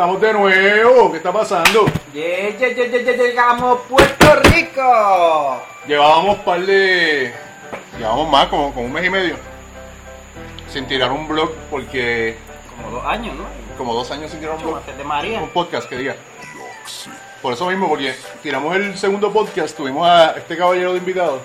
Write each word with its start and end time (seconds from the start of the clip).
Estamos 0.00 0.18
de 0.22 0.32
nuevo. 0.32 1.10
¿Qué 1.10 1.18
está 1.18 1.30
pasando? 1.30 1.84
Ye- 2.14 2.56
ye- 2.58 2.74
ye- 2.74 2.88
ye- 2.90 3.04
ye- 3.04 3.16
llegamos 3.18 3.80
a 3.80 3.82
Puerto 3.86 4.34
Rico. 4.44 5.60
Llevábamos 5.86 6.38
par 6.38 6.64
de. 6.64 7.34
Llevábamos 7.98 8.30
más, 8.30 8.46
como, 8.46 8.72
como 8.72 8.86
un 8.86 8.92
mes 8.94 9.04
y 9.04 9.10
medio. 9.10 9.36
Sin 10.72 10.86
tirar 10.86 11.12
un 11.12 11.28
blog 11.28 11.50
porque. 11.70 12.38
Como 12.78 12.96
dos 12.96 13.04
años, 13.04 13.34
¿no? 13.36 13.44
Como 13.76 13.92
dos 13.92 14.10
años 14.10 14.30
sin 14.30 14.40
tirar 14.40 14.54
un 14.54 14.60
Mucho 14.62 14.68
blog. 14.72 14.80
antes 14.80 14.96
de 14.96 15.04
María. 15.04 15.38
Un 15.42 15.50
podcast 15.50 15.86
que 15.86 15.96
diga. 15.98 16.16
Por 17.42 17.52
eso 17.52 17.66
mismo, 17.66 17.86
porque 17.86 18.14
tiramos 18.42 18.74
el 18.76 18.96
segundo 18.96 19.30
podcast, 19.30 19.76
tuvimos 19.76 20.08
a 20.08 20.30
este 20.30 20.56
caballero 20.56 20.92
de 20.92 20.98
invitado. 21.00 21.42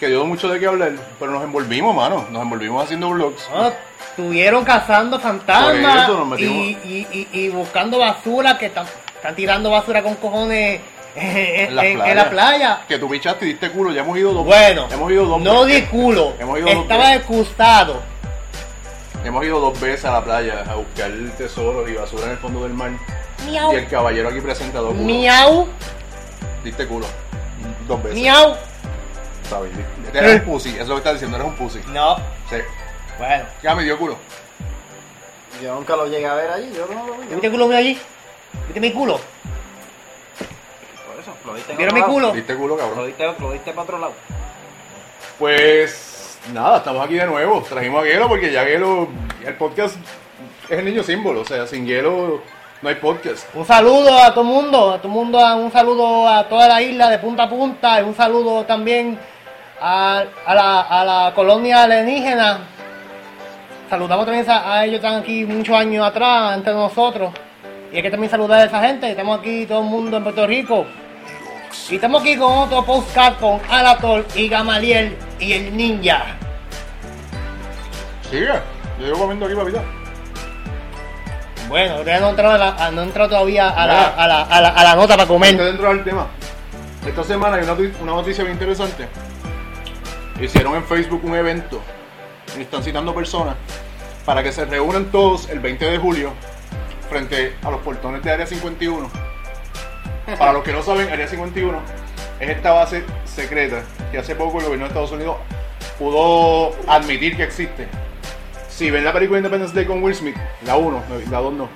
Que 0.00 0.06
dio 0.06 0.24
mucho 0.24 0.48
de 0.48 0.58
qué 0.58 0.66
hablar, 0.66 0.92
pero 1.20 1.30
nos 1.32 1.44
envolvimos, 1.44 1.94
mano. 1.94 2.26
Nos 2.30 2.40
envolvimos 2.40 2.82
haciendo 2.84 3.10
vlogs. 3.10 3.50
No, 3.50 3.70
estuvieron 4.22 4.64
cazando 4.64 5.20
fantasmas 5.20 6.10
y, 6.40 6.44
y, 6.44 7.06
y, 7.12 7.28
y 7.32 7.48
buscando 7.50 7.98
basura, 7.98 8.58
que 8.58 8.66
están, 8.66 8.84
están 9.14 9.36
tirando 9.36 9.70
basura 9.70 10.02
con 10.02 10.16
cojones 10.16 10.80
en, 11.14 11.68
En 11.68 11.76
las 11.76 11.84
en- 11.84 11.90
en 11.92 11.98
playas. 11.98 12.16
la 12.16 12.30
playa. 12.30 12.80
Que 12.88 12.98
tú 12.98 13.08
pichaste 13.08 13.44
y 13.46 13.50
diste 13.50 13.70
culo, 13.70 13.92
ya 13.92 14.00
hemos 14.00 14.18
ido 14.18 14.32
dos 14.32 14.44
Bueno, 14.44 14.88
Hemos 14.90 15.12
ido 15.12 15.24
dos 15.24 15.40
no 15.40 15.64
veces. 15.64 15.82
di 15.82 15.86
culo, 15.88 16.34
Hemos 16.40 16.58
ido 16.58 16.66
estaba 16.68 17.14
excusado. 17.14 18.02
Hemos 19.24 19.44
ido 19.44 19.60
dos 19.60 19.80
veces 19.80 20.04
a 20.06 20.10
la 20.12 20.24
playa 20.24 20.64
a 20.68 20.74
buscar 20.74 21.10
tesoros 21.36 21.88
y 21.88 21.94
basura 21.94 22.24
en 22.24 22.30
el 22.32 22.38
fondo 22.38 22.64
del 22.64 22.72
mar. 22.74 22.90
Miau, 23.46 23.72
Y 23.72 23.76
el 23.76 23.86
caballero 23.88 24.30
aquí 24.30 24.40
presenta 24.40 24.78
dos 24.78 24.90
culos. 24.94 25.04
miau, 25.06 25.68
Diste 26.64 26.86
culo. 26.88 27.06
Dos 27.86 28.02
veces. 28.02 28.18
miau. 28.20 28.54
Está 29.44 29.60
bien. 29.60 29.86
Eres 30.12 30.40
un 30.40 30.52
pussy, 30.52 30.70
eso 30.70 30.82
es 30.82 30.88
lo 30.88 30.94
que 30.94 30.98
estás 30.98 31.12
diciendo, 31.14 31.36
eres 31.36 31.48
un 31.48 31.54
pussy. 31.54 31.80
No, 31.92 32.16
Sí. 32.50 32.56
Bueno. 33.18 33.44
Ya 33.62 33.74
me 33.74 33.84
dio 33.84 33.98
culo. 33.98 34.16
Yo 35.62 35.74
nunca 35.74 35.96
lo 35.96 36.06
llegué 36.06 36.26
a 36.26 36.34
ver 36.34 36.50
allí, 36.50 36.72
yo 36.74 36.86
no 36.86 37.06
lo 37.06 37.14
vi. 37.18 37.26
¿Viste 37.28 37.50
culo 37.50 37.66
mío 37.66 37.76
allí? 37.78 37.98
¿Viste 38.66 38.80
mi 38.80 38.92
culo? 38.92 39.18
Por 41.06 41.20
eso, 41.20 41.34
lo 41.44 41.76
¿Vieron 41.76 41.94
mi 41.94 42.00
lado. 42.00 42.12
culo? 42.12 42.32
Diste 42.32 42.54
culo, 42.54 42.76
Lo 42.76 42.82
cabrón. 42.82 43.06
diste, 43.06 43.24
lo 43.40 43.52
diste 43.52 43.70
para 43.72 43.82
otro 43.82 43.98
lado. 43.98 44.12
Pues 45.38 46.38
nada, 46.52 46.78
estamos 46.78 47.04
aquí 47.04 47.14
de 47.14 47.26
nuevo. 47.26 47.62
Trajimos 47.68 48.02
a 48.04 48.06
Hielo 48.06 48.28
porque 48.28 48.52
ya 48.52 48.64
Hielo, 48.64 49.08
el 49.44 49.54
podcast 49.56 49.96
es 50.68 50.78
el 50.78 50.84
niño 50.84 51.02
símbolo. 51.02 51.40
O 51.40 51.44
sea, 51.44 51.66
sin 51.66 51.86
Hielo 51.86 52.40
no 52.82 52.88
hay 52.88 52.94
podcast. 52.96 53.46
Un 53.54 53.66
saludo 53.66 54.16
a 54.22 54.30
todo 54.32 54.42
el 54.42 54.46
mundo, 54.48 54.92
a 54.92 54.98
todo 54.98 55.08
el 55.08 55.14
mundo, 55.14 55.56
un 55.56 55.72
saludo 55.72 56.28
a 56.28 56.48
toda 56.48 56.68
la 56.68 56.80
isla 56.82 57.10
de 57.10 57.18
punta 57.18 57.44
a 57.44 57.48
punta, 57.48 58.00
y 58.00 58.04
un 58.04 58.14
saludo 58.14 58.64
también 58.64 59.18
a, 59.80 60.24
a 60.46 60.54
la, 60.54 60.80
a 60.82 61.04
la 61.04 61.32
colonia 61.34 61.82
alienígena. 61.82 62.60
Saludamos 63.88 64.26
también 64.26 64.44
a, 64.50 64.84
ellos, 64.84 64.96
están 64.96 65.16
aquí 65.22 65.44
muchos 65.46 65.74
años 65.74 66.06
atrás, 66.06 66.56
entre 66.56 66.74
nosotros. 66.74 67.32
Y 67.92 67.96
hay 67.96 68.02
que 68.02 68.10
también 68.10 68.30
saludar 68.30 68.60
a 68.60 68.64
esa 68.64 68.80
gente, 68.82 69.10
estamos 69.10 69.38
aquí 69.40 69.64
todo 69.66 69.78
el 69.80 69.86
mundo 69.86 70.18
en 70.18 70.22
Puerto 70.24 70.46
Rico. 70.46 70.84
Y 71.90 71.94
estamos 71.94 72.20
aquí 72.20 72.36
con 72.36 72.52
otro 72.52 72.84
postcard 72.84 73.36
con 73.38 73.60
Alatol 73.70 74.26
y 74.34 74.48
Gamaliel 74.48 75.16
y 75.38 75.52
el 75.54 75.74
ninja. 75.76 76.22
Sigue, 78.30 78.46
yo 79.00 79.06
llevo 79.06 79.18
comiendo 79.20 79.46
aquí, 79.46 79.54
papita. 79.54 79.82
Bueno, 81.68 82.02
no 82.04 82.10
he 82.10 82.30
entrado, 82.30 82.54
a 82.54 82.58
la- 82.58 82.76
a- 82.86 82.90
no 82.90 83.02
he 83.02 83.04
entrado 83.04 83.28
todavía 83.30 83.68
a 83.70 83.86
la, 83.86 84.08
a 84.08 84.26
la, 84.26 84.42
a 84.42 84.60
la- 84.60 84.68
a 84.68 84.84
la 84.84 84.96
nota 84.96 85.16
para 85.16 85.26
comer. 85.28 85.56
de 85.56 85.70
entrar 85.70 85.92
al 85.92 86.04
tema, 86.04 86.26
esta 87.06 87.22
semana 87.24 87.56
hay 87.56 87.62
una, 87.62 87.72
una 88.02 88.12
noticia 88.12 88.44
bien 88.44 88.54
interesante. 88.56 89.06
Hicieron 90.40 90.74
en 90.76 90.84
Facebook 90.84 91.22
un 91.24 91.34
evento 91.34 91.80
están 92.62 92.82
citando 92.82 93.14
personas 93.14 93.56
para 94.24 94.42
que 94.42 94.52
se 94.52 94.64
reúnan 94.64 95.06
todos 95.06 95.48
el 95.48 95.60
20 95.60 95.84
de 95.84 95.98
julio 95.98 96.32
frente 97.08 97.54
a 97.62 97.70
los 97.70 97.80
portones 97.80 98.22
de 98.22 98.30
Área 98.30 98.46
51. 98.46 99.10
Para 100.38 100.52
los 100.52 100.62
que 100.62 100.72
no 100.72 100.82
saben, 100.82 101.10
Área 101.10 101.26
51 101.26 101.78
es 102.40 102.50
esta 102.50 102.72
base 102.72 103.04
secreta 103.24 103.82
que 104.12 104.18
hace 104.18 104.34
poco 104.34 104.58
el 104.58 104.64
gobierno 104.64 104.84
de 104.84 104.88
Estados 104.88 105.12
Unidos 105.12 105.36
pudo 105.98 106.76
admitir 106.86 107.36
que 107.36 107.42
existe. 107.44 107.88
Si 108.68 108.90
ven 108.90 109.04
la 109.04 109.12
película 109.12 109.38
Independence 109.38 109.74
Day 109.74 109.86
con 109.86 110.02
Will 110.02 110.14
Smith, 110.14 110.36
la 110.64 110.76
1, 110.76 111.02
la 111.30 111.40
2 111.40 111.52
no. 111.54 111.68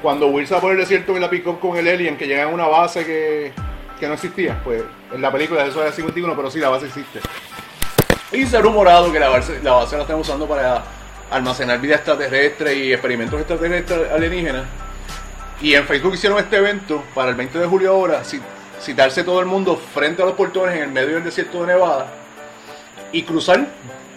Cuando 0.00 0.28
Will 0.28 0.46
se 0.46 0.54
va 0.54 0.60
por 0.60 0.72
el 0.72 0.78
desierto 0.78 1.14
en 1.14 1.20
la 1.20 1.30
pick-up 1.30 1.60
con 1.60 1.76
el 1.76 1.88
alien 1.88 2.16
que 2.16 2.26
llega 2.26 2.44
a 2.44 2.48
una 2.48 2.66
base 2.66 3.04
que, 3.04 3.52
que 3.98 4.06
no 4.06 4.14
existía, 4.14 4.60
pues 4.64 4.82
en 5.12 5.20
la 5.20 5.30
película 5.32 5.64
eso 5.66 5.82
era 5.82 5.92
51, 5.92 6.36
pero 6.36 6.50
sí, 6.50 6.60
la 6.60 6.68
base 6.68 6.86
existe. 6.86 7.20
Y 8.34 8.46
se 8.46 8.56
ha 8.56 8.60
rumorado 8.60 9.12
que 9.12 9.18
la 9.20 9.28
base 9.28 9.60
la, 9.62 9.72
base 9.72 9.96
la 9.96 10.02
están 10.02 10.16
usando 10.18 10.46
para 10.46 10.82
almacenar 11.30 11.78
vida 11.80 11.96
extraterrestre 11.96 12.74
y 12.74 12.92
experimentos 12.92 13.38
extraterrestres 13.40 14.10
alienígenas. 14.12 14.64
Y 15.60 15.74
en 15.74 15.86
Facebook 15.86 16.14
hicieron 16.14 16.38
este 16.38 16.56
evento 16.56 17.02
para 17.14 17.30
el 17.30 17.36
20 17.36 17.58
de 17.58 17.66
julio 17.66 17.92
ahora, 17.92 18.22
ci- 18.22 18.40
citarse 18.80 19.22
todo 19.24 19.40
el 19.40 19.46
mundo 19.46 19.80
frente 19.94 20.22
a 20.22 20.26
los 20.26 20.34
portones 20.34 20.74
en 20.76 20.82
el 20.82 20.88
medio 20.90 21.14
del 21.14 21.24
desierto 21.24 21.60
de 21.60 21.68
Nevada 21.68 22.06
y 23.12 23.22
cruzar. 23.22 23.66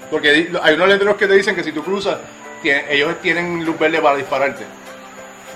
Porque 0.10 0.50
hay 0.62 0.74
unos 0.76 0.88
letreros 0.88 1.16
que 1.18 1.28
te 1.28 1.34
dicen 1.34 1.56
que 1.56 1.64
si 1.64 1.72
tú 1.72 1.84
cruzas, 1.84 2.18
ellos 2.64 3.16
tienen 3.22 3.64
luz 3.66 3.78
verde 3.78 4.00
para 4.02 4.16
dispararte. 4.16 4.64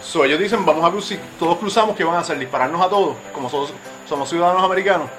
So, 0.03 0.25
ellos 0.25 0.39
dicen, 0.39 0.65
vamos 0.65 0.83
a 0.85 0.91
cruzar, 0.91 1.17
todos 1.39 1.57
cruzamos, 1.57 1.95
¿qué 1.95 2.03
van 2.03 2.15
a 2.15 2.19
hacer? 2.19 2.37
Dispararnos 2.37 2.81
a 2.81 2.89
todos, 2.89 3.15
como 3.33 3.49
somos, 3.49 3.73
somos 4.07 4.29
ciudadanos 4.29 4.63
americanos. 4.63 5.09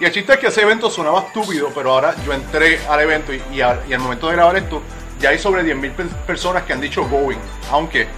Y 0.00 0.04
el 0.06 0.12
chiste 0.12 0.32
es 0.32 0.38
que 0.38 0.46
ese 0.46 0.62
evento 0.62 0.88
sonaba 0.90 1.20
estúpido, 1.20 1.70
pero 1.74 1.92
ahora 1.92 2.14
yo 2.24 2.32
entré 2.32 2.80
al 2.88 3.00
evento 3.00 3.34
y, 3.34 3.42
y, 3.52 3.60
al, 3.60 3.82
y 3.86 3.92
al 3.92 4.00
momento 4.00 4.28
de 4.28 4.34
grabar 4.36 4.56
esto, 4.56 4.82
ya 5.20 5.28
hay 5.28 5.38
sobre 5.38 5.62
10.000 5.62 5.92
pe- 5.92 6.04
personas 6.26 6.62
que 6.62 6.72
han 6.72 6.80
dicho 6.80 7.04
going. 7.06 7.36
Aunque 7.70 8.08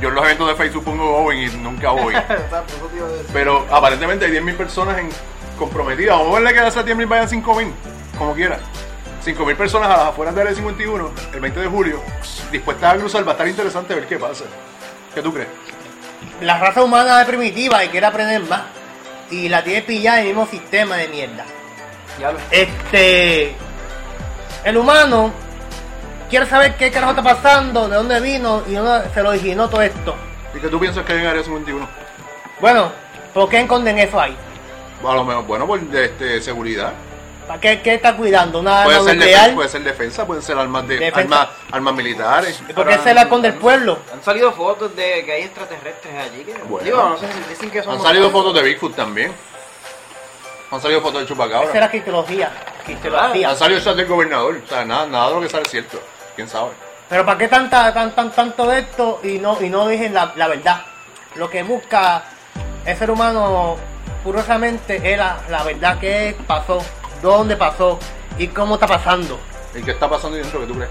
yo 0.00 0.08
en 0.10 0.14
los 0.14 0.24
eventos 0.24 0.48
de 0.48 0.54
Facebook 0.54 0.84
pongo 0.84 1.04
going 1.24 1.38
y 1.38 1.46
nunca 1.56 1.90
voy. 1.90 2.14
Pero 3.32 3.66
aparentemente 3.70 4.24
hay 4.26 4.32
10.000 4.32 4.56
personas 4.56 4.98
en, 4.98 5.08
comprometidas. 5.58 6.16
Vamos 6.18 6.36
a 6.36 6.40
verle 6.40 6.54
que 6.54 6.60
a 6.60 6.68
esas 6.68 6.86
10.000 6.86 7.08
vayan 7.08 7.28
5.000, 7.28 7.72
como 8.16 8.34
quiera. 8.34 8.60
5.000 9.24 9.56
personas 9.56 9.88
a 9.90 9.96
las 9.96 10.06
afueras 10.08 10.34
de 10.34 10.40
Área 10.42 10.54
51, 10.54 11.10
el 11.34 11.40
20 11.40 11.60
de 11.60 11.66
julio, 11.66 12.00
dispuestas 12.52 12.94
a 12.94 12.96
cruzar. 12.98 13.24
Va 13.26 13.30
a 13.30 13.32
estar 13.32 13.48
interesante 13.48 13.94
ver 13.94 14.06
qué 14.06 14.16
pasa. 14.16 14.44
¿Qué 15.14 15.22
tú 15.22 15.32
crees? 15.34 15.48
La 16.40 16.58
raza 16.58 16.82
humana 16.82 17.20
es 17.22 17.26
primitiva 17.26 17.84
y 17.84 17.88
quiere 17.88 18.06
aprender 18.06 18.42
más. 18.44 18.62
Y 19.32 19.48
la 19.48 19.64
tiene 19.64 19.82
pillada 19.82 20.18
en 20.20 20.26
el 20.28 20.34
mismo 20.34 20.46
sistema 20.46 20.96
de 20.96 21.08
mierda. 21.08 21.44
Ya 22.20 22.30
lo- 22.32 22.38
Este. 22.50 23.54
El 24.64 24.76
humano 24.76 25.32
quiere 26.28 26.46
saber 26.46 26.76
qué 26.76 26.90
carajo 26.90 27.12
está 27.12 27.22
pasando, 27.22 27.88
de 27.88 27.96
dónde 27.96 28.20
vino 28.20 28.62
y 28.68 28.74
dónde 28.74 29.08
se 29.12 29.22
lo 29.22 29.30
originó 29.30 29.68
todo 29.68 29.82
esto. 29.82 30.14
¿Y 30.54 30.60
qué 30.60 30.68
tú 30.68 30.78
piensas 30.78 31.04
que 31.04 31.14
hay 31.14 31.20
en 31.20 31.26
Área 31.26 31.42
51? 31.42 31.88
Bueno, 32.60 32.92
¿por 33.32 33.48
qué 33.48 33.60
esconden 33.60 33.98
eso 33.98 34.20
ahí? 34.20 34.36
A 35.04 35.14
lo 35.14 35.24
menos, 35.24 35.46
bueno, 35.46 35.66
por 35.66 35.80
este, 35.96 36.40
seguridad. 36.42 36.92
¿Para 37.46 37.60
qué, 37.60 37.82
qué 37.82 37.94
está 37.94 38.16
cuidando? 38.16 38.60
¿Una 38.60 38.84
Puede 38.84 38.96
arma 38.98 39.08
ser, 39.08 39.16
nuclear? 39.16 39.40
defensa, 39.40 39.54
puede 39.56 39.68
ser 39.68 39.82
defensa, 39.82 40.26
pueden 40.26 40.42
ser 40.42 40.58
armas, 40.58 40.88
de, 40.88 41.08
armas, 41.14 41.48
armas 41.72 41.94
militares. 41.94 42.62
¿Y 42.68 42.72
por 42.72 42.86
qué 42.86 42.98
se 42.98 43.12
la 43.14 43.22
esconde 43.22 43.48
el 43.48 43.54
pueblo? 43.54 43.98
Han 44.12 44.22
salido 44.22 44.52
fotos 44.52 44.94
de 44.94 45.24
que 45.24 45.32
hay 45.32 45.42
extraterrestres 45.42 46.14
allí. 46.16 46.44
Que, 46.44 46.54
Bueno. 46.64 46.84
digo, 46.84 47.02
no 47.02 47.18
sé 47.18 47.26
si 47.32 47.40
dicen 47.50 47.70
que 47.70 47.82
son. 47.82 47.94
Han 47.96 48.02
salido 48.02 48.30
fotos 48.30 48.54
de 48.54 48.62
Bigfoot 48.62 48.94
también. 48.94 49.32
Han 50.70 50.80
salido 50.80 51.00
fotos 51.02 51.20
de 51.20 51.24
Esa 51.24 51.28
Chupacabra. 51.34 51.70
era 51.74 51.90
cristología. 51.90 52.50
Cristología. 52.86 53.50
Han 53.50 53.56
salido 53.56 53.80
shots 53.80 53.96
del 53.96 54.06
gobernador. 54.06 54.60
O 54.64 54.68
sea, 54.68 54.84
nada, 54.84 55.06
nada 55.06 55.28
de 55.28 55.34
lo 55.34 55.40
que 55.42 55.48
sale 55.48 55.62
es 55.64 55.70
cierto. 55.70 56.00
¿Quién 56.34 56.48
sabe? 56.48 56.70
Pero 57.10 57.26
¿para 57.26 57.36
qué 57.36 57.48
tanta, 57.48 57.92
tan, 57.92 58.14
tan, 58.14 58.30
tanto 58.30 58.66
de 58.68 58.78
esto 58.80 59.20
y 59.22 59.38
no, 59.38 59.60
y 59.60 59.68
no 59.68 59.86
dicen 59.88 60.14
la, 60.14 60.32
la 60.36 60.48
verdad? 60.48 60.80
Lo 61.34 61.50
que 61.50 61.62
busca 61.62 62.24
el 62.86 62.96
ser 62.96 63.10
humano 63.10 63.76
purosamente 64.24 64.96
es 65.12 65.18
la, 65.18 65.40
la 65.50 65.62
verdad, 65.62 65.98
qué 66.00 66.34
pasó, 66.46 66.82
dónde 67.22 67.56
pasó 67.56 67.98
y 68.38 68.48
cómo 68.48 68.74
está 68.74 68.86
pasando. 68.86 69.38
¿Y 69.74 69.82
qué 69.82 69.92
está 69.92 70.08
pasando 70.10 70.36
dentro 70.36 70.60
que 70.60 70.66
tú 70.66 70.74
crees? 70.74 70.90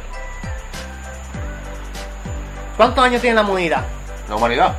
¿Cuántos 2.78 3.04
años 3.04 3.22
tiene 3.22 3.36
la 3.36 3.42
humanidad? 3.44 3.84
La 4.30 4.36
humanidad. 4.36 4.76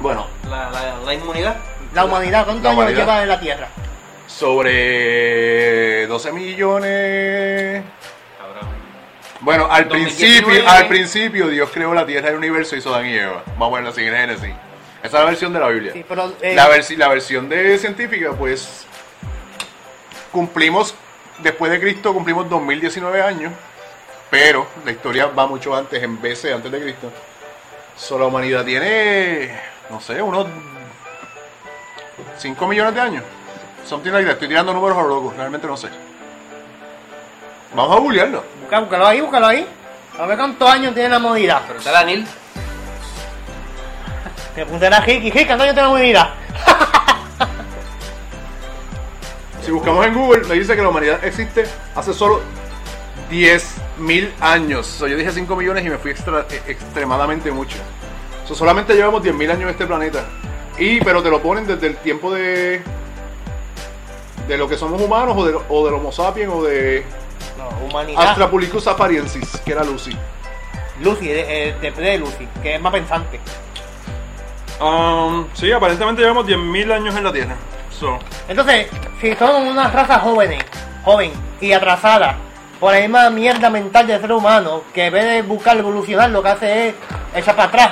Bueno, 0.00 0.26
La, 0.50 0.70
la, 0.70 0.96
la 1.04 1.14
inmunidad. 1.14 1.56
La 1.94 2.04
humanidad, 2.04 2.44
¿cuántos 2.44 2.64
La 2.64 2.70
años 2.70 2.82
humanidad. 2.82 3.00
lleva 3.00 3.22
en 3.22 3.28
la 3.28 3.40
Tierra? 3.40 3.68
sobre 4.26 6.06
12 6.08 6.32
millones. 6.32 7.84
Cabrón. 8.36 8.68
Bueno, 9.40 9.68
al 9.70 9.88
2019. 9.88 10.42
principio, 10.42 10.68
al 10.70 10.88
principio 10.88 11.46
Dios 11.48 11.70
creó 11.72 11.94
la 11.94 12.04
tierra 12.04 12.28
y 12.28 12.32
el 12.32 12.38
universo 12.38 12.74
y 12.74 12.78
hizo 12.80 12.92
Adán 12.92 13.06
y 13.06 13.14
Eva. 13.16 13.44
Vamos 13.58 13.70
a 13.70 13.74
verlo 13.76 13.90
así 13.90 14.02
en 14.04 14.12
Génesis. 14.12 14.50
Esa 15.04 15.06
es 15.06 15.12
la 15.12 15.24
versión 15.24 15.52
de 15.52 15.60
la 15.60 15.68
Biblia. 15.68 15.92
Sí, 15.92 16.04
pero, 16.08 16.32
eh, 16.42 16.54
La, 16.56 16.68
versi- 16.68 16.96
la 16.96 17.06
versión 17.08 17.48
de 17.48 17.78
científica, 17.78 18.32
pues 18.32 18.86
cumplimos, 20.34 20.94
después 21.38 21.70
de 21.70 21.80
Cristo 21.80 22.12
cumplimos 22.12 22.50
2019 22.50 23.22
años, 23.22 23.52
pero 24.28 24.66
la 24.84 24.90
historia 24.90 25.26
va 25.26 25.46
mucho 25.46 25.74
antes, 25.74 26.02
en 26.02 26.20
veces 26.20 26.52
antes 26.54 26.70
de 26.70 26.80
Cristo. 26.82 27.10
Solo 27.96 28.24
la 28.24 28.28
humanidad 28.28 28.64
tiene, 28.64 29.56
no 29.88 30.00
sé, 30.00 30.20
unos 30.20 30.46
5 32.38 32.66
millones 32.66 32.94
de 32.94 33.00
años. 33.00 33.24
Something 33.86 34.10
like 34.10 34.24
that. 34.26 34.32
Estoy 34.34 34.48
tirando 34.48 34.72
números 34.74 34.98
a 34.98 35.02
lo 35.02 35.08
loco, 35.08 35.32
realmente 35.36 35.66
no 35.66 35.76
sé. 35.76 35.88
Vamos 37.74 37.96
a 37.96 38.00
googlearlo. 38.00 38.42
busca- 38.62 38.80
búscalo 38.80 39.06
ahí, 39.06 39.20
búscalo 39.20 39.46
ahí. 39.46 39.66
A 40.18 40.26
ver 40.26 40.36
cuántos 40.36 40.68
años 40.68 40.94
tiene 40.94 41.08
la 41.10 41.18
humanidad. 41.18 41.62
Pero 41.66 41.78
está 41.78 41.92
Daniel. 41.92 42.26
Me 44.56 44.66
puse 44.66 44.86
a 44.86 45.00
Ricky. 45.00 45.30
Ricky, 45.30 45.46
¿cuántos 45.46 45.64
años 45.64 45.74
tenemos 45.74 45.98
de 45.98 46.04
vida? 46.06 46.34
Si 49.64 49.70
buscamos 49.70 50.04
en 50.06 50.14
Google, 50.14 50.44
me 50.46 50.54
dice 50.54 50.76
que 50.76 50.82
la 50.82 50.88
humanidad 50.90 51.24
existe 51.24 51.64
hace 51.94 52.12
solo 52.12 52.40
10.000 53.30 54.30
años. 54.40 54.86
So, 54.86 55.06
yo 55.06 55.16
dije 55.16 55.32
5 55.32 55.56
millones 55.56 55.84
y 55.86 55.88
me 55.90 55.98
fui 55.98 56.10
extra- 56.10 56.46
e- 56.50 56.70
extremadamente 56.70 57.50
mucho. 57.50 57.78
So, 58.46 58.54
solamente 58.54 58.94
llevamos 58.94 59.22
10.000 59.22 59.50
años 59.50 59.62
en 59.62 59.68
este 59.70 59.86
planeta. 59.86 60.24
Y, 60.78 61.00
pero 61.00 61.22
te 61.22 61.30
lo 61.30 61.40
ponen 61.40 61.66
desde 61.66 61.86
el 61.86 61.96
tiempo 61.96 62.32
de. 62.32 62.82
de 64.48 64.58
lo 64.58 64.68
que 64.68 64.76
somos 64.76 65.00
humanos 65.00 65.34
o 65.38 65.46
de, 65.46 65.58
o 65.68 65.84
del 65.86 65.94
Homo 65.94 66.12
sapiens 66.12 66.52
o 66.52 66.62
de 66.64 67.04
No, 67.56 67.68
humanidad. 67.86 68.22
Astrapulicus 68.30 68.86
apariensis, 68.86 69.48
que 69.64 69.72
era 69.72 69.82
Lucy. 69.84 70.14
Lucy, 71.00 71.26
de, 71.28 71.68
eh, 71.70 71.74
de, 71.80 71.90
de 71.90 72.18
Lucy, 72.18 72.46
que 72.62 72.74
es 72.74 72.80
más 72.80 72.92
pensante. 72.92 73.40
Um, 74.80 75.46
sí, 75.54 75.70
aparentemente 75.72 76.20
llevamos 76.20 76.46
10.000 76.46 76.92
años 76.92 77.16
en 77.16 77.24
la 77.24 77.32
Tierra. 77.32 77.56
So, 77.98 78.18
Entonces, 78.48 78.88
si 79.20 79.34
son 79.36 79.66
una 79.68 79.88
raza 79.88 80.18
jóvenes, 80.18 80.62
joven 81.04 81.32
y 81.60 81.72
atrasada 81.72 82.36
por 82.80 82.92
la 82.92 83.00
misma 83.00 83.30
mierda 83.30 83.70
mental 83.70 84.06
del 84.06 84.20
ser 84.20 84.32
humano, 84.32 84.82
que 84.92 85.06
en 85.06 85.12
vez 85.12 85.24
de 85.24 85.42
buscar 85.42 85.76
evolucionar, 85.76 86.30
lo 86.30 86.42
que 86.42 86.48
hace 86.48 86.88
es 86.88 86.94
echar 87.34 87.54
para 87.54 87.68
atrás. 87.68 87.90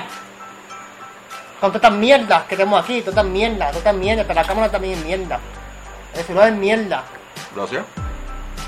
Con 1.61 1.71
todas 1.71 1.85
estas 1.85 1.99
mierdas 1.99 2.43
que 2.45 2.57
tenemos 2.57 2.83
aquí, 2.83 3.01
todas 3.01 3.15
estas 3.17 3.27
mierdas, 3.27 3.69
todas 3.69 3.77
estas 3.77 3.95
mierdas, 3.95 4.27
pero 4.27 4.41
la 4.41 4.47
cámara 4.47 4.71
también 4.71 4.99
es 4.99 5.05
mierda. 5.05 5.39
El 6.15 6.25
celular 6.25 6.49
es 6.49 6.55
mierda. 6.55 7.05
gracias. 7.55 7.85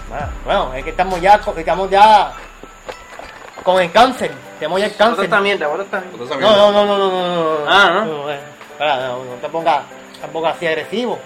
Bueno, 0.09 0.27
Bueno, 0.45 0.75
es 0.75 0.85
que 0.85 0.91
estamos 0.91 1.21
ya, 1.21 1.35
estamos 1.35 1.91
ya 1.91 2.33
con 3.65 3.83
el 3.83 3.91
cáncer. 3.91 4.31
Tenemos 4.61 4.81
ya 4.81 4.87
el 4.87 4.95
cáncer. 4.97 5.25
esta 5.25 5.41
mierda, 5.41 5.67
mierda. 5.69 6.01
No, 6.41 6.57
no, 6.57 6.73
no, 6.73 6.87
no, 6.87 6.99
no, 6.99 7.11
no, 7.11 7.59
no. 7.59 7.59
Ah, 7.69 8.05
¿no? 8.07 8.31
eh, 8.31 8.39
no, 8.79 9.25
no 9.25 9.35
te 9.41 9.49
pongas 9.49 9.83
tampoco 10.25 10.47
así 10.47 10.67
agresivo. 10.67 11.19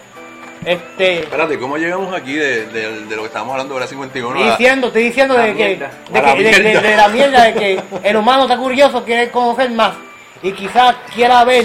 Este. 0.64 1.20
Espérate, 1.20 1.58
¿cómo 1.58 1.76
llegamos 1.78 2.12
aquí 2.14 2.34
de, 2.34 2.66
de- 2.66 3.00
de 3.06 3.16
lo 3.16 3.22
que 3.22 3.28
estábamos 3.28 3.52
hablando 3.52 3.74
de 3.74 3.80
la 3.80 3.86
51 3.86 4.36
Estoy 4.40 4.50
diciendo, 4.50 4.86
estoy 4.88 5.02
diciendo 5.04 5.34
de 5.34 5.54
que, 5.54 5.68
de, 5.76 6.20
la 6.20 6.34
que- 6.34 6.42
de- 6.42 6.50
de- 6.50 6.60
mierda. 6.62 6.88
de 6.90 6.96
la 6.96 7.08
mierda 7.08 7.44
de 7.44 7.54
que 7.54 7.82
el 8.02 8.16
humano 8.16 8.42
está 8.42 8.56
curioso, 8.56 9.04
quiere 9.04 9.30
conocer 9.30 9.70
más 9.70 9.92
y 10.42 10.52
quizás 10.52 10.96
quiera 11.14 11.44
ver 11.44 11.64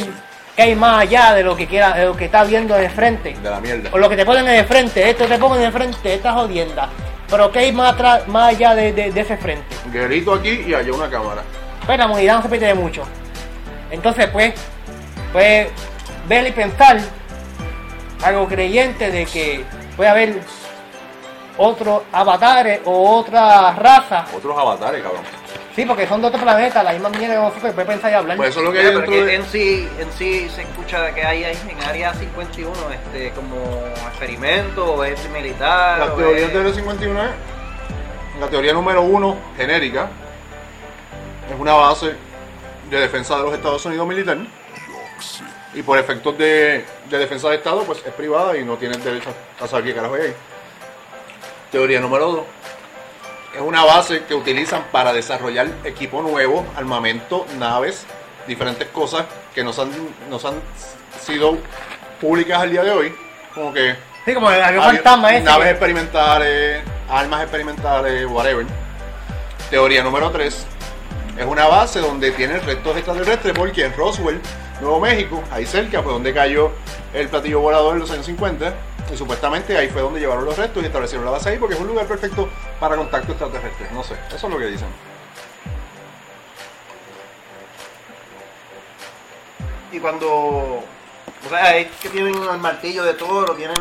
que 0.56 0.62
hay 0.62 0.76
más 0.76 1.02
allá 1.02 1.34
de 1.34 1.44
lo 1.44 1.56
que 1.56 1.66
quiera, 1.66 1.94
de 1.96 2.06
lo 2.06 2.16
que 2.16 2.26
está 2.26 2.44
viendo 2.44 2.76
de 2.76 2.88
frente. 2.90 3.34
de 3.34 3.50
la 3.50 3.60
mierda? 3.60 3.90
O 3.92 3.98
lo 3.98 4.08
que 4.08 4.16
te 4.16 4.26
ponen 4.26 4.46
de 4.46 4.64
frente, 4.64 5.10
esto 5.10 5.26
te 5.26 5.40
ponen 5.40 5.62
de 5.64 5.72
frente, 5.72 6.14
esta 6.14 6.34
jodienda. 6.34 6.88
Pero 7.28 7.52
que 7.52 7.60
hay 7.60 7.72
más 7.72 7.94
atrás, 7.94 8.28
más 8.28 8.50
allá 8.54 8.76
de, 8.76 9.08
ese 9.16 9.38
frente. 9.38 9.76
Guerrito 9.92 10.36
aquí 10.36 10.66
y 10.68 10.74
allá 10.76 10.92
una 10.94 11.10
cámara. 11.10 11.42
Pues 11.84 11.98
la 11.98 12.06
humanidad 12.06 12.36
no 12.36 12.42
se 12.44 12.50
pierde 12.50 12.68
de 12.68 12.74
mucho. 12.76 13.04
Entonces, 13.90 14.28
pues, 14.28 14.54
pues, 15.32 15.68
ver 16.28 16.48
y 16.48 16.52
pensar, 16.52 17.00
algo 18.24 18.48
creyente 18.48 19.12
de 19.12 19.26
que 19.26 19.64
puede 19.96 20.10
haber 20.10 20.42
otros 21.58 22.02
avatares 22.12 22.82
o 22.86 23.18
otras 23.20 23.76
razas. 23.78 24.34
Otros 24.34 24.58
avatares, 24.58 25.04
cabrón. 25.04 25.22
Sí, 25.76 25.86
porque 25.86 26.06
son 26.08 26.22
de 26.22 26.28
otro 26.28 26.40
planeta, 26.42 26.84
la 26.84 26.94
misma 26.94 27.10
mierda 27.10 27.34
que 27.36 27.42
nosotros, 27.42 27.74
puede 27.74 27.88
pensar 27.88 28.12
y 28.12 28.14
hablar. 28.14 28.38
Pues 28.38 28.50
eso 28.50 28.60
es 28.60 28.66
lo 28.66 28.72
que 28.72 28.80
hay 28.80 28.86
dentro 28.86 29.12
de... 29.26 29.36
en 29.36 29.46
sí, 29.46 29.90
en 30.00 30.12
sí 30.14 30.48
se 30.54 30.62
escucha 30.62 31.12
que 31.16 31.24
hay 31.24 31.44
ahí 31.44 31.58
en 31.68 31.82
área 31.84 32.14
51, 32.14 32.72
este, 32.92 33.32
como 33.32 33.56
experimento, 34.08 34.94
o 34.94 35.04
es 35.04 35.28
militar, 35.32 35.98
Las 36.00 36.10
o 36.10 36.14
teorías 36.14 36.48
es- 36.48 36.54
del 36.54 36.62
Área 36.62 36.74
51 36.76 37.24
es... 37.24 37.30
La 38.40 38.48
teoría 38.48 38.74
número 38.74 39.02
uno, 39.02 39.36
genérica, 39.58 40.10
es 41.52 41.60
una 41.60 41.74
base 41.74 42.14
de 42.92 43.00
defensa 43.00 43.38
de 43.38 43.44
los 43.44 43.54
Estados 43.54 43.84
Unidos 43.86 44.08
militar. 44.08 44.38
Y 45.74 45.82
por 45.82 45.98
efectos 45.98 46.38
de, 46.38 46.86
de 47.10 47.18
defensa 47.18 47.50
de 47.50 47.56
Estado, 47.56 47.84
pues 47.84 48.04
es 48.06 48.14
privada 48.14 48.56
y 48.58 48.64
no 48.64 48.78
tienes 48.78 49.04
derecho 49.04 49.30
a 49.60 49.68
saber 49.68 49.86
qué 49.86 49.96
carajo 49.96 50.16
hay. 50.16 50.34
Teoría 51.72 52.00
número 52.00 52.32
dos. 52.32 52.44
Es 53.56 53.62
una 53.62 53.84
base 53.84 54.24
que 54.26 54.34
utilizan 54.34 54.86
para 54.92 55.14
desarrollar 55.14 55.68
equipo 55.84 56.22
nuevo, 56.22 56.66
armamento, 56.76 57.46
naves, 57.58 58.06
diferentes 58.48 58.88
cosas 58.90 59.26
que 59.54 59.64
nos 59.64 59.78
han, 59.80 59.92
nos 60.30 60.44
han 60.46 60.56
sido 61.20 61.58
públicas 62.20 62.62
al 62.62 62.72
día 62.72 62.84
de 62.84 62.92
hoy. 62.92 63.16
Como 63.54 63.74
que 63.74 63.96
sí, 64.26 64.34
como 64.34 64.50
el 64.52 64.82
fantasma 64.82 65.34
ese. 65.34 65.44
Naves 65.44 65.70
experimentales, 65.70 66.84
armas 67.10 67.44
experimentales, 67.44 68.26
whatever. 68.26 68.66
Teoría 69.70 70.04
número 70.04 70.32
3. 70.32 70.66
Es 71.38 71.46
una 71.46 71.68
base 71.68 72.00
donde 72.00 72.32
tienen 72.32 72.62
restos 72.66 72.96
extraterrestres 72.98 73.54
porque 73.56 73.86
en 73.86 73.96
Roswell, 73.96 74.40
Nuevo 74.82 75.00
México, 75.00 75.42
ahí 75.52 75.66
cerca 75.66 76.02
fue 76.04 76.12
donde 76.12 76.34
cayó 76.34 76.72
el 77.14 77.28
platillo 77.30 77.62
volador 77.62 77.94
en 77.94 78.00
los 78.00 78.12
años 78.12 78.26
50. 78.26 78.74
Y 79.12 79.18
supuestamente 79.18 79.78
ahí 79.78 79.90
fue 79.90 80.02
donde 80.02 80.20
llevaron 80.20 80.46
los 80.46 80.58
restos 80.58 80.82
y 80.82 80.86
establecieron 80.86 81.26
la 81.26 81.32
base 81.32 81.50
ahí 81.50 81.58
porque 81.58 81.76
es 81.76 81.82
un 81.82 81.88
lugar 81.88 82.06
perfecto 82.08 82.50
para 82.80 82.96
contacto 82.96 83.32
extraterrestre. 83.32 83.88
No 83.94 84.04
sé, 84.04 84.16
eso 84.34 84.48
es 84.48 84.54
lo 84.54 84.58
que 84.58 84.68
dicen. 84.68 84.88
Y 89.92 90.00
cuando, 90.00 90.28
o 90.28 91.50
sea, 91.50 91.78
es 91.78 91.88
que 92.02 92.10
tienen 92.10 92.34
el 92.34 92.58
martillo 92.60 93.04
de 93.04 93.14
toro, 93.14 93.54
tienen 93.54 93.78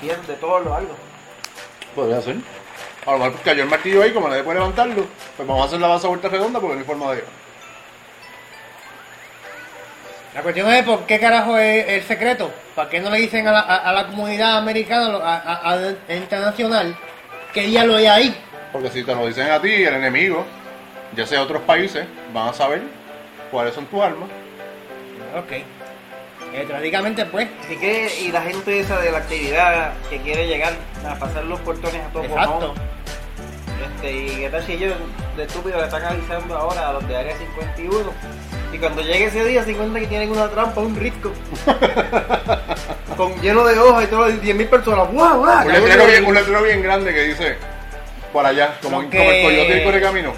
pies 0.00 0.26
de 0.26 0.34
toro 0.34 0.74
algo. 0.74 0.96
Podría 1.94 2.20
ser. 2.20 2.36
A 3.06 3.12
lo 3.12 3.18
mejor 3.18 3.40
cayó 3.42 3.62
el 3.62 3.68
martillo 3.68 4.02
ahí, 4.02 4.12
como 4.12 4.28
nadie 4.28 4.42
puede 4.42 4.58
levantarlo, 4.58 5.06
pues 5.36 5.48
vamos 5.48 5.62
a 5.62 5.66
hacer 5.66 5.80
la 5.80 5.88
base 5.88 6.06
a 6.06 6.08
vuelta 6.08 6.28
redonda 6.28 6.58
porque 6.58 6.74
no 6.74 6.80
hay 6.80 6.86
forma 6.86 7.12
de... 7.12 7.24
La 10.34 10.42
cuestión 10.42 10.70
es 10.72 10.82
por 10.84 11.04
qué 11.06 11.20
carajo 11.20 11.58
es 11.58 11.86
el 11.88 12.02
secreto. 12.04 12.50
¿Para 12.74 12.88
qué 12.88 13.00
no 13.00 13.10
le 13.10 13.18
dicen 13.18 13.46
a 13.46 13.52
la, 13.52 13.60
a- 13.60 13.90
a 13.90 13.92
la 13.92 14.06
comunidad 14.06 14.56
americana, 14.56 15.14
a, 15.22 15.36
a- 15.36 15.72
a- 15.74 16.14
internacional, 16.14 16.96
que 17.52 17.70
ya 17.70 17.84
lo 17.84 17.96
hay 17.96 18.06
ahí? 18.06 18.36
Porque 18.72 18.88
si 18.90 19.04
te 19.04 19.14
lo 19.14 19.26
dicen 19.26 19.50
a 19.50 19.60
ti, 19.60 19.70
el 19.70 19.94
enemigo, 19.94 20.46
ya 21.14 21.26
sea 21.26 21.42
otros 21.42 21.60
países, 21.62 22.06
van 22.32 22.48
a 22.48 22.52
saber 22.54 22.80
cuáles 23.50 23.74
son 23.74 23.84
tus 23.86 24.02
armas. 24.02 24.28
Ok. 25.36 25.52
Eh, 26.54 26.64
trágicamente, 26.66 27.26
pues. 27.26 27.48
Así 27.64 27.76
que, 27.76 28.10
y 28.22 28.32
la 28.32 28.40
gente 28.42 28.80
esa 28.80 28.98
de 29.00 29.10
la 29.12 29.18
actividad 29.18 29.92
que 30.08 30.18
quiere 30.22 30.46
llegar 30.46 30.72
a 31.06 31.14
pasar 31.16 31.44
los 31.44 31.60
portones 31.60 32.02
a 32.06 32.08
todo 32.12 32.24
Exacto. 32.24 32.74
Este, 33.82 34.12
y 34.12 34.28
qué 34.36 34.48
tal 34.50 34.62
si 34.64 34.72
ellos 34.72 34.94
de 35.36 35.42
estúpido 35.44 35.78
le 35.78 35.84
están 35.84 36.04
avisando 36.04 36.56
ahora 36.56 36.88
a 36.88 36.92
los 36.94 37.08
de 37.08 37.16
área 37.16 37.36
51 37.36 38.12
y 38.72 38.78
cuando 38.78 39.02
llegue 39.02 39.26
ese 39.26 39.44
día 39.44 39.64
se 39.64 39.72
encuentran 39.72 40.02
que 40.02 40.08
tienen 40.08 40.30
una 40.30 40.48
trampa, 40.48 40.80
un 40.80 40.96
risco 40.96 41.30
con 43.16 43.38
lleno 43.40 43.64
de 43.64 43.78
hojas 43.78 44.04
y 44.04 44.06
todo, 44.06 44.28
10.000 44.28 44.68
personas. 44.68 45.10
¡Guau, 45.12 45.40
guau! 45.40 45.66
Un 45.66 45.72
letrero, 45.72 46.06
bien, 46.06 46.24
un 46.24 46.34
letrero 46.34 46.62
bien 46.62 46.82
grande 46.82 47.12
que 47.12 47.22
dice, 47.24 47.56
por 48.32 48.46
allá, 48.46 48.74
como, 48.82 48.96
como 48.98 49.30
el 49.30 49.42
coyote 49.42 49.74
del 49.74 49.84
correcamino, 49.84 50.32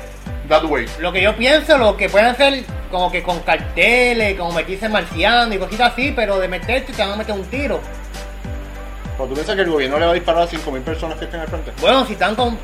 that 0.49 0.65
way. 0.65 0.87
Lo 0.99 1.13
que 1.13 1.23
yo 1.23 1.37
pienso, 1.37 1.79
lo 1.79 1.97
que 1.97 2.09
pueden 2.09 2.29
hacer 2.29 2.65
como 2.91 3.11
que 3.13 3.23
con 3.23 3.41
carteles, 3.41 4.37
como 4.37 4.53
meterse 4.53 4.89
marciano 4.89 5.55
y 5.55 5.59
cositas 5.59 5.93
así, 5.93 6.13
pero 6.15 6.39
de 6.39 6.49
meterte 6.49 6.93
te 6.93 7.03
van 7.03 7.13
a 7.13 7.17
meter 7.17 7.35
un 7.35 7.45
tiro. 7.45 7.81
Cuando 9.17 9.33
tú 9.33 9.35
piensas 9.35 9.55
que 9.55 9.63
el 9.63 9.71
gobierno 9.71 9.99
le 9.99 10.07
va 10.07 10.11
a 10.11 10.15
disparar 10.15 10.43
a 10.43 10.49
5.000 10.49 10.83
personas 10.83 11.19
que 11.19 11.27
estén 11.27 11.41
al 11.41 11.47
frente. 11.47 11.73
Bueno, 11.81 12.05
si 12.05 12.15
están 12.15 12.35
con- 12.35 12.59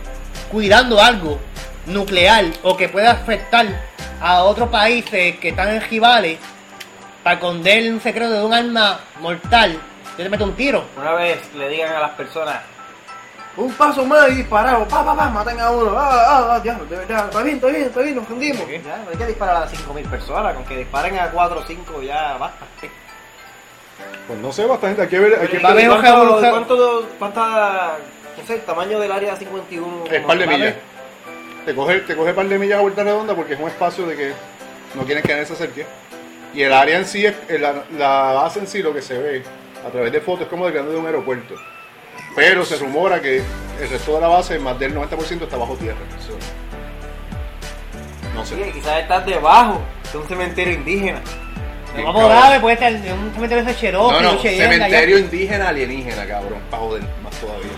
cuidando 0.51 1.01
algo 1.01 1.39
nuclear 1.87 2.45
o 2.63 2.77
que 2.77 2.89
pueda 2.89 3.13
afectar 3.13 3.67
a 4.21 4.43
otros 4.43 4.69
países 4.69 5.39
que 5.39 5.51
están 5.51 5.69
en 5.69 5.81
rivales 5.83 6.39
para 7.23 7.35
esconder 7.37 7.93
un 7.93 8.01
secreto 8.01 8.33
de 8.33 8.45
un 8.45 8.53
arma 8.53 9.01
mortal, 9.21 9.79
yo 10.17 10.25
te 10.25 10.29
meto 10.29 10.45
un 10.45 10.55
tiro. 10.55 10.85
Una 10.97 11.13
vez 11.13 11.39
le 11.55 11.69
digan 11.69 11.95
a 11.95 12.01
las 12.01 12.11
personas, 12.13 12.61
un 13.57 13.73
paso 13.73 14.05
más 14.05 14.31
y 14.31 14.37
disparado, 14.37 14.87
pa, 14.87 15.05
pa, 15.05 15.17
pa, 15.17 15.29
maten 15.29 15.61
a 15.61 15.71
uno, 15.71 15.95
ah, 15.97 16.11
ah, 16.13 16.47
ah, 16.51 16.63
ya, 16.65 16.75
de 16.75 16.97
verdad, 16.97 17.27
está 17.27 17.43
bien, 17.43 17.57
está 17.57 17.69
bien, 17.69 17.83
está 17.83 18.01
bien, 18.01 18.17
nos 18.17 18.27
fundimos. 18.27 18.63
Sí. 18.67 18.81
Ya, 18.85 18.97
no 18.99 19.11
hay 19.11 19.17
que 19.17 19.27
disparar 19.27 19.63
a 19.63 19.69
5.000 19.69 20.09
personas, 20.09 20.55
con 20.55 20.65
que 20.65 20.77
disparen 20.79 21.19
a 21.19 21.31
4 21.31 21.59
o 21.59 21.63
5 21.67 22.03
ya 22.03 22.37
basta. 22.39 22.67
Pues 24.27 24.39
no 24.39 24.53
sé, 24.53 24.65
bastante, 24.67 25.03
hay 25.03 25.09
que 25.09 25.19
ver, 25.19 25.41
hay 25.41 25.49
que 25.49 25.57
un 25.57 25.63
¿Cuánto, 25.63 26.41
cuánto, 26.41 27.09
cuánta, 27.19 27.97
sé, 28.47 28.55
el 28.55 28.61
tamaño 28.63 28.99
del 29.01 29.13
área 29.13 29.37
51? 29.37 30.05
Es 30.11 30.25
par 30.25 30.39
de 30.39 30.47
millas. 30.47 30.75
Te 31.67 31.75
coge, 31.75 32.01
te 32.01 32.17
coge 32.17 32.33
par 32.35 32.49
de 32.49 32.59
millas 32.59 32.79
a 32.79 32.83
vuelta 32.83 33.03
redonda 33.05 33.35
porque 33.35 33.55
es 33.55 33.61
un 33.61 33.69
espacio 33.69 34.07
de 34.07 34.17
que 34.17 34.33
no 34.95 35.05
quieren 35.05 35.23
que 35.23 35.33
nadie 35.33 35.47
se 35.47 35.53
acerque. 35.53 35.87
Y 36.55 36.63
el 36.63 36.73
área 36.73 36.97
en 36.99 37.05
sí, 37.07 37.25
es, 37.27 37.35
la, 37.61 37.85
la 37.97 38.33
base 38.33 38.59
en 38.61 38.67
sí, 38.67 38.83
lo 38.83 38.93
que 38.93 39.03
se 39.03 39.17
ve 39.19 39.43
a 39.87 39.91
través 39.91 40.11
de 40.13 40.21
fotos 40.21 40.43
es 40.43 40.49
como 40.49 40.67
de 40.67 40.73
grande 40.73 40.93
de 40.93 40.99
un 40.99 41.07
aeropuerto. 41.07 41.55
Pero 42.35 42.65
se 42.65 42.77
rumora 42.77 43.21
que 43.21 43.43
el 43.81 43.89
resto 43.91 44.15
de 44.15 44.21
la 44.21 44.29
base, 44.29 44.59
más 44.59 44.79
del 44.79 44.95
90% 44.95 45.43
está 45.43 45.57
bajo 45.57 45.75
tierra. 45.77 45.99
So, 46.27 46.33
no 48.35 48.45
Sí, 48.45 48.55
sé. 48.55 48.73
quizás 48.73 49.01
estás 49.03 49.27
debajo 49.27 49.81
de 50.13 50.19
un 50.19 50.27
cementerio 50.29 50.75
indígena. 50.75 51.21
Bien, 51.95 52.07
Vamos 52.07 52.23
cabrón. 52.23 52.39
grave, 52.41 52.61
puede 52.61 52.75
estar 52.75 52.93
en 52.93 53.13
un 53.19 53.33
cementerio 53.35 53.65
de 53.65 53.77
Cherokee, 53.77 54.23
No, 54.23 54.33
no, 54.33 54.39
cementerio 54.39 55.19
indígena 55.19 55.69
alienígena, 55.69 56.27
cabrón. 56.27 56.61
Para 56.71 56.83
joder, 56.83 57.03
más 57.23 57.35
todavía. 57.41 57.71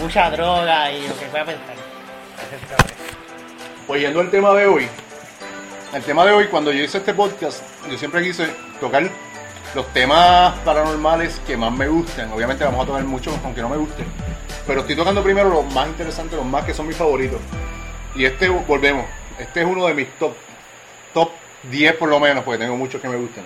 Mucha 0.00 0.30
droga 0.30 0.92
y 0.92 1.08
lo 1.08 1.18
que 1.18 1.26
pueda 1.26 1.44
pensar. 1.44 1.74
Pues 3.86 4.00
yendo 4.02 4.20
al 4.20 4.30
tema 4.30 4.54
de 4.54 4.66
hoy, 4.66 4.88
el 5.94 6.02
tema 6.02 6.24
de 6.24 6.32
hoy, 6.32 6.46
cuando 6.46 6.70
yo 6.72 6.82
hice 6.84 6.98
este 6.98 7.14
podcast, 7.14 7.62
yo 7.90 7.96
siempre 7.98 8.22
quise 8.22 8.46
tocar 8.80 9.08
los 9.74 9.86
temas 9.92 10.56
paranormales 10.60 11.40
que 11.46 11.56
más 11.56 11.72
me 11.72 11.88
gustan. 11.88 12.30
Obviamente 12.32 12.64
vamos 12.64 12.82
a 12.84 12.86
tocar 12.86 13.04
muchos, 13.04 13.34
aunque 13.44 13.60
no 13.62 13.68
me 13.68 13.76
gusten. 13.76 14.06
Pero 14.66 14.80
estoy 14.80 14.96
tocando 14.96 15.22
primero 15.22 15.48
los 15.48 15.72
más 15.72 15.88
interesantes, 15.88 16.36
los 16.36 16.46
más 16.46 16.64
que 16.64 16.74
son 16.74 16.86
mis 16.86 16.96
favoritos. 16.96 17.40
Y 18.14 18.24
este, 18.24 18.48
volvemos, 18.48 19.06
este 19.38 19.60
es 19.60 19.66
uno 19.66 19.86
de 19.86 19.94
mis 19.94 20.08
top, 20.18 20.34
top 21.14 21.30
10 21.70 21.94
por 21.96 22.08
lo 22.08 22.20
menos, 22.20 22.44
porque 22.44 22.58
tengo 22.58 22.76
muchos 22.76 23.00
que 23.00 23.08
me 23.08 23.16
gustan. 23.16 23.44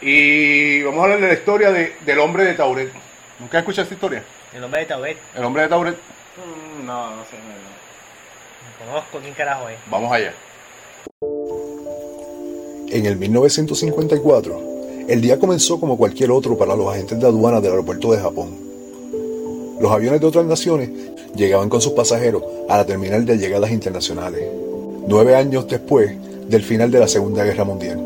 Y 0.00 0.82
vamos 0.82 1.00
a 1.00 1.04
hablar 1.04 1.20
de 1.20 1.28
la 1.28 1.34
historia 1.34 1.70
de- 1.72 1.96
del 2.00 2.18
hombre 2.18 2.44
de 2.44 2.54
Tauret. 2.54 2.92
¿Nunca 3.40 3.58
has 3.58 3.62
escuchado 3.62 3.82
esta 3.84 3.94
historia? 3.94 4.22
El 4.54 4.60
nombre 4.60 4.80
de 4.80 4.86
Tauret. 4.86 5.16
El 5.36 5.44
hombre 5.44 5.62
de 5.62 5.68
Tauret, 5.68 5.96
Mm, 6.36 6.86
No, 6.86 7.16
no 7.16 7.22
sé. 7.24 7.36
no, 7.36 7.48
no. 7.48 8.86
No 8.86 8.92
conozco 8.92 9.18
quién 9.20 9.34
carajo 9.34 9.68
es. 9.68 9.76
vamos 9.90 10.12
allá. 10.12 10.32
En 12.90 13.06
el 13.06 13.16
1954, 13.16 14.60
el 15.08 15.20
día 15.20 15.38
comenzó 15.38 15.78
como 15.80 15.96
cualquier 15.98 16.30
otro 16.30 16.56
para 16.56 16.74
los 16.76 16.88
agentes 16.92 17.18
de 17.20 17.26
aduana 17.26 17.60
del 17.60 17.72
aeropuerto 17.72 18.12
de 18.12 18.18
Japón. 18.18 18.56
Los 19.80 19.92
aviones 19.92 20.20
de 20.20 20.26
otras 20.26 20.44
naciones 20.46 20.90
llegaban 21.34 21.68
con 21.68 21.80
sus 21.80 21.92
pasajeros 21.92 22.42
a 22.68 22.78
la 22.78 22.86
terminal 22.86 23.24
de 23.26 23.36
llegadas 23.36 23.70
internacionales, 23.70 24.48
nueve 25.06 25.34
años 25.36 25.66
después 25.68 26.16
del 26.48 26.62
final 26.62 26.90
de 26.90 27.00
la 27.00 27.08
Segunda 27.08 27.44
Guerra 27.44 27.64
Mundial. 27.64 28.00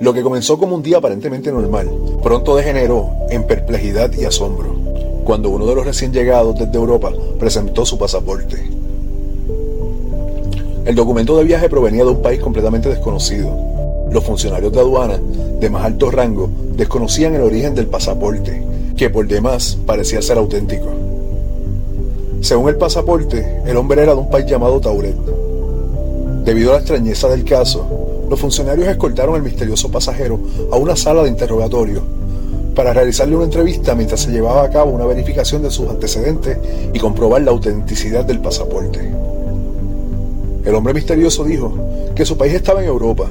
Lo 0.00 0.12
que 0.12 0.22
comenzó 0.22 0.58
como 0.58 0.74
un 0.74 0.82
día 0.82 0.98
aparentemente 0.98 1.52
normal, 1.52 1.88
pronto 2.22 2.56
degeneró 2.56 3.10
en 3.30 3.46
perplejidad 3.46 4.12
y 4.12 4.24
asombro, 4.24 4.74
cuando 5.24 5.50
uno 5.50 5.66
de 5.66 5.74
los 5.74 5.86
recién 5.86 6.12
llegados 6.12 6.58
desde 6.58 6.76
Europa 6.76 7.12
presentó 7.38 7.86
su 7.86 7.96
pasaporte. 7.96 8.56
El 10.84 10.94
documento 10.94 11.36
de 11.36 11.44
viaje 11.44 11.68
provenía 11.68 12.04
de 12.04 12.10
un 12.10 12.22
país 12.22 12.40
completamente 12.40 12.88
desconocido. 12.88 13.56
Los 14.10 14.24
funcionarios 14.24 14.72
de 14.72 14.80
aduana 14.80 15.18
de 15.60 15.70
más 15.70 15.84
alto 15.84 16.10
rango 16.10 16.50
desconocían 16.76 17.34
el 17.34 17.42
origen 17.42 17.74
del 17.74 17.86
pasaporte, 17.86 18.62
que 18.96 19.10
por 19.10 19.26
demás 19.26 19.78
parecía 19.86 20.20
ser 20.20 20.38
auténtico. 20.38 20.88
Según 22.40 22.68
el 22.68 22.76
pasaporte, 22.76 23.62
el 23.64 23.76
hombre 23.76 24.02
era 24.02 24.12
de 24.12 24.20
un 24.20 24.28
país 24.28 24.44
llamado 24.44 24.80
Tauret. 24.80 25.16
Debido 26.44 26.70
a 26.70 26.74
la 26.74 26.80
extrañeza 26.80 27.28
del 27.28 27.44
caso, 27.44 28.03
los 28.28 28.40
funcionarios 28.40 28.88
escoltaron 28.88 29.34
al 29.34 29.42
misterioso 29.42 29.90
pasajero 29.90 30.40
a 30.72 30.76
una 30.76 30.96
sala 30.96 31.22
de 31.22 31.28
interrogatorio 31.28 32.02
para 32.74 32.92
realizarle 32.92 33.36
una 33.36 33.44
entrevista 33.44 33.94
mientras 33.94 34.20
se 34.20 34.32
llevaba 34.32 34.64
a 34.64 34.70
cabo 34.70 34.90
una 34.90 35.06
verificación 35.06 35.62
de 35.62 35.70
sus 35.70 35.88
antecedentes 35.88 36.58
y 36.92 36.98
comprobar 36.98 37.42
la 37.42 37.52
autenticidad 37.52 38.24
del 38.24 38.40
pasaporte. 38.40 39.12
El 40.64 40.74
hombre 40.74 40.94
misterioso 40.94 41.44
dijo 41.44 41.72
que 42.14 42.24
su 42.24 42.36
país 42.36 42.54
estaba 42.54 42.82
en 42.82 42.88
Europa. 42.88 43.26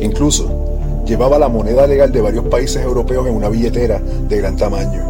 Incluso 0.00 1.02
llevaba 1.06 1.38
la 1.38 1.48
moneda 1.48 1.86
legal 1.86 2.10
de 2.10 2.20
varios 2.20 2.46
países 2.46 2.82
europeos 2.82 3.26
en 3.26 3.34
una 3.34 3.48
billetera 3.48 4.00
de 4.00 4.38
gran 4.38 4.56
tamaño. 4.56 5.04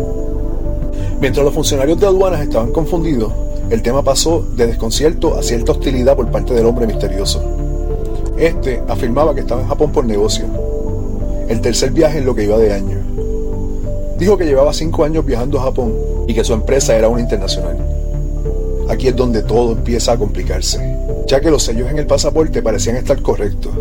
Mientras 1.20 1.44
los 1.44 1.54
funcionarios 1.54 2.00
de 2.00 2.06
aduanas 2.06 2.40
estaban 2.40 2.72
confundidos, 2.72 3.32
el 3.70 3.80
tema 3.80 4.02
pasó 4.02 4.44
de 4.56 4.66
desconcierto 4.66 5.38
a 5.38 5.42
cierta 5.42 5.72
hostilidad 5.72 6.16
por 6.16 6.30
parte 6.30 6.52
del 6.52 6.66
hombre 6.66 6.86
misterioso. 6.86 7.51
Este 8.42 8.82
afirmaba 8.88 9.36
que 9.36 9.42
estaba 9.42 9.60
en 9.60 9.68
Japón 9.68 9.92
por 9.92 10.04
negocio, 10.04 10.46
el 11.48 11.60
tercer 11.60 11.92
viaje 11.92 12.18
en 12.18 12.26
lo 12.26 12.34
que 12.34 12.42
iba 12.42 12.58
de 12.58 12.72
año. 12.72 12.98
Dijo 14.18 14.36
que 14.36 14.44
llevaba 14.44 14.72
cinco 14.72 15.04
años 15.04 15.24
viajando 15.24 15.60
a 15.60 15.62
Japón 15.62 15.96
y 16.26 16.34
que 16.34 16.42
su 16.42 16.52
empresa 16.52 16.96
era 16.96 17.06
una 17.06 17.20
internacional. 17.20 17.78
Aquí 18.90 19.06
es 19.06 19.14
donde 19.14 19.44
todo 19.44 19.74
empieza 19.74 20.10
a 20.10 20.16
complicarse, 20.16 20.80
ya 21.28 21.40
que 21.40 21.52
los 21.52 21.62
sellos 21.62 21.88
en 21.88 21.98
el 21.98 22.06
pasaporte 22.08 22.62
parecían 22.62 22.96
estar 22.96 23.22
correctos. 23.22 23.72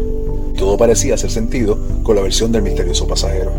Todo 0.56 0.78
parecía 0.78 1.16
hacer 1.16 1.32
sentido 1.32 1.80
con 2.04 2.16
la 2.16 2.22
versión 2.22 2.52
del 2.52 2.62
misterioso 2.62 3.08
pasajero. 3.08 3.52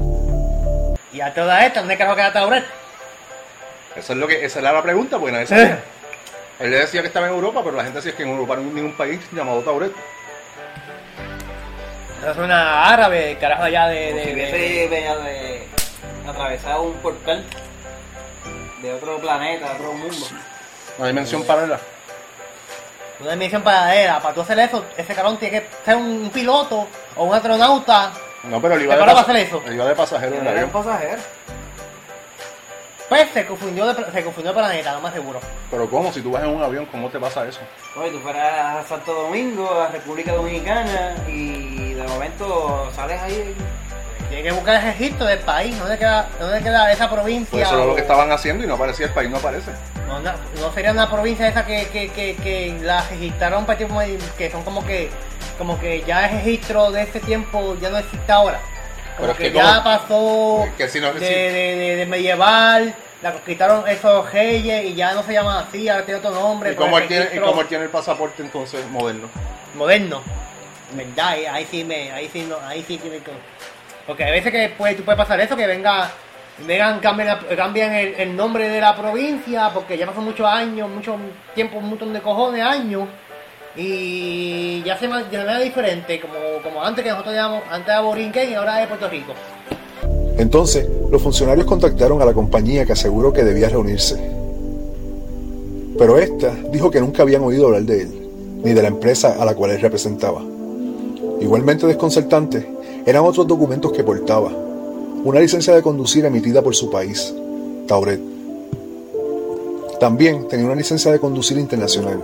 Y 1.12 1.20
a 1.20 1.34
toda 1.34 1.66
esta, 1.66 1.80
¿dónde 1.80 1.98
carajo 1.98 2.14
queda 2.14 2.32
Tauret? 2.32 2.64
Esa 3.96 4.12
es 4.12 4.18
lo 4.20 4.28
que, 4.28 4.44
esa 4.44 4.60
era 4.60 4.72
la 4.72 4.84
pregunta, 4.84 5.18
pues 5.18 5.32
nadie 5.32 5.48
sabía. 5.48 5.82
Él 6.60 6.70
le 6.70 6.78
decía 6.78 7.00
que 7.00 7.08
estaba 7.08 7.26
en 7.26 7.34
Europa, 7.34 7.60
pero 7.64 7.76
la 7.76 7.82
gente 7.82 7.98
decía 7.98 8.16
que 8.16 8.22
en 8.22 8.28
Europa 8.28 8.54
no 8.54 8.62
hay 8.62 8.74
ningún 8.74 8.96
país 8.96 9.18
llamado 9.32 9.62
Tauret. 9.62 9.90
Eso 12.22 12.34
suena 12.34 12.84
árabe, 12.88 13.36
carajo 13.40 13.64
allá 13.64 13.88
de. 13.88 14.12
De, 14.12 14.22
si 14.24 14.26
de- 14.28 14.32
hubiese 14.34 14.88
venido 14.88 15.22
de 15.22 15.66
atravesar 16.28 16.78
un 16.80 16.94
portal 16.94 17.44
de 18.80 18.92
otro 18.94 19.18
planeta, 19.18 19.68
de 19.68 19.74
otro 19.74 19.92
mundo. 19.94 20.26
Una 20.98 21.08
dimensión 21.08 21.42
paralela. 21.44 21.78
una 23.20 23.30
dimensión 23.32 23.62
paralela. 23.62 24.20
Para 24.20 24.34
tú 24.34 24.40
hacer 24.42 24.58
eso, 24.60 24.84
ese 24.96 25.14
cabrón 25.14 25.36
tiene 25.38 25.60
que 25.60 25.66
ser 25.84 25.96
un 25.96 26.30
piloto 26.32 26.86
o 27.16 27.24
un 27.24 27.34
astronauta. 27.34 28.12
No, 28.44 28.60
pero 28.60 28.74
él 28.74 28.82
iba, 28.82 28.94
¿Te 28.94 29.00
de, 29.00 29.04
pas- 29.06 29.08
para 29.14 29.20
hacer 29.20 29.36
eso? 29.36 29.62
él 29.66 29.74
iba 29.74 29.84
de 29.86 29.94
pasajero 29.94 30.34
en 30.36 30.40
el 30.40 30.46
Era 30.46 30.50
un 30.50 30.58
avión. 30.58 30.70
pasajero. 30.84 31.22
Pues 33.12 33.28
se 33.28 33.44
confundió 33.44 33.92
de, 33.92 34.10
se 34.10 34.24
confundió 34.24 34.54
de 34.54 34.58
planeta, 34.58 34.92
no 34.92 35.02
más 35.02 35.12
seguro. 35.12 35.38
Pero 35.70 35.90
¿cómo? 35.90 36.10
Si 36.14 36.22
tú 36.22 36.30
vas 36.30 36.44
en 36.44 36.48
un 36.48 36.62
avión, 36.62 36.86
¿cómo 36.86 37.10
te 37.10 37.20
pasa 37.20 37.46
eso? 37.46 37.60
Oye, 37.94 38.10
tú 38.10 38.18
fueras 38.20 38.86
a 38.86 38.88
Santo 38.88 39.12
Domingo, 39.12 39.70
a 39.70 39.88
República 39.88 40.32
Dominicana, 40.32 41.14
y 41.28 41.92
de 41.92 42.02
momento 42.04 42.90
sales 42.96 43.20
ahí. 43.20 43.54
Tiene 44.30 44.44
que 44.44 44.52
buscar 44.52 44.76
el 44.76 44.82
registro 44.94 45.26
del 45.26 45.40
país, 45.40 45.78
¿dónde 45.78 45.98
queda, 45.98 46.26
dónde 46.40 46.62
queda 46.62 46.90
esa 46.90 47.10
provincia? 47.10 47.50
Pues 47.50 47.66
eso 47.66 47.76
era 47.76 47.84
lo 47.84 47.94
que 47.94 48.00
estaban 48.00 48.32
haciendo 48.32 48.64
y 48.64 48.66
no 48.66 48.76
aparecía 48.76 49.04
el 49.04 49.12
país, 49.12 49.28
no 49.28 49.36
aparece. 49.36 49.72
No, 50.08 50.18
no, 50.20 50.32
no 50.58 50.72
sería 50.72 50.92
una 50.92 51.10
provincia 51.10 51.46
esa 51.46 51.66
que, 51.66 51.88
que, 51.88 52.08
que, 52.12 52.34
que 52.36 52.78
la 52.80 53.06
registraron 53.10 53.66
para 53.66 53.76
que 53.76 54.50
son 54.50 54.62
como 54.62 54.86
que 54.86 55.10
como 55.58 55.78
que 55.78 56.02
ya 56.06 56.30
el 56.30 56.38
registro 56.38 56.90
de 56.90 57.02
ese 57.02 57.20
tiempo 57.20 57.76
ya 57.78 57.90
no 57.90 57.98
existe 57.98 58.32
ahora. 58.32 58.58
Pero 59.18 59.36
que, 59.36 59.42
que 59.44 59.52
ya 59.52 59.82
pasó 59.84 60.66
que 60.76 60.88
si 60.88 61.00
no- 61.00 61.12
de, 61.12 61.20
si- 61.20 61.24
de, 61.26 61.50
de- 61.76 61.96
de 61.96 62.06
medieval, 62.06 62.94
la 63.22 63.32
conquistaron 63.32 63.86
esos 63.88 64.32
reyes 64.32 64.84
y 64.86 64.94
ya 64.94 65.12
no 65.14 65.22
se 65.22 65.32
llama 65.32 65.60
así, 65.60 65.88
ahora 65.88 66.04
tiene 66.04 66.18
otro 66.20 66.30
nombre. 66.32 66.72
¿Y 66.72 66.74
cómo, 66.74 66.98
él 66.98 67.06
tiene, 67.06 67.28
y 67.34 67.38
cómo 67.38 67.60
él 67.60 67.68
tiene 67.68 67.84
el 67.84 67.90
pasaporte 67.90 68.42
entonces 68.42 68.84
moderno? 68.90 69.28
moderno. 69.74 70.22
¿Verdad? 70.94 71.28
Ahí, 71.28 71.46
ahí 71.46 71.66
sí 71.70 71.84
me, 71.84 72.10
ahí 72.12 72.28
sí 72.32 72.44
no, 72.48 72.56
ahí 72.66 72.84
sí 72.86 72.98
tiene 72.98 73.18
que. 73.18 73.30
Porque 74.06 74.24
hay 74.24 74.32
veces 74.32 74.50
que 74.52 74.68
puede, 74.70 74.94
tú 74.94 75.04
puedes 75.04 75.16
pasar 75.18 75.40
eso, 75.40 75.56
que 75.56 75.66
venga, 75.66 76.10
vengan, 76.66 76.98
cambien, 77.00 77.28
la- 77.28 77.38
cambien 77.56 77.92
el, 77.94 78.14
el 78.14 78.36
nombre 78.36 78.68
de 78.68 78.80
la 78.80 78.94
provincia, 78.96 79.70
porque 79.72 79.96
ya 79.96 80.06
pasó 80.06 80.20
muchos 80.20 80.46
años, 80.46 80.88
mucho 80.90 81.16
tiempo, 81.54 81.78
un 81.78 81.90
montón 81.90 82.12
de 82.12 82.20
cojones, 82.20 82.62
años, 82.62 83.04
y 83.76 84.82
ya 84.82 84.98
se 84.98 85.08
de 85.08 85.64
diferente, 85.64 86.20
como, 86.20 86.34
como 86.62 86.82
antes 86.84 87.02
que 87.02 87.10
nosotros 87.10 87.34
llamamos, 87.34 87.62
antes 87.70 87.88
era 87.88 88.00
Borinquen 88.00 88.50
y 88.50 88.54
ahora 88.54 88.82
es 88.82 88.88
Puerto 88.88 89.08
Rico. 89.08 89.32
Entonces, 90.36 90.86
los 91.10 91.22
funcionarios 91.22 91.66
contactaron 91.66 92.20
a 92.20 92.24
la 92.24 92.32
compañía 92.32 92.84
que 92.84 92.92
aseguró 92.92 93.32
que 93.32 93.44
debía 93.44 93.68
reunirse. 93.68 94.16
Pero 95.98 96.18
esta 96.18 96.54
dijo 96.70 96.90
que 96.90 97.00
nunca 97.00 97.22
habían 97.22 97.42
oído 97.42 97.66
hablar 97.66 97.82
de 97.82 98.02
él, 98.02 98.08
ni 98.62 98.72
de 98.72 98.82
la 98.82 98.88
empresa 98.88 99.36
a 99.40 99.44
la 99.44 99.54
cual 99.54 99.70
él 99.70 99.80
representaba. 99.80 100.42
Igualmente 101.40 101.86
desconcertante 101.86 102.68
eran 103.06 103.24
otros 103.24 103.46
documentos 103.46 103.92
que 103.92 104.04
portaba. 104.04 104.50
Una 105.24 105.40
licencia 105.40 105.74
de 105.74 105.82
conducir 105.82 106.24
emitida 106.24 106.62
por 106.62 106.74
su 106.74 106.90
país, 106.90 107.34
Tauret. 107.86 108.20
También 110.00 110.48
tenía 110.48 110.66
una 110.66 110.74
licencia 110.74 111.12
de 111.12 111.20
conducir 111.20 111.58
internacional, 111.58 112.20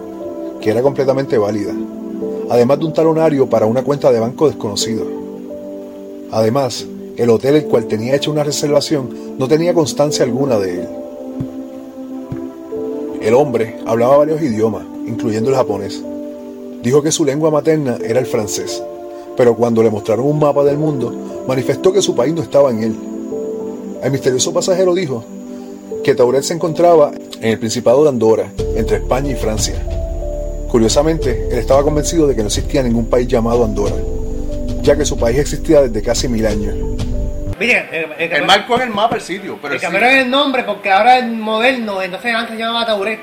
que 0.61 0.71
era 0.71 0.83
completamente 0.83 1.39
válida, 1.39 1.73
además 2.51 2.79
de 2.79 2.85
un 2.87 2.93
talonario 2.93 3.49
para 3.49 3.67
una 3.67 3.83
cuenta 3.83 4.11
de 4.13 4.21
banco 4.21 4.49
desconocido. 4.49 5.05
Además, 6.31 6.87
el 7.17 7.31
hotel 7.31 7.57
el 7.57 7.65
cual 7.65 7.87
tenía 7.87 8.15
hecha 8.15 8.31
una 8.31 8.45
reservación 8.45 9.09
no 9.39 9.49
tenía 9.49 9.75
constancia 9.75 10.25
alguna 10.25 10.59
de 10.59 10.81
él. 10.81 10.89
El 13.21 13.35
hombre 13.35 13.77
hablaba 13.87 14.19
varios 14.19 14.41
idiomas, 14.41 14.85
incluyendo 15.07 15.51
el 15.51 15.57
japonés. 15.57 16.03
Dijo 16.83 17.03
que 17.03 17.11
su 17.11 17.25
lengua 17.25 17.51
materna 17.51 17.99
era 18.05 18.21
el 18.21 18.27
francés, 18.27 18.83
pero 19.37 19.57
cuando 19.57 19.83
le 19.83 19.91
mostraron 19.91 20.27
un 20.27 20.39
mapa 20.39 20.65
del 20.65 20.79
mundo, 20.79 21.13
manifestó 21.47 21.93
que 21.93 22.03
su 22.03 22.15
país 22.15 22.35
no 22.35 22.43
estaba 22.43 22.71
en 22.71 22.83
él. 22.83 22.97
El 24.03 24.13
misterioso 24.13 24.53
pasajero 24.53 24.95
dijo 24.95 25.25
que 26.05 26.15
Tauret 26.15 26.45
se 26.45 26.55
encontraba 26.55 27.11
en 27.41 27.51
el 27.51 27.59
Principado 27.59 28.05
de 28.05 28.11
Andorra, 28.11 28.53
entre 28.77 28.99
España 28.99 29.33
y 29.33 29.35
Francia. 29.35 29.98
Curiosamente, 30.69 31.49
él 31.51 31.59
estaba 31.59 31.83
convencido 31.83 32.27
de 32.27 32.35
que 32.35 32.43
no 32.43 32.49
existía 32.49 32.83
ningún 32.83 33.09
país 33.09 33.27
llamado 33.27 33.65
Andorra, 33.65 33.97
ya 34.83 34.97
que 34.97 35.05
su 35.05 35.19
país 35.19 35.39
existía 35.39 35.81
desde 35.83 36.03
casi 36.03 36.29
mil 36.29 36.47
años. 36.47 36.75
Miren, 37.59 37.87
el, 37.91 38.13
el, 38.19 38.33
Él 38.33 38.45
marcó 38.47 38.77
en 38.77 38.83
el 38.83 38.91
mapa 38.91 39.17
el 39.17 39.21
sitio, 39.23 39.59
pero 39.61 39.75
el 39.75 39.81
cambiaron 39.81 40.11
el 40.11 40.31
nombre 40.31 40.63
porque 40.65 40.91
ahora 40.93 41.19
es 41.19 41.27
moderno, 41.27 42.01
entonces 42.03 42.35
antes 42.35 42.55
se 42.57 42.63
llamaba 42.63 42.87
Tauret. 42.87 43.19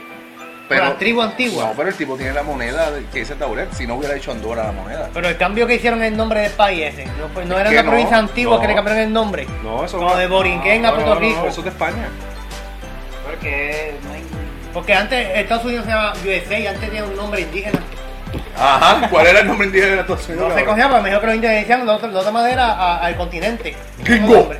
Pero, 0.68 0.84
la 0.84 0.98
tribu 0.98 1.22
antigua. 1.22 1.68
No, 1.68 1.74
pero 1.78 1.90
el 1.90 1.96
tipo 1.96 2.18
tiene 2.18 2.34
la 2.34 2.42
moneda 2.42 2.90
que 3.14 3.20
dice 3.20 3.36
Tauret. 3.36 3.72
Si 3.74 3.86
no 3.86 3.98
hubiera 3.98 4.16
hecho 4.16 4.32
Andorra 4.32 4.64
la 4.66 4.72
moneda. 4.72 5.10
Pero 5.14 5.30
el 5.30 5.38
cambio 5.38 5.68
que 5.68 5.76
hicieron 5.76 6.02
el 6.02 6.18
nombre 6.18 6.40
del 6.42 6.52
país 6.54 6.86
ese, 6.88 7.06
no, 7.06 7.30
fue- 7.32 7.46
no 7.46 7.54
Es 7.54 7.62
era 7.62 7.70
que 7.70 7.76
una 7.76 7.84
no, 7.84 7.90
provincia 7.92 8.18
antigua 8.18 8.56
no. 8.56 8.62
que 8.64 8.68
le 8.70 8.74
cambiaron 8.74 9.04
el 9.04 9.14
nombre. 9.14 9.46
No, 9.64 9.86
eso 9.86 10.00
Como 10.00 10.16
de 10.16 10.26
Borinquen 10.28 10.84
a 10.84 10.90
no, 10.90 10.96
Puerto 10.96 11.14
no, 11.14 11.20
no, 11.20 11.22
Rico. 11.22 11.46
eso 11.48 11.60
es 11.60 11.66
de 11.66 11.70
España. 11.70 12.08
Porque 13.30 13.94
no 14.04 14.12
hay. 14.14 14.25
Porque 14.76 14.94
antes 14.94 15.28
Estados 15.38 15.64
Unidos 15.66 15.86
se 15.86 15.92
llama 15.92 16.14
USA 16.24 16.60
y 16.60 16.68
antes 16.68 16.82
tenía 16.82 17.04
un 17.06 17.16
nombre 17.16 17.42
indígena. 17.42 17.80
Ajá, 18.58 19.08
¿cuál 19.10 19.26
era 19.28 19.40
el 19.40 19.48
nombre 19.48 19.68
indígena 19.68 19.94
de 19.96 20.02
Estados 20.02 20.28
Unidos? 20.28 20.50
No 20.50 20.56
se 20.56 20.66
cogía, 20.66 20.90
pero 20.90 21.02
me 21.02 21.10
dijo 21.10 21.22
que 21.22 21.28
los 21.28 21.36
indios 21.36 21.52
le 21.54 21.60
decían 21.60 21.86
de 21.86 21.92
otra, 21.92 22.32
manera 22.32 22.98
al 22.98 23.16
continente. 23.16 23.74
Gringo. 24.04 24.52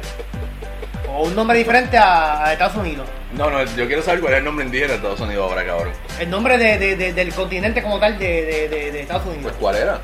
O 1.10 1.24
un 1.26 1.36
nombre 1.36 1.58
diferente 1.58 1.98
a, 1.98 2.46
a 2.46 2.54
Estados 2.54 2.78
Unidos. 2.78 3.08
No, 3.34 3.50
no, 3.50 3.62
yo 3.66 3.88
quiero 3.88 4.02
saber 4.02 4.22
cuál 4.22 4.34
es 4.34 4.40
el 4.40 4.46
nombre 4.46 4.66
indígena 4.66 4.92
de 4.92 4.96
Estados 4.96 5.20
Unidos 5.20 5.50
ahora, 5.52 5.66
cabrón. 5.66 5.92
El 6.18 6.30
nombre 6.30 6.58
de, 6.58 6.78
de- 6.78 6.96
de- 6.96 7.14
del 7.14 7.34
continente 7.34 7.84
como 7.84 8.00
tal 8.00 8.18
de, 8.18 9.02
Estados 9.02 9.26
Unidos. 9.26 9.44
Pues, 9.44 9.56
¿cuál 9.60 9.76
era? 9.76 10.00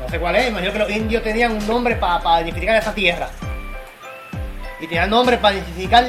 No 0.00 0.08
sé 0.08 0.18
cuál 0.18 0.36
es, 0.36 0.48
imagino 0.48 0.72
que 0.72 0.78
los 0.78 0.90
indios 0.90 1.22
tenían 1.22 1.52
un 1.52 1.66
nombre 1.66 1.96
para 1.96 2.40
identificar 2.40 2.76
esa 2.76 2.94
tierra. 2.94 3.28
Y 4.80 4.86
tenían 4.86 5.10
nombre 5.10 5.36
para 5.36 5.54
identificar 5.56 6.06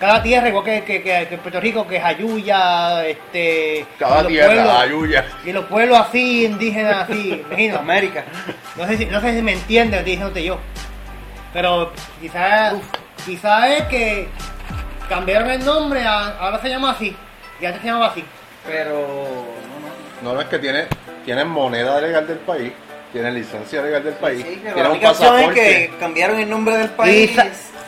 cada 0.00 0.22
tierra, 0.22 0.48
igual 0.48 0.64
que, 0.64 0.82
que, 0.82 1.02
que- 1.02 1.26
que 1.28 1.36
Puerto 1.38 1.60
Rico, 1.60 1.86
que 1.86 1.96
es 1.98 2.04
Ayuya, 2.04 3.06
este. 3.06 3.86
Cada 3.98 4.26
tierra, 4.26 4.54
pueblos- 4.54 4.76
Ayuya. 4.80 5.24
Y 5.44 5.52
los 5.52 5.64
pueblos 5.66 5.98
así, 6.00 6.46
indígenas 6.46 7.08
así, 7.08 7.44
imagino. 7.46 7.78
América. 7.78 8.24
No 8.76 8.86
sé 8.86 8.96
si, 8.96 9.06
no 9.06 9.20
sé 9.20 9.34
si 9.36 9.42
me 9.42 9.52
entiende 9.52 9.98
lo 9.98 10.04
que 10.04 10.12
estoy 10.14 10.32
diciéndote 10.32 10.44
yo. 10.44 10.58
Pero 11.52 11.92
quizás 12.20 12.74
quizás 13.26 13.70
es 13.70 13.82
que 13.84 14.28
cambiaron 15.08 15.50
el 15.50 15.64
nombre, 15.64 16.02
a- 16.04 16.38
ahora 16.38 16.60
se 16.60 16.68
llama 16.68 16.92
así. 16.92 17.14
Y 17.60 17.66
antes 17.66 17.82
se 17.82 17.88
llamaba 17.88 18.06
así. 18.08 18.24
Pero. 18.66 18.92
No, 18.92 19.80
no. 20.24 20.30
No, 20.30 20.34
no 20.34 20.40
es 20.40 20.46
que 20.48 20.58
tiene, 20.58 20.86
tienen 21.24 21.48
moneda 21.48 22.00
legal 22.00 22.26
del 22.26 22.38
país, 22.38 22.72
tienen 23.12 23.34
licencia 23.34 23.82
legal 23.82 24.04
del 24.04 24.14
país, 24.14 24.44
Sí, 24.48 24.60
que 24.74 24.82
la 24.82 24.90
un 24.90 25.00
pasaporte. 25.00 25.54
que 25.54 25.90
cambiaron 25.98 26.38
el 26.40 26.48
nombre 26.48 26.76
del 26.76 26.90
país. 26.90 27.30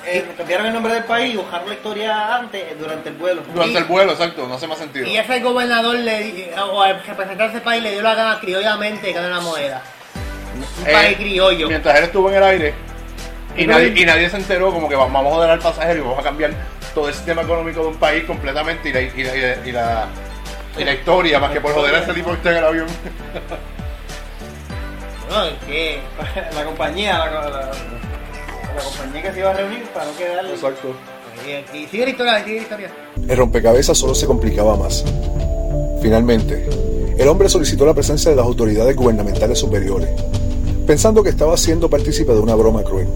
Eh, 0.05 0.25
cambiaron 0.37 0.67
el 0.67 0.73
nombre 0.73 0.95
del 0.95 1.05
país 1.05 1.33
y 1.33 1.37
buscaron 1.37 1.69
la 1.69 1.75
historia 1.75 2.35
antes, 2.37 2.76
durante 2.79 3.09
el 3.11 3.14
vuelo. 3.14 3.43
Durante 3.55 3.75
y- 3.75 3.76
el 3.76 3.85
vuelo, 3.85 4.12
exacto, 4.12 4.49
no 4.49 4.55
hace 4.55 4.67
más 4.67 4.79
sentido. 4.79 5.07
Y 5.07 5.17
ese 5.17 5.38
gobernador 5.41 5.95
le, 5.97 6.52
o 6.61 6.85
el 6.85 6.97
representante 6.97 7.43
de 7.45 7.49
ese 7.50 7.61
país 7.61 7.83
le 7.85 7.93
dio 7.93 8.02
la 8.02 8.14
gana 8.17 8.41
criollamente 8.41 9.07
de 9.07 9.12
ganar 9.12 9.31
la 9.31 9.41
moneda. 9.41 9.83
Un 10.57 10.88
Eh, 10.88 10.93
país 10.93 11.17
criollo. 11.19 11.69
Mientras 11.69 11.97
él 11.99 12.05
estuvo 12.05 12.29
en 12.31 12.37
el 12.37 12.43
aire 12.43 12.75
y 13.57 13.67
nadie, 13.67 13.93
y 13.95 14.05
nadie 14.05 14.29
se 14.29 14.37
enteró 14.38 14.73
como 14.73 14.88
que 14.88 14.97
va- 14.97 15.07
vamos 15.07 15.26
a 15.33 15.35
joder 15.37 15.50
al 15.50 15.59
pasajero 15.61 15.99
y 16.00 16.02
vamos 16.02 16.19
a 16.19 16.23
cambiar 16.23 16.50
todo 16.95 17.09
el 17.09 17.14
sistema 17.14 17.43
económico 17.43 17.81
de 17.83 17.87
un 17.87 17.97
país 17.97 18.25
completamente 18.25 18.88
y 18.88 18.93
la, 18.93 19.00
y 19.02 19.11
la, 19.23 19.37
y 19.37 19.41
la, 19.41 19.57
y 19.67 19.73
la- 19.73 20.09
y 20.79 20.85
la 20.85 20.93
historia 20.95 21.38
más 21.38 21.52
que 21.52 21.61
por 21.61 21.73
joder 21.75 21.95
a 21.95 21.99
ese 22.00 22.12
tipo 22.12 22.31
que 22.31 22.37
está 22.38 22.50
en 22.50 22.57
el 22.57 22.64
avión. 22.64 22.87
No, 25.32 25.44
es 25.44 25.54
que 25.66 25.98
la 26.54 26.64
compañía, 26.64 27.18
la, 27.18 27.26
la- 27.48 27.70
la 28.74 28.82
compañía 28.82 29.22
que 29.22 29.32
se 29.32 29.38
iba 29.40 29.50
a 29.50 29.54
reunir 29.54 29.84
para 29.94 30.06
no 30.06 30.16
quedar. 30.16 30.46
Exacto. 30.46 30.88
y, 31.46 31.76
y 31.76 31.86
sigue 31.88 32.04
la 32.04 32.10
historia, 32.10 32.44
sigue 32.44 32.56
la 32.56 32.62
historia. 32.62 32.90
El 33.28 33.36
rompecabezas 33.36 33.96
solo 33.98 34.14
se 34.14 34.26
complicaba 34.26 34.76
más. 34.76 35.04
Finalmente, 36.00 36.68
el 37.18 37.28
hombre 37.28 37.48
solicitó 37.48 37.84
la 37.86 37.94
presencia 37.94 38.30
de 38.30 38.36
las 38.36 38.44
autoridades 38.46 38.96
gubernamentales 38.96 39.58
superiores, 39.58 40.08
pensando 40.86 41.22
que 41.22 41.28
estaba 41.30 41.56
siendo 41.56 41.88
partícipe 41.88 42.32
de 42.32 42.40
una 42.40 42.54
broma 42.54 42.82
cruel. 42.82 43.08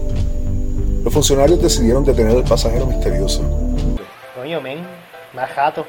Los 1.03 1.13
funcionarios 1.13 1.61
decidieron 1.61 2.03
detener 2.05 2.35
al 2.37 2.43
pasajero 2.43 2.85
misterioso. 2.85 3.41
Coño, 4.35 4.61
men, 4.61 4.79
más 5.33 5.49
jato. 5.51 5.85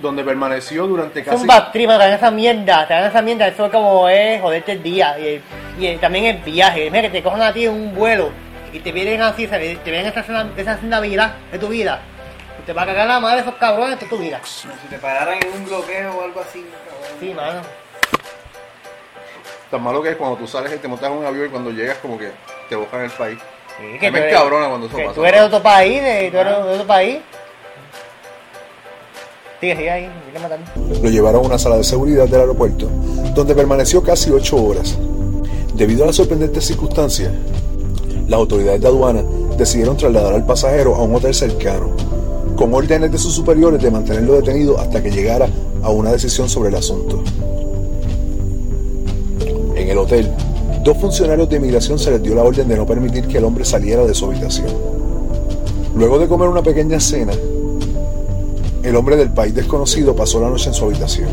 Donde 0.00 0.22
permaneció 0.22 0.86
durante 0.86 1.20
Es 1.20 1.26
casi... 1.26 1.40
un 1.40 1.46
bad 1.46 1.72
trip, 1.72 1.88
traen 1.88 2.14
esa 2.14 2.30
mierda, 2.30 2.86
traen 2.86 3.06
esa 3.06 3.20
mierda, 3.22 3.48
eso 3.48 3.66
es 3.66 3.72
como 3.72 4.08
es 4.08 4.40
joderte 4.40 4.72
el 4.72 4.82
día. 4.82 5.18
Y, 5.18 5.40
y 5.80 5.86
el- 5.86 5.98
también 6.00 6.26
el 6.26 6.36
viaje, 6.38 6.88
mira 6.90 7.02
que 7.02 7.10
te 7.10 7.22
cojan 7.22 7.42
a 7.42 7.52
ti 7.52 7.66
en 7.66 7.72
un 7.72 7.94
vuelo 7.94 8.30
y 8.72 8.78
te 8.80 8.92
vienen 8.92 9.22
así, 9.22 9.46
te 9.48 9.58
vienen 9.58 10.06
esa, 10.06 10.20
esa 10.56 10.72
escena 10.74 11.00
vida 11.00 11.34
de 11.50 11.58
tu 11.58 11.68
vida. 11.68 12.00
Y 12.60 12.66
te 12.66 12.72
va 12.72 12.82
a 12.82 12.86
cagar 12.86 13.08
la 13.08 13.18
madre 13.18 13.36
de 13.36 13.42
esos 13.42 13.54
cabrones 13.56 13.98
de 13.98 14.06
tu 14.06 14.18
vida. 14.18 14.40
Si 14.44 14.68
te 14.88 14.98
pararan 14.98 15.34
en 15.42 15.52
un 15.52 15.64
bloqueo 15.66 16.16
o 16.16 16.22
algo 16.24 16.40
así, 16.40 16.64
cabrón. 16.86 17.18
Sí, 17.20 17.34
mano. 17.34 17.60
Tan 19.70 19.82
malo 19.82 20.02
que 20.02 20.10
es 20.10 20.16
cuando 20.16 20.36
tú 20.36 20.46
sales 20.46 20.72
y 20.72 20.78
te 20.78 20.88
montas 20.88 21.10
en 21.10 21.16
un 21.18 21.26
avión 21.26 21.46
y 21.46 21.50
cuando 21.50 21.70
llegas 21.70 21.98
como 21.98 22.16
que 22.18 22.30
te 22.68 22.76
buscan 22.76 23.02
el 23.02 23.10
país. 23.10 23.38
Sí, 23.76 23.98
tú 24.00 24.12
me 24.12 24.18
eres- 24.20 24.32
encabrona 24.32 24.68
cuando 24.68 24.86
eso 24.86 24.96
que 24.96 25.02
pasa. 25.02 25.14
Tú 25.14 25.24
eres 25.26 25.40
de 25.40 25.46
otro 25.46 25.62
país, 25.62 26.02
de, 26.02 26.30
tú 26.30 26.38
eres 26.38 26.52
de 26.56 26.62
otro 26.72 26.86
país. 26.86 27.18
Lo 31.02 31.10
llevaron 31.10 31.44
a 31.44 31.46
una 31.48 31.58
sala 31.58 31.76
de 31.76 31.84
seguridad 31.84 32.28
del 32.28 32.42
aeropuerto, 32.42 32.88
donde 33.34 33.56
permaneció 33.56 34.02
casi 34.02 34.30
ocho 34.30 34.56
horas. 34.56 34.96
Debido 35.74 36.04
a 36.04 36.06
las 36.06 36.16
sorprendentes 36.16 36.64
circunstancias, 36.64 37.32
las 38.28 38.38
autoridades 38.38 38.80
de 38.80 38.86
aduana 38.86 39.24
decidieron 39.56 39.96
trasladar 39.96 40.34
al 40.34 40.46
pasajero 40.46 40.94
a 40.94 41.02
un 41.02 41.16
hotel 41.16 41.34
cercano, 41.34 41.90
con 42.54 42.72
órdenes 42.72 43.10
de 43.10 43.18
sus 43.18 43.34
superiores 43.34 43.82
de 43.82 43.90
mantenerlo 43.90 44.34
detenido 44.34 44.78
hasta 44.78 45.02
que 45.02 45.10
llegara 45.10 45.48
a 45.82 45.90
una 45.90 46.12
decisión 46.12 46.48
sobre 46.48 46.68
el 46.68 46.76
asunto. 46.76 47.22
En 49.74 49.88
el 49.88 49.98
hotel, 49.98 50.30
dos 50.84 50.98
funcionarios 50.98 51.48
de 51.48 51.56
inmigración 51.56 51.98
se 51.98 52.12
les 52.12 52.22
dio 52.22 52.34
la 52.36 52.44
orden 52.44 52.68
de 52.68 52.76
no 52.76 52.86
permitir 52.86 53.26
que 53.26 53.38
el 53.38 53.44
hombre 53.44 53.64
saliera 53.64 54.06
de 54.06 54.14
su 54.14 54.26
habitación. 54.26 54.68
Luego 55.96 56.18
de 56.20 56.28
comer 56.28 56.48
una 56.48 56.62
pequeña 56.62 57.00
cena, 57.00 57.32
el 58.82 58.96
hombre 58.96 59.16
del 59.16 59.30
país 59.30 59.54
desconocido 59.54 60.14
pasó 60.14 60.40
la 60.40 60.48
noche 60.48 60.68
en 60.68 60.74
su 60.74 60.84
habitación. 60.84 61.28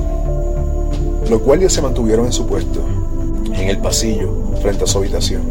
Los 1.30 1.42
guardias 1.42 1.74
se 1.74 1.82
mantuvieron 1.82 2.26
en 2.26 2.34
su 2.34 2.46
puesto, 2.46 2.82
en 3.54 3.70
el 3.70 3.78
pasillo, 3.78 4.32
frente 4.62 4.84
a 4.84 4.88
su 4.88 4.98
habitación. 4.98 5.42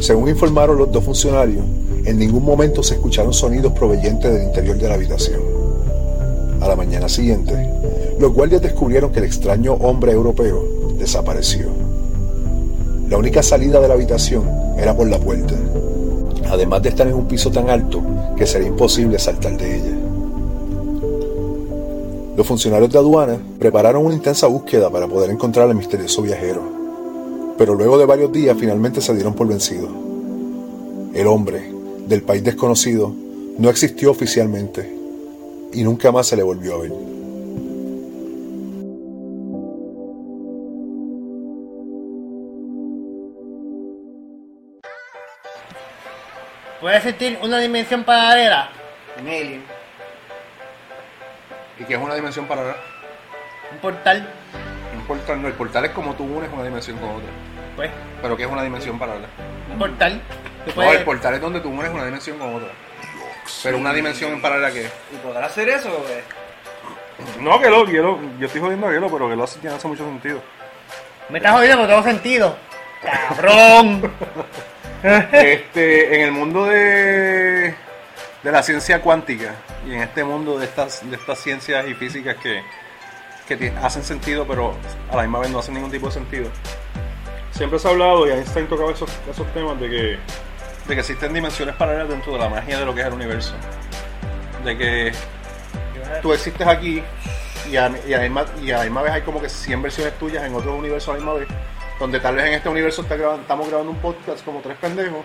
Según 0.00 0.28
informaron 0.28 0.78
los 0.78 0.90
dos 0.90 1.04
funcionarios, 1.04 1.64
en 2.04 2.18
ningún 2.18 2.44
momento 2.44 2.82
se 2.82 2.94
escucharon 2.94 3.32
sonidos 3.32 3.72
provenientes 3.72 4.32
del 4.32 4.44
interior 4.44 4.78
de 4.78 4.88
la 4.88 4.94
habitación. 4.94 5.40
A 6.60 6.68
la 6.68 6.76
mañana 6.76 7.08
siguiente, 7.08 7.54
los 8.18 8.32
guardias 8.32 8.62
descubrieron 8.62 9.12
que 9.12 9.18
el 9.18 9.26
extraño 9.26 9.74
hombre 9.74 10.12
europeo 10.12 10.64
desapareció. 10.98 11.68
La 13.08 13.18
única 13.18 13.42
salida 13.42 13.80
de 13.80 13.88
la 13.88 13.94
habitación 13.94 14.44
era 14.78 14.96
por 14.96 15.08
la 15.08 15.18
puerta, 15.18 15.54
además 16.50 16.82
de 16.82 16.88
estar 16.88 17.06
en 17.06 17.14
un 17.14 17.26
piso 17.26 17.50
tan 17.50 17.70
alto 17.70 18.02
que 18.36 18.46
sería 18.46 18.68
imposible 18.68 19.18
saltar 19.18 19.56
de 19.56 19.76
ella. 19.76 19.97
Los 22.38 22.46
funcionarios 22.46 22.92
de 22.92 22.98
aduana 23.00 23.36
prepararon 23.58 24.06
una 24.06 24.14
intensa 24.14 24.46
búsqueda 24.46 24.88
para 24.90 25.08
poder 25.08 25.28
encontrar 25.28 25.68
al 25.68 25.74
misterioso 25.74 26.22
viajero, 26.22 26.62
pero 27.58 27.74
luego 27.74 27.98
de 27.98 28.06
varios 28.06 28.30
días 28.30 28.56
finalmente 28.56 29.00
se 29.00 29.12
dieron 29.12 29.34
por 29.34 29.48
vencidos. 29.48 29.90
El 31.14 31.26
hombre, 31.26 31.68
del 32.06 32.22
país 32.22 32.44
desconocido, 32.44 33.12
no 33.58 33.68
existió 33.68 34.12
oficialmente 34.12 34.88
y 35.72 35.82
nunca 35.82 36.12
más 36.12 36.28
se 36.28 36.36
le 36.36 36.44
volvió 36.44 36.76
a 36.76 36.78
ver. 36.78 36.92
¿Puedes 46.80 47.02
sentir 47.02 47.36
una 47.42 47.58
dimensión 47.58 48.04
paralela? 48.04 48.70
Un 49.20 49.26
alien. 49.26 49.77
Y 51.78 51.84
que 51.84 51.94
es 51.94 52.00
una 52.00 52.14
dimensión 52.14 52.46
paralela. 52.46 52.76
Un 53.72 53.78
portal. 53.78 54.28
Un 54.96 55.04
portal, 55.06 55.42
no, 55.42 55.48
el 55.48 55.54
portal 55.54 55.84
es 55.84 55.90
como 55.92 56.14
tú 56.14 56.24
unes 56.24 56.50
una 56.52 56.64
dimensión 56.64 56.98
con 56.98 57.10
otra. 57.10 57.28
Pues, 57.76 57.90
Pero 58.20 58.36
que 58.36 58.42
es 58.44 58.50
una 58.50 58.62
dimensión 58.62 58.98
paralela. 58.98 59.28
un 59.72 59.78
portal. 59.78 60.20
No, 60.66 60.72
puedes- 60.74 60.98
el 60.98 61.04
portal 61.04 61.34
es 61.34 61.40
donde 61.40 61.60
tú 61.60 61.68
unes 61.70 61.90
una 61.90 62.04
dimensión 62.04 62.38
con 62.38 62.54
otra. 62.56 62.68
Pero 63.62 63.78
una 63.78 63.92
dimensión 63.94 64.32
en 64.32 64.42
paralela 64.42 64.70
que 64.72 64.82
¿Y 64.82 65.16
podrá 65.22 65.46
hacer 65.46 65.68
eso? 65.70 65.90
güey? 65.90 66.20
No, 67.44 67.58
que 67.60 67.70
lo, 67.70 67.84
que 67.86 67.92
lo- 67.98 68.18
yo 68.38 68.46
estoy 68.46 68.60
jodiendo 68.60 68.86
a 68.86 68.92
Gelo, 68.92 69.08
pero 69.10 69.28
que 69.28 69.36
lo 69.36 69.44
hace, 69.44 69.58
que 69.60 69.68
hace 69.68 69.88
mucho 69.88 70.04
sentido. 70.04 70.40
Me 71.28 71.38
estás 71.38 71.52
jodiendo 71.52 71.76
porque 71.78 71.92
tengo 71.92 72.02
sentido. 72.04 72.56
¡Cabrón! 73.02 74.12
este, 75.02 76.14
en 76.16 76.20
el 76.22 76.32
mundo 76.32 76.66
de, 76.66 77.74
de 78.42 78.52
la 78.52 78.62
ciencia 78.62 79.00
cuántica 79.02 79.54
y 79.86 79.92
en 79.94 80.00
este 80.02 80.22
mundo 80.24 80.58
de 80.58 80.64
estas, 80.66 81.08
de 81.08 81.16
estas 81.16 81.38
ciencias 81.40 81.86
y 81.88 81.94
físicas 81.94 82.36
que, 82.36 82.62
que 83.48 83.72
hacen 83.82 84.04
sentido, 84.04 84.46
pero 84.46 84.74
a 85.10 85.16
la 85.16 85.22
misma 85.22 85.40
vez 85.40 85.50
no 85.50 85.58
hacen 85.58 85.74
ningún 85.74 85.90
tipo 85.90 86.06
de 86.06 86.12
sentido, 86.12 86.50
Siempre 87.50 87.78
se 87.80 87.88
ha 87.88 87.90
hablado 87.90 88.26
y 88.28 88.30
Einstein 88.30 88.68
tocaba 88.68 88.92
esos, 88.92 89.10
esos 89.28 89.46
temas 89.52 89.80
de 89.80 89.88
que 89.90 90.18
de 90.86 90.94
que 90.94 91.00
existen 91.00 91.32
dimensiones 91.34 91.74
paralelas 91.74 92.08
dentro 92.08 92.32
de 92.34 92.38
la 92.38 92.48
magia 92.48 92.78
de 92.78 92.84
lo 92.86 92.94
que 92.94 93.00
es 93.00 93.06
el 93.08 93.12
universo. 93.14 93.52
De 94.64 94.78
que 94.78 95.12
tú 96.22 96.32
existes 96.32 96.66
aquí 96.66 97.02
y 97.70 97.76
a, 97.76 97.90
y 98.06 98.14
a 98.14 98.18
la 98.18 98.22
misma, 98.22 98.44
y 98.62 98.70
a 98.70 98.78
la 98.78 98.84
misma 98.84 99.02
vez 99.02 99.12
hay 99.12 99.22
como 99.22 99.40
que 99.40 99.48
100 99.48 99.82
versiones 99.82 100.16
tuyas 100.18 100.44
en 100.44 100.54
otros 100.54 100.72
universos 100.78 101.08
a 101.08 101.12
la 101.12 101.18
misma 101.18 101.34
vez. 101.34 101.48
Donde 101.98 102.20
tal 102.20 102.36
vez 102.36 102.46
en 102.46 102.52
este 102.54 102.68
universo 102.68 103.02
está 103.02 103.16
grabando- 103.16 103.42
estamos 103.42 103.66
grabando 103.68 103.90
un 103.92 103.98
podcast 103.98 104.44
como 104.44 104.60
tres 104.60 104.76
pendejos, 104.78 105.24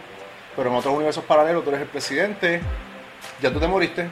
pero 0.56 0.70
en 0.70 0.76
otros 0.76 0.94
universos 0.96 1.24
paralelos 1.26 1.64
tú 1.64 1.70
eres 1.70 1.82
el 1.82 1.88
presidente, 1.88 2.62
ya 3.42 3.52
tú 3.52 3.60
te 3.60 3.68
moriste. 3.68 4.08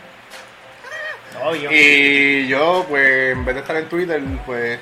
Obvio. 1.43 1.69
Y 1.71 2.47
yo, 2.47 2.86
pues, 2.89 3.32
en 3.32 3.43
vez 3.45 3.56
de 3.56 3.62
estar 3.62 3.76
en 3.78 3.86
Twitter, 3.89 4.21
pues, 4.45 4.78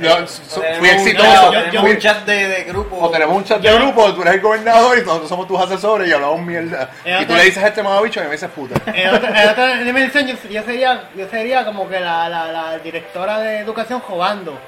Yo- 0.00 0.26
so- 0.26 0.60
tenemos 0.60 0.78
fui 0.80 0.88
un- 0.88 0.94
exitoso. 0.96 1.50
Tenemos 1.50 1.72
Yo- 1.72 1.80
un 1.82 1.86
fui- 1.86 1.98
chat 1.98 2.24
de, 2.24 2.48
de 2.48 2.64
grupo. 2.64 2.96
o 3.00 3.10
tenemos 3.10 3.36
un 3.36 3.44
chat 3.44 3.60
de 3.60 3.72
grupo, 3.74 4.12
tú 4.14 4.22
eres 4.22 4.34
el 4.34 4.40
gobernador 4.40 4.98
y 4.98 5.02
nosotros 5.02 5.28
somos 5.28 5.46
tus 5.46 5.60
asesores 5.60 6.08
y 6.08 6.12
hablamos 6.12 6.40
mierda. 6.40 6.90
Eh, 7.04 7.18
Y 7.22 7.26
tú 7.26 7.34
le 7.34 7.44
dices 7.44 7.62
a 7.62 7.68
este 7.68 7.82
mamabicho 7.82 8.20
y 8.20 8.24
me 8.24 8.32
dices 8.32 8.50
puta. 8.50 8.74
En 8.92 9.08
otra, 9.14 9.42
en 9.44 9.48
otra 9.50 9.76
dimensión, 9.84 10.26
yo, 10.26 10.34
yo 10.50 10.62
sería, 10.64 11.10
yo 11.14 11.28
sería 11.28 11.64
como 11.64 11.88
que 11.88 12.00
la, 12.00 12.28
la, 12.28 12.50
la 12.50 12.78
directora 12.78 13.38
de 13.40 13.58
educación 13.58 14.00
jugando. 14.00 14.58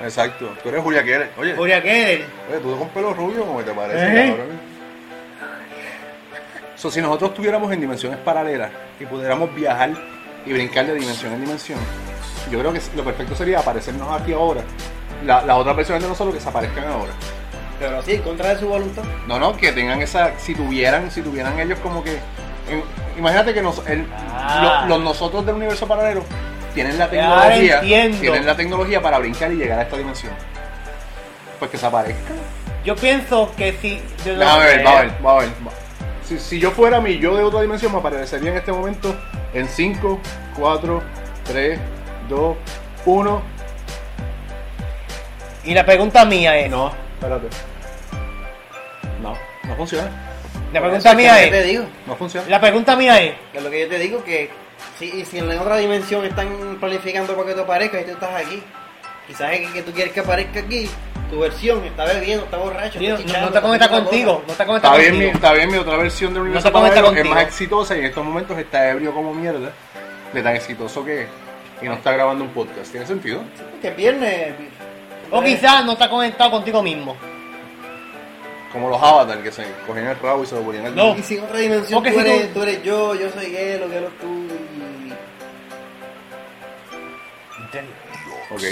Exacto, 0.00 0.56
tú 0.62 0.68
eres 0.70 0.82
Julia 0.82 1.04
Keller. 1.04 1.30
Oye, 1.38 1.54
Julia 1.54 1.80
Keller. 1.82 2.26
oye, 2.50 2.58
tú 2.60 2.76
con 2.76 2.88
pelo 2.88 3.12
rubio, 3.14 3.44
¿cómo 3.44 3.62
te 3.62 3.70
parece, 3.70 4.06
¿Eh? 4.24 4.28
cabrón? 4.30 4.73
So, 6.84 6.90
si 6.90 7.00
nosotros 7.00 7.30
estuviéramos 7.30 7.72
en 7.72 7.80
dimensiones 7.80 8.18
paralelas 8.18 8.70
y 9.00 9.06
pudiéramos 9.06 9.54
viajar 9.54 9.88
y 10.44 10.52
brincar 10.52 10.84
de 10.84 10.92
dimensión 10.92 11.32
en 11.32 11.40
dimensión, 11.40 11.78
yo 12.50 12.58
creo 12.58 12.74
que 12.74 12.80
lo 12.94 13.02
perfecto 13.02 13.34
sería 13.34 13.60
aparecernos 13.60 14.20
aquí 14.20 14.34
ahora. 14.34 14.60
La, 15.24 15.40
las 15.40 15.56
otras 15.56 15.74
versiones 15.76 16.02
de 16.02 16.10
nosotros 16.10 16.34
que 16.34 16.42
se 16.42 16.48
aparezcan 16.50 16.84
ahora. 16.86 17.12
Pero 17.80 18.02
sí, 18.02 18.12
en 18.12 18.20
contra 18.20 18.50
de 18.50 18.60
su 18.60 18.68
voluntad. 18.68 19.02
No, 19.26 19.38
no, 19.38 19.56
que 19.56 19.72
tengan 19.72 20.02
esa, 20.02 20.38
si 20.38 20.54
tuvieran, 20.54 21.10
si 21.10 21.22
tuvieran 21.22 21.58
ellos 21.58 21.78
como 21.78 22.04
que, 22.04 22.18
en- 22.68 22.84
imagínate 23.16 23.54
que 23.54 23.62
nos, 23.62 23.78
el- 23.88 24.06
Ah. 24.30 24.84
lo- 24.86 24.96
los 24.96 25.02
nosotros 25.04 25.46
del 25.46 25.54
universo 25.54 25.88
paralelo 25.88 26.22
tienen 26.74 26.98
la 26.98 27.08
tecnología, 27.08 27.80
tienen 27.80 28.44
la 28.44 28.56
tecnología 28.56 29.00
para 29.00 29.18
brincar 29.20 29.50
y 29.50 29.54
llegar 29.54 29.78
a 29.78 29.82
esta 29.84 29.96
dimensión. 29.96 30.34
Pues 31.58 31.70
que 31.70 31.78
se 31.78 31.86
aparezcan. 31.86 32.36
Yo 32.84 32.94
pienso 32.94 33.50
que 33.56 33.72
si. 33.80 34.02
yo 34.26 34.34
no 34.34 34.40
Déjame 34.40 34.64
ver, 34.66 34.86
va 34.86 34.90
a 34.98 35.00
ver, 35.00 35.12
va 35.24 35.32
a 35.32 35.38
ver. 35.38 35.48
va. 35.66 35.70
Si, 36.26 36.38
si 36.38 36.58
yo 36.58 36.70
fuera 36.70 37.00
mi 37.00 37.18
yo 37.18 37.36
de 37.36 37.42
otra 37.44 37.60
dimensión, 37.60 37.92
me 37.92 37.98
aparecería 37.98 38.50
en 38.50 38.56
este 38.56 38.72
momento 38.72 39.14
en 39.52 39.68
5, 39.68 40.20
4, 40.56 41.02
3, 41.44 41.78
2, 42.28 42.56
1. 43.04 43.42
Y 45.64 45.74
la 45.74 45.84
pregunta 45.84 46.24
mía 46.24 46.56
es. 46.58 46.70
No, 46.70 46.92
espérate. 47.14 47.48
No, 49.22 49.34
no 49.64 49.76
funciona. 49.76 50.10
La 50.72 50.80
pregunta 50.80 51.10
Eso 51.10 51.16
mía 51.16 51.38
es 51.40 51.46
lo 51.46 51.50
que 51.50 51.50
te 51.50 51.60
es. 51.60 51.66
digo. 51.66 51.84
No 52.06 52.16
funciona. 52.16 52.48
La 52.48 52.60
pregunta 52.60 52.96
mía 52.96 53.22
es. 53.22 53.34
Que 53.52 53.58
es 53.58 53.64
lo 53.64 53.70
que 53.70 53.80
yo 53.80 53.88
te 53.88 53.98
digo, 53.98 54.24
que 54.24 54.50
si, 54.98 55.24
si 55.24 55.38
en 55.38 55.48
la 55.48 55.60
otra 55.60 55.76
dimensión 55.76 56.24
están 56.24 56.76
planificando 56.80 57.34
para 57.34 57.48
que 57.48 57.54
tú 57.54 57.60
aparezcas 57.60 58.02
y 58.02 58.04
tú 58.04 58.10
estás 58.12 58.44
aquí, 58.44 58.62
quizás 59.26 59.52
es 59.52 59.70
que 59.70 59.82
tú 59.82 59.92
quieres 59.92 60.12
que 60.12 60.20
aparezca 60.20 60.60
aquí, 60.60 60.88
tu 61.34 61.40
versión 61.40 61.84
está 61.84 62.04
bebiendo, 62.04 62.44
está 62.44 62.56
borracho, 62.58 62.98
tío, 62.98 63.16
está 63.16 63.40
no, 63.40 63.46
no 63.46 63.52
te 63.52 63.60
conecta 63.60 63.88
contigo. 63.88 64.42
No 64.46 64.54
te 64.54 64.64
conecta 64.66 64.88
Está 64.88 64.98
bien, 64.98 65.10
contigo. 65.12 65.32
está 65.34 65.52
bien, 65.52 65.70
mi 65.72 65.78
otra 65.78 65.96
versión 65.96 66.32
del 66.32 66.42
universo 66.42 66.72
conecta 66.72 67.00
paralelo 67.02 67.22
es 67.24 67.28
más 67.34 67.42
exitosa 67.44 67.96
y 67.96 68.00
en 68.00 68.04
estos 68.06 68.24
momentos 68.24 68.56
está 68.58 68.90
ebrio 68.90 69.12
como 69.12 69.34
mierda 69.34 69.72
de 70.32 70.42
tan 70.42 70.54
exitoso 70.56 71.04
que 71.04 71.22
es 71.22 71.28
y 71.82 71.86
no 71.86 71.94
está 71.94 72.12
grabando 72.12 72.44
un 72.44 72.50
podcast. 72.50 72.90
¿Tiene 72.90 73.06
sentido? 73.06 73.42
Que 73.82 73.90
viernes. 73.90 74.54
O 75.30 75.42
quizás 75.42 75.84
no 75.84 75.92
está 75.92 76.08
conectado 76.08 76.52
contigo 76.52 76.82
mismo. 76.82 77.16
Como 78.72 78.88
los 78.88 79.02
avatars 79.02 79.40
que 79.42 79.52
se 79.52 79.64
cogían 79.86 80.06
el 80.08 80.18
rabo 80.20 80.42
y 80.44 80.46
se 80.46 80.54
lo 80.54 80.62
ponían 80.62 80.86
al 80.86 80.94
No. 80.96 81.16
Y 81.16 81.22
si 81.22 81.36
en 81.36 81.44
otra 81.44 81.58
dimensión 81.58 82.02
tú 82.02 82.08
si 82.10 82.16
eres, 82.18 82.46
tú- 82.48 82.54
tú 82.54 82.62
eres 82.62 82.82
yo, 82.82 83.14
yo 83.14 83.28
soy 83.30 83.54
él, 83.56 83.82
o 83.82 83.88
que 83.90 83.96
eres 83.96 84.18
tú. 84.20 84.46
Y... 87.72 88.54
Ok. 88.54 88.62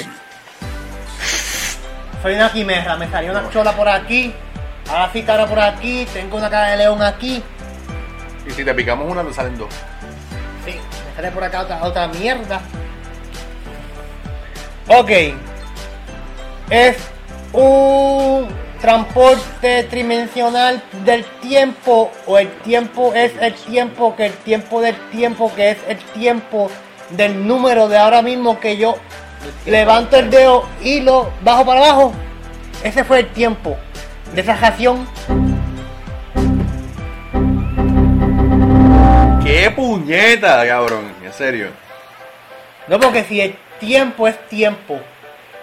Soy 2.23 2.35
una 2.35 2.53
quimera, 2.53 2.97
me 2.97 3.11
salió 3.11 3.33
una 3.33 3.51
chola 3.51 3.73
por 3.73 3.89
aquí, 3.89 4.33
ahora 4.89 5.11
sí 5.13 5.23
cara 5.23 5.45
por 5.47 5.59
aquí, 5.59 6.07
tengo 6.13 6.37
una 6.37 6.49
cara 6.49 6.71
de 6.71 6.77
león 6.77 7.03
aquí, 7.03 7.43
Y 8.47 8.51
si 8.53 8.65
te 8.65 8.73
picamos 8.75 9.11
una, 9.11 9.25
te 9.25 9.33
salen 9.33 9.59
dos. 9.59 9.75
sí, 10.65 10.73
me 11.09 11.17
sale 11.17 11.31
por 11.33 11.43
acá 11.43 11.63
otra, 11.63 11.83
otra 11.83 12.07
mierda. 12.09 12.61
Ok, 14.87 15.11
es 16.71 16.97
un 17.53 18.49
transporte 18.81 19.85
tridimensional 19.85 20.83
del 21.05 21.25
tiempo 21.41 22.11
o 22.27 22.39
el 22.39 22.51
tiempo 22.63 23.13
es 23.15 23.33
el 23.41 23.55
tiempo 23.55 24.15
que 24.17 24.27
el 24.27 24.33
tiempo 24.33 24.81
del 24.81 24.97
tiempo 25.11 25.53
que 25.55 25.71
es 25.71 25.79
el 25.87 25.99
tiempo 25.99 26.69
del 27.11 27.47
número 27.47 27.89
de 27.89 27.97
ahora 27.99 28.23
mismo 28.23 28.59
que 28.59 28.77
yo 28.77 28.97
levanto 29.67 30.17
el 30.17 30.31
dedo 30.31 30.67
y 30.83 31.01
lo 31.01 31.31
bajo 31.43 31.65
para 31.65 31.81
abajo. 31.81 32.13
Ese 32.83 33.05
fue 33.05 33.21
el 33.21 33.29
tiempo 33.29 33.77
de 34.35 34.41
esa 34.41 34.57
ración. 34.57 35.07
¡Qué 39.45 39.71
puñeta, 39.71 40.67
cabrón! 40.67 41.13
En 41.25 41.33
serio. 41.33 41.69
No, 42.89 42.99
porque 42.99 43.25
si 43.25 43.41
el 43.41 43.57
tiempo 43.79 44.27
es 44.27 44.39
tiempo 44.49 45.01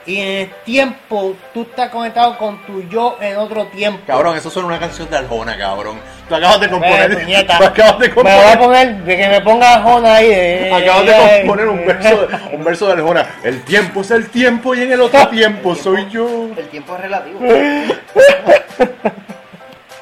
y 0.05 0.19
en 0.19 0.27
el 0.27 0.49
tiempo 0.65 1.35
tú 1.53 1.63
estás 1.63 1.89
conectado 1.89 2.38
con 2.38 2.57
tu 2.65 2.81
yo 2.89 3.17
en 3.21 3.38
otro 3.38 3.65
tiempo. 3.67 4.01
Cabrón, 4.07 4.35
eso 4.38 4.49
suena 4.49 4.67
una 4.67 4.79
canción 4.79 5.09
de 5.09 5.17
Arjona, 5.17 5.57
cabrón. 5.57 5.99
Tú 6.27 6.35
acabas 6.35 6.59
de 6.62 6.69
componer. 6.69 7.12
Eh, 7.27 7.45
tú 7.57 7.63
acabas 7.63 7.99
de 7.99 8.07
Me 8.09 8.13
voy 8.15 8.27
a 8.31 8.57
componer. 8.57 8.59
poner, 8.59 8.95
de 9.03 9.17
que 9.17 9.27
me 9.29 9.41
ponga 9.41 9.81
Jona 9.81 10.15
ahí. 10.15 10.29
eh, 10.31 10.71
Acabas 10.73 11.03
eh, 11.03 11.12
de 11.12 11.39
componer 11.41 11.67
un 11.67 11.85
verso, 11.85 12.27
de- 12.27 12.55
un 12.55 12.63
verso 12.63 12.88
de 12.88 12.93
Arjona. 12.93 13.27
El 13.43 13.62
tiempo 13.63 14.01
es 14.01 14.12
el 14.12 14.29
tiempo 14.29 14.73
y 14.75 14.81
en 14.83 14.91
el 14.93 15.01
otro 15.01 15.27
tiempo 15.29 15.75
soy 15.75 16.09
yo. 16.09 16.49
El 16.57 16.67
tiempo 16.69 16.95
es 16.95 17.01
relativo. 17.01 17.39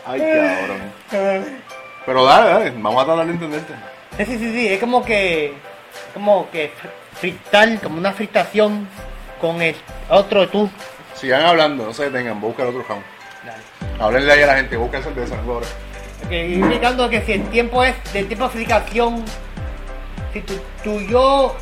Ay, 0.05 0.19
cabrón. 0.21 1.43
Pero 2.05 2.25
dale, 2.25 2.49
dale, 2.49 2.71
vamos 2.77 3.03
a 3.03 3.05
tratar 3.05 3.25
de 3.25 3.31
entenderte. 3.33 3.73
Sí, 4.17 4.25
sí, 4.25 4.37
sí, 4.39 4.51
sí, 4.53 4.67
es 4.73 4.79
como 4.79 5.03
que, 5.03 5.53
como 6.13 6.49
que 6.49 6.71
fritar, 7.19 7.77
como 7.81 7.97
una 7.97 8.13
fritación 8.13 8.87
con 9.39 9.61
el 9.61 9.75
otro 10.09 10.47
tú. 10.47 10.69
Sigan 11.15 11.43
hablando, 11.43 11.85
no 11.85 11.93
se 11.93 12.09
detengan, 12.09 12.39
busca 12.39 12.63
el 12.63 12.69
otro 12.69 12.83
round. 12.87 13.03
Háblenle 13.99 14.31
ahí 14.31 14.41
a 14.43 14.47
la 14.47 14.55
gente, 14.55 14.77
busca 14.77 15.01
cerveza, 15.01 15.35
no 15.41 15.53
ahora. 15.53 15.67
Que 16.29 16.47
indicando 16.47 17.09
que 17.09 17.21
si 17.21 17.33
el 17.33 17.49
tiempo 17.49 17.83
es 17.83 17.95
de 18.13 18.23
tiempo 18.23 18.45
de 18.45 18.51
fricación, 18.51 19.23
si 20.33 20.41
tu, 20.41 20.53
tu 20.83 20.99
yo, 21.01 21.55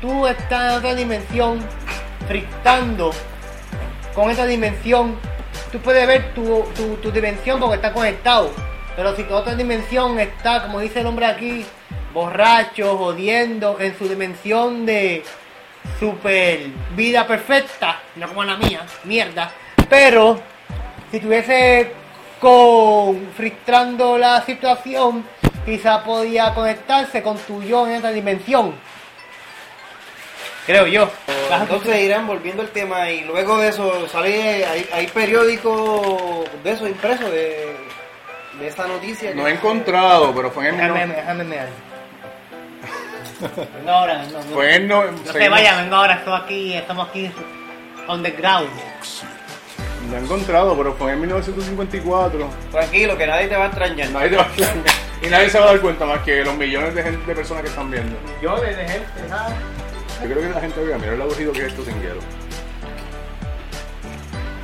tú 0.00 0.26
estás 0.26 0.72
en 0.72 0.78
otra 0.78 0.94
dimensión, 0.94 1.60
fritando 2.26 3.10
con 4.14 4.30
esa 4.30 4.46
dimensión, 4.46 5.16
tú 5.72 5.78
puedes 5.80 6.06
ver 6.06 6.32
tu, 6.34 6.64
tu, 6.74 6.96
tu 6.96 7.10
dimensión 7.10 7.60
porque 7.60 7.76
está 7.76 7.92
conectado. 7.92 8.50
Pero 8.96 9.14
si 9.14 9.24
tu 9.24 9.34
otra 9.34 9.54
dimensión 9.54 10.18
está, 10.18 10.62
como 10.62 10.80
dice 10.80 11.00
el 11.00 11.06
hombre 11.06 11.26
aquí, 11.26 11.66
borracho, 12.14 12.96
jodiendo, 12.96 13.76
en 13.78 13.96
su 13.98 14.08
dimensión 14.08 14.86
de 14.86 15.22
super 15.98 16.60
vida 16.94 17.26
perfecta, 17.26 18.00
no 18.16 18.28
como 18.28 18.44
la 18.44 18.56
mía, 18.56 18.80
mierda. 19.04 19.50
Pero 19.88 20.40
si 21.10 21.20
tuviese 21.20 21.92
con 22.40 23.28
frustrando 23.36 24.18
la 24.18 24.44
situación, 24.44 25.24
quizá 25.64 26.02
podía 26.04 26.52
conectarse 26.54 27.22
con 27.22 27.38
tu 27.38 27.62
yo 27.62 27.86
en 27.86 27.94
esta 27.94 28.10
dimensión. 28.10 28.74
Creo 30.66 30.86
yo. 30.86 31.08
Entonces 31.50 32.02
irán 32.02 32.26
volviendo 32.26 32.62
al 32.62 32.70
tema 32.70 33.08
y 33.10 33.24
luego 33.24 33.58
de 33.58 33.68
eso 33.68 34.08
sale, 34.08 34.66
hay, 34.66 34.88
hay 34.92 35.06
periódicos 35.06 36.44
de 36.64 36.72
eso 36.72 36.88
impreso 36.88 37.30
de, 37.30 37.76
de 38.58 38.66
esta 38.66 38.86
noticia. 38.86 39.32
No 39.34 39.46
he 39.46 39.52
encontrado, 39.52 40.34
pero 40.34 40.50
fue 40.50 40.68
en 40.68 40.80
el. 40.80 40.92
Déjame, 40.92 41.44
déjame. 41.44 41.85
Venga 43.40 43.92
ahora, 43.92 44.24
no, 44.24 44.38
no, 44.38 44.54
Fue 44.54 44.74
en 44.74 44.82
el 44.82 44.88
no, 44.88 45.02
se 45.30 45.48
vayan, 45.48 45.84
venga 45.84 45.96
ahora, 45.96 46.14
estamos 46.14 46.40
aquí, 46.42 46.74
estamos 46.74 47.08
aquí 47.08 47.30
on 48.08 48.22
the 48.22 48.30
ground. 48.30 48.68
No 50.10 50.16
he 50.16 50.20
encontrado, 50.20 50.76
pero 50.76 50.94
fue 50.94 51.12
en 51.12 51.20
1954. 51.20 52.48
Tranquilo, 52.70 53.18
que 53.18 53.26
nadie 53.26 53.48
te 53.48 53.56
va 53.56 53.64
a 53.64 53.66
extrañar. 53.66 54.10
Nadie 54.10 54.30
te 54.30 54.36
va 54.36 54.42
a 54.42 54.48
y 55.22 55.28
nadie 55.28 55.50
se 55.50 55.58
va 55.58 55.64
a 55.64 55.68
dar 55.68 55.80
cuenta 55.80 56.06
más 56.06 56.20
que 56.20 56.44
los 56.44 56.54
millones 56.54 56.94
de, 56.94 57.02
gente, 57.02 57.26
de 57.26 57.34
personas 57.34 57.62
que 57.62 57.68
están 57.70 57.90
viendo. 57.90 58.16
Yo 58.40 58.56
de 58.60 58.74
gente, 58.74 59.28
¿sabes? 59.28 59.54
Yo 60.22 60.28
creo 60.28 60.40
que 60.42 60.54
la 60.54 60.60
gente 60.60 60.80
vea, 60.82 60.98
mira 60.98 61.14
el 61.14 61.22
aburrido 61.22 61.52
que 61.52 61.60
es 61.60 61.66
esto 61.66 61.84
sin 61.84 62.00
hielo. 62.00 62.20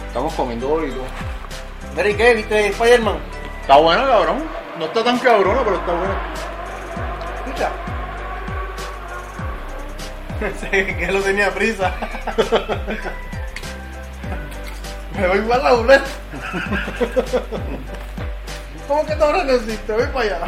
Estamos 0.07 0.33
comiendo 0.35 0.69
doritos. 0.69 1.03
Mira, 1.97 2.09
¿y 2.09 2.15
qué? 2.15 2.35
¿Viste 2.35 2.67
Spider-Man? 2.69 3.19
Está 3.63 3.77
buena, 3.77 4.07
cabrón. 4.07 4.45
No 4.79 4.85
está 4.85 5.05
tan 5.05 5.19
cabrona, 5.19 5.63
pero 5.65 5.77
está 5.77 5.93
buena. 5.93 6.35
Escucha. 7.45 7.71
Sí, 10.61 10.69
que 10.71 11.13
lo 11.13 11.21
tenía 11.23 11.51
prisa. 11.53 11.95
Me 15.19 15.29
voy 15.29 15.41
para 15.41 15.63
la 15.63 15.75
UNED. 15.75 16.01
¿Cómo 18.89 19.07
que 19.07 19.13
ahora 19.13 19.45
no 19.45 19.53
existe? 19.53 19.93
Voy 19.93 20.07
para 20.07 20.21
allá. 20.21 20.41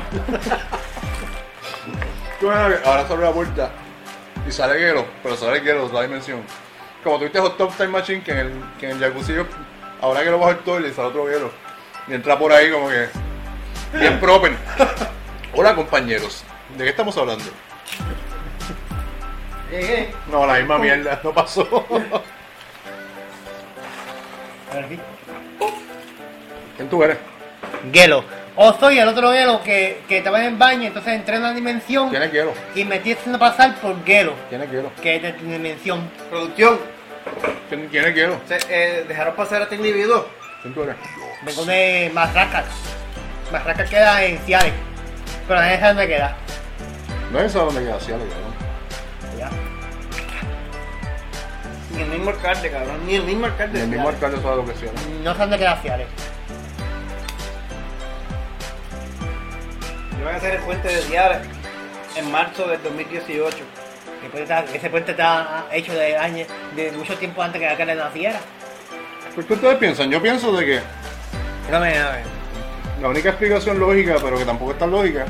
Tú 2.41 2.49
ves 2.49 2.81
que 2.81 2.89
Ahora 2.89 3.07
se 3.07 3.13
abre 3.13 3.27
la 3.27 3.33
puerta 3.33 3.71
y 4.47 4.53
sale 4.53 4.79
hielo, 4.81 5.07
pero 5.23 5.37
sale 5.37 5.61
hielo, 5.61 5.91
la 5.93 6.03
dimensión. 6.03 6.43
Como 7.03 7.19
tuviste 7.19 7.39
Hot 7.39 7.57
Top 7.57 7.77
Time 7.77 7.89
Machine, 7.89 8.23
que 8.23 8.33
en 8.33 8.39
el, 8.39 8.53
que 8.81 8.91
en 8.91 8.97
el 8.97 9.01
jacuzzi, 9.01 9.35
ahora 10.01 10.25
que 10.25 10.31
lo 10.31 10.39
bajo 10.39 10.51
el 10.53 10.59
toile, 10.59 10.93
sale 10.93 11.09
otro 11.09 11.31
hielo. 11.31 11.51
Y 12.09 12.15
entra 12.15 12.39
por 12.39 12.53
ahí 12.53 12.71
como 12.71 12.89
que. 12.89 13.09
Bien 13.93 14.19
propen. 14.19 14.57
Hola 15.55 15.75
compañeros, 15.75 16.43
¿de 16.77 16.85
qué 16.85 16.91
estamos 16.91 17.17
hablando? 17.17 17.45
Llegué. 19.75 20.15
No, 20.31 20.47
la 20.47 20.55
misma 20.55 20.79
mierda, 20.79 21.21
no 21.25 21.33
pasó. 21.33 21.63
A 24.71 24.75
ver 24.77 24.85
aquí. 24.85 25.01
¿Quién 26.77 26.89
tú 26.89 27.03
eres? 27.03 27.19
Gelo. 27.93 28.25
O 28.57 28.73
soy 28.75 28.99
el 28.99 29.09
otro 29.09 29.33
Gelo 29.33 29.63
que, 29.65 30.03
que 30.09 30.19
estaba 30.19 30.39
en 30.41 30.47
el 30.53 30.57
baño, 30.57 30.87
entonces 30.87 31.15
entré 31.15 31.35
en 31.35 31.41
una 31.43 31.53
dimensión 31.53 32.09
¿Quién 32.11 32.23
es 32.23 32.31
Quiero? 32.31 32.53
y 32.77 32.85
me 32.85 32.97
estoy 32.97 33.15
haciendo 33.15 33.37
pasar 33.37 33.75
por 33.81 34.05
Gelo, 34.05 34.35
¿Quién 34.49 34.63
es 34.63 34.69
Quiero? 34.71 34.93
que 35.03 35.17
es 35.17 35.23
de 35.23 35.33
tu 35.33 35.45
dimensión. 35.45 36.09
Producción. 36.31 36.79
¿Quién, 37.69 37.89
quién 37.89 38.05
es 38.05 38.13
Quiero? 38.13 38.41
Se, 38.47 38.59
eh, 38.69 39.05
dejaron 39.09 39.35
pasar 39.35 39.61
a 39.61 39.65
este 39.65 39.75
individuo. 39.75 40.29
¿Quién 40.63 40.73
tú 40.73 40.83
eres? 40.85 40.95
Vengo 41.43 41.65
de 41.65 42.11
Marracas. 42.15 42.67
Marracas 43.51 43.91
queda 43.91 44.25
en 44.25 44.39
Ciales. 44.41 44.73
Pero 45.49 45.61
nadie 45.61 45.79
sabe 45.81 45.89
dónde 45.89 46.09
queda. 46.09 46.37
No 47.33 47.39
es 47.41 47.47
eso 47.47 47.65
donde 47.65 47.81
queda, 47.83 47.99
sí, 48.01 48.13
ale, 48.13 48.25
cabrón. 48.27 48.54
Ni 51.95 52.03
el 52.03 52.09
mismo 52.09 52.31
alcalde, 52.31 52.71
cabrón. 52.71 53.07
Ni 53.07 53.15
el 53.15 53.23
mismo 53.25 53.47
alcalde. 53.47 53.81
El 53.83 53.89
mismo 53.89 54.09
alcalde 54.09 54.41
sabe 54.43 54.57
lo 54.57 54.67
que 54.67 54.75
sea. 54.75 54.91
No 55.23 55.33
sé 55.33 55.39
dónde 55.39 55.59
queda 55.59 55.77
Ciales. 55.81 56.07
Yo 60.19 60.25
voy 60.25 60.33
a 60.33 60.37
hacer 60.37 60.55
el 60.55 60.61
puente 60.63 60.89
de 60.89 61.03
Ciara 61.03 61.43
en 62.17 62.31
marzo 62.33 62.67
del 62.69 62.83
2018. 62.83 63.57
Que 64.23 64.29
puente 64.31 64.43
está- 64.43 64.65
ese 64.75 64.91
puente 64.91 65.11
está 65.11 65.67
hecho 65.73 65.93
de 65.93 66.17
años, 66.17 66.49
de 66.75 66.93
mucho 66.93 67.17
tiempo 67.19 67.43
antes 67.43 67.61
que 67.61 67.69
aquel 67.69 67.97
naciera. 67.97 68.41
¿Por 69.35 69.45
qué 69.45 69.55
ustedes 69.55 69.77
piensan? 69.79 70.11
Yo 70.11 70.23
pienso 70.23 70.53
de 70.57 70.65
que 70.65 70.81
a 71.73 71.79
ver. 71.79 72.23
la 73.01 73.09
única 73.09 73.31
explicación 73.31 73.79
lógica, 73.79 74.17
pero 74.23 74.39
que 74.39 74.45
tampoco 74.45 74.73
es 74.73 74.79
tan 74.79 74.91
lógica, 74.91 75.27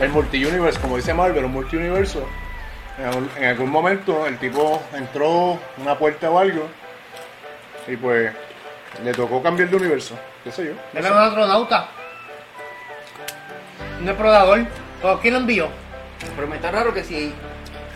el 0.00 0.08
multi-universe, 0.10 0.78
como 0.80 0.96
dice 0.96 1.14
Marvel, 1.14 1.44
un 1.44 1.52
multi-universo, 1.52 2.26
en, 2.98 3.04
algún- 3.06 3.30
en 3.36 3.44
algún 3.44 3.70
momento 3.70 4.26
el 4.26 4.38
tipo 4.38 4.82
entró 4.94 5.58
una 5.78 5.96
puerta 5.98 6.30
o 6.30 6.38
algo 6.38 6.68
y 7.86 7.96
pues 7.96 8.32
le 9.04 9.12
tocó 9.12 9.42
cambiar 9.42 9.68
de 9.70 9.76
universo, 9.76 10.18
qué 10.44 10.50
sé 10.52 10.66
yo. 10.66 10.72
Haber 10.98 11.12
un 11.12 11.18
astronauta. 11.18 11.88
Un 14.00 14.08
explorador. 14.08 14.66
¿Pero 15.00 15.20
quién 15.20 15.34
lo 15.34 15.40
envió? 15.40 15.68
Pero 16.34 16.48
me 16.48 16.56
está 16.56 16.70
raro 16.70 16.92
que 16.92 17.04
si, 17.04 17.32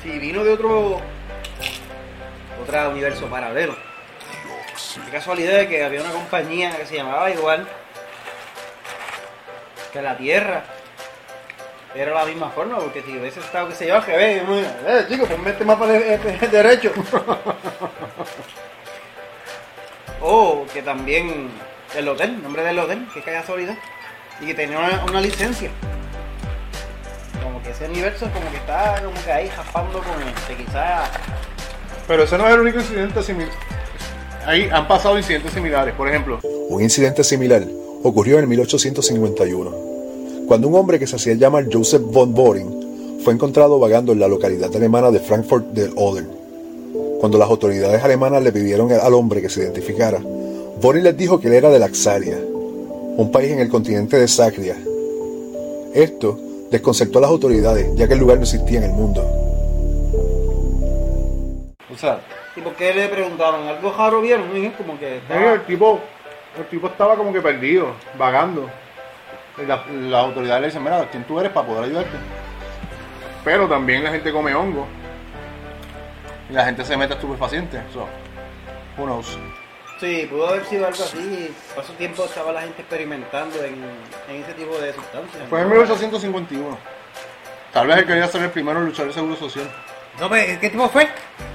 si 0.02 0.18
vino 0.18 0.44
de 0.44 0.52
otro 0.52 1.00
otro 2.62 2.90
universo 2.90 3.26
paralelo. 3.26 3.74
Qué 5.04 5.10
casualidad 5.10 5.58
de 5.58 5.68
que 5.68 5.84
había 5.84 6.00
una 6.00 6.12
compañía 6.12 6.76
que 6.76 6.86
se 6.86 6.96
llamaba 6.96 7.30
igual 7.30 7.66
que 9.92 10.00
la 10.02 10.16
Tierra. 10.16 10.62
Era 11.94 12.14
la 12.14 12.24
misma 12.24 12.50
forma, 12.50 12.78
porque 12.78 13.02
si 13.02 13.16
hubiese 13.18 13.40
estado, 13.40 13.68
que 13.68 13.74
se 13.74 13.86
yo, 13.86 14.00
yo 14.00 14.06
me- 14.46 14.60
eh, 14.62 15.06
chicos, 15.10 15.28
pues 15.28 15.38
mete 15.40 15.64
más 15.64 15.76
para 15.76 15.94
el, 15.96 16.02
el- 16.02 16.38
el 16.42 16.50
derecho. 16.50 16.90
o 20.20 20.64
que 20.72 20.82
también 20.82 21.50
el 21.96 22.08
hotel, 22.08 22.30
el 22.36 22.42
nombre 22.42 22.62
del 22.62 22.78
hotel, 22.78 23.06
que 23.12 23.20
casualidad. 23.20 23.76
Y 24.40 24.46
que 24.46 24.54
tenía 24.54 24.78
una, 24.78 25.04
una 25.04 25.20
licencia 25.20 25.70
como 27.42 27.62
que 27.62 27.70
ese 27.70 27.86
universo 27.86 28.28
como 28.32 28.50
que 28.50 28.56
está 28.56 29.00
como 29.04 29.22
que 29.24 29.30
ahí 29.32 29.48
japando 29.48 29.98
con 30.00 30.20
este 30.22 30.56
quizás 30.56 31.10
Pero 32.08 32.22
ese 32.24 32.38
no 32.38 32.46
es 32.48 32.54
el 32.54 32.60
único 32.60 32.78
incidente 32.80 33.22
similar. 33.22 33.52
Ahí 34.46 34.68
han 34.72 34.88
pasado 34.88 35.16
incidentes 35.18 35.52
similares, 35.52 35.94
por 35.94 36.08
ejemplo, 36.08 36.40
Un 36.42 36.82
incidente 36.82 37.22
similar 37.22 37.62
ocurrió 38.02 38.38
en 38.40 38.48
1851, 38.48 39.70
cuando 40.46 40.68
un 40.68 40.74
hombre 40.74 40.98
que 40.98 41.06
se 41.06 41.16
hacía 41.16 41.34
llamar 41.34 41.66
Joseph 41.72 42.02
von 42.02 42.34
Boring 42.34 43.20
fue 43.24 43.32
encontrado 43.34 43.78
vagando 43.78 44.12
en 44.12 44.20
la 44.20 44.28
localidad 44.28 44.74
alemana 44.74 45.10
de 45.10 45.20
Frankfurt 45.20 45.66
del 45.68 45.92
Oder. 45.96 46.24
Cuando 47.20 47.38
las 47.38 47.48
autoridades 47.48 48.02
alemanas 48.02 48.42
le 48.42 48.52
pidieron 48.52 48.90
al 48.92 49.14
hombre 49.14 49.40
que 49.40 49.48
se 49.48 49.60
identificara, 49.62 50.18
Boring 50.80 51.04
les 51.04 51.16
dijo 51.16 51.38
que 51.40 51.46
él 51.48 51.54
era 51.54 51.70
de 51.70 51.78
Laxaria, 51.78 52.38
un 53.16 53.30
país 53.30 53.52
en 53.52 53.60
el 53.60 53.68
continente 53.68 54.16
de 54.18 54.26
Sacria. 54.26 54.76
Esto 55.94 56.38
desconcertó 56.70 57.18
a 57.18 57.22
las 57.22 57.30
autoridades, 57.30 57.86
ya 57.94 58.08
que 58.08 58.14
el 58.14 58.20
lugar 58.20 58.38
no 58.38 58.42
existía 58.44 58.78
en 58.78 58.84
el 58.84 58.92
mundo. 58.92 59.24
o 61.92 61.96
sea, 61.98 62.20
¿Y 62.54 62.60
por 62.60 62.74
qué 62.74 62.92
le 62.92 63.08
preguntaron? 63.08 63.66
¿Algo 63.66 63.90
raro 63.96 64.20
vieron? 64.20 64.46
Como 64.76 64.98
que 64.98 65.16
estaba- 65.18 65.54
el 65.54 65.64
tipo, 65.64 65.98
el 66.58 66.66
tipo 66.68 66.86
estaba 66.88 67.16
como 67.16 67.32
que 67.32 67.40
perdido, 67.40 67.86
vagando. 68.18 68.66
La- 69.58 69.84
las 69.86 70.24
autoridades 70.24 70.60
le 70.60 70.66
dicen, 70.68 70.82
mira, 70.82 71.06
¿quién 71.10 71.24
tú 71.24 71.38
eres 71.38 71.52
para 71.52 71.66
poder 71.66 71.84
ayudarte? 71.84 72.16
Pero 73.44 73.68
también 73.68 74.02
la 74.04 74.10
gente 74.10 74.32
come 74.32 74.54
hongo. 74.54 74.86
Y 76.48 76.52
la 76.52 76.64
gente 76.64 76.84
se 76.84 76.96
mete 76.96 77.12
a 77.12 77.16
estupefacientes. 77.16 77.80
So, 77.92 78.06
who 78.96 79.04
knows? 79.04 79.38
Sí, 80.00 80.26
pudo 80.30 80.48
haber 80.48 80.64
sido 80.64 80.86
algo 80.86 81.02
así. 81.02 81.54
Ese 81.80 81.92
tiempo 81.94 82.24
estaba 82.24 82.52
la 82.52 82.62
gente 82.62 82.82
experimentando 82.82 83.62
en, 83.62 83.74
en 84.28 84.42
ese 84.42 84.52
tipo 84.54 84.76
de 84.78 84.92
sustancias. 84.92 85.42
Fue 85.48 85.60
en 85.60 85.68
1851. 85.70 86.78
Tal 87.72 87.86
vez 87.86 87.98
él 87.98 88.06
quería 88.06 88.26
ser 88.26 88.42
el 88.42 88.50
primero 88.50 88.80
en 88.80 88.86
luchar 88.86 89.06
el 89.06 89.12
seguro 89.14 89.36
social. 89.36 89.70
No, 90.20 90.28
pero, 90.28 90.60
¿qué 90.60 90.70
tipo 90.70 90.88
fue? 90.88 91.08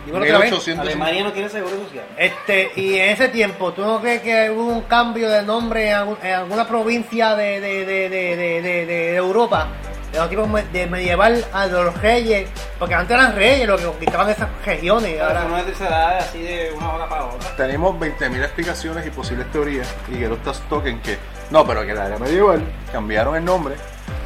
Dímelo 0.06 0.26
otra 0.26 0.38
vez. 0.40 0.52
1851. 0.52 0.82
Alemania 0.82 1.24
no 1.24 1.32
tiene 1.34 1.50
seguro 1.50 1.76
social. 1.86 2.06
Este, 2.18 2.72
y 2.76 2.96
en 2.96 3.10
ese 3.10 3.28
tiempo, 3.30 3.72
¿tú 3.74 3.82
no 3.82 4.02
crees 4.02 4.22
que 4.22 4.50
hubo 4.50 4.64
un 4.74 4.82
cambio 4.82 5.30
de 5.30 5.44
nombre 5.44 5.90
en, 5.90 5.96
algún- 5.96 6.18
en 6.24 6.34
alguna 6.34 6.68
provincia 6.68 7.36
de, 7.36 7.60
de, 7.62 7.86
de, 7.86 8.10
de, 8.10 8.36
de, 8.36 8.62
de- 8.62 8.86
de 8.86 9.16
Europa? 9.16 9.68
De 10.12 10.18
los 10.20 10.30
tipos 10.30 10.50
de 10.72 10.88
medieval 10.88 11.46
a 11.52 11.68
los 11.68 12.02
reyes, 12.02 12.50
porque 12.80 12.96
antes 12.96 13.14
eran 13.16 13.36
reyes 13.36 13.68
los 13.68 13.80
que 13.80 13.88
conquistaban 13.88 14.30
esas 14.30 14.48
regiones. 14.66 15.20
Ahora 15.22 15.44
no 15.44 15.58
es 15.58 15.66
así 15.82 16.42
de 16.42 16.72
una 16.76 16.94
hora 16.94 17.10
para 17.10 17.26
otra. 17.26 17.56
Tenemos 17.58 17.94
20.000 18.00 18.42
explicaciones 18.44 19.06
y 19.06 19.10
posibles 19.10 19.52
teorías. 19.52 19.94
Y 20.10 20.18
que 20.18 20.28
los 20.30 20.40
toquen 20.70 21.02
que. 21.02 21.18
No, 21.52 21.68
pero 21.68 21.86
que 21.86 21.94
la 21.94 22.08
era 22.08 22.18
medieval 22.18 22.64
cambiaron 22.92 23.36
el 23.36 23.44
nombre. 23.44 23.76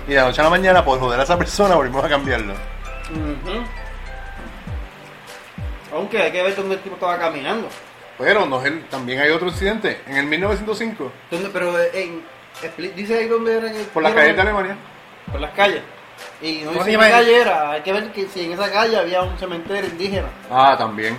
Y 0.07 0.11
de 0.11 0.17
la 0.17 0.25
noche 0.25 0.41
a 0.41 0.43
la 0.45 0.49
mañana, 0.51 0.85
por 0.85 0.99
joder 0.99 1.19
a 1.19 1.23
esa 1.23 1.37
persona, 1.37 1.73
volvimos 1.75 2.05
a 2.05 2.09
cambiarlo. 2.09 2.53
Ujú. 2.53 3.63
Aunque 5.93 6.17
hay 6.21 6.31
que 6.31 6.41
ver 6.43 6.55
dónde 6.55 6.75
el 6.75 6.81
tipo 6.81 6.95
estaba 6.95 7.17
caminando. 7.19 7.67
Pero 8.17 8.45
no 8.45 8.61
también 8.89 9.19
hay 9.19 9.31
otro 9.31 9.47
incidente. 9.47 9.97
En 10.07 10.17
el 10.17 10.25
1905, 10.27 11.11
¿Dónde, 11.31 11.49
pero 11.51 11.73
en, 11.93 12.21
expli- 12.61 12.93
dice 12.93 13.17
ahí 13.17 13.27
dónde 13.27 13.57
era. 13.57 13.71
el- 13.71 13.85
por 13.87 14.03
las 14.03 14.13
calles 14.13 14.35
de 14.35 14.41
Alemania. 14.41 14.77
Por 15.31 15.41
las 15.41 15.51
calles. 15.51 15.81
Y 16.41 16.59
no 16.59 16.71
¿Cómo 16.73 16.83
dice 16.85 16.85
se 16.85 16.91
qué 16.91 17.11
calle 17.11 17.41
era. 17.41 17.71
Hay 17.71 17.81
que 17.81 17.93
ver 17.93 18.11
que 18.11 18.27
si 18.27 18.41
en 18.45 18.51
esa 18.53 18.69
calle 18.71 18.95
había 18.97 19.23
un 19.23 19.37
cementerio 19.39 19.89
indígena. 19.89 20.27
Ah, 20.51 20.75
también. 20.77 21.15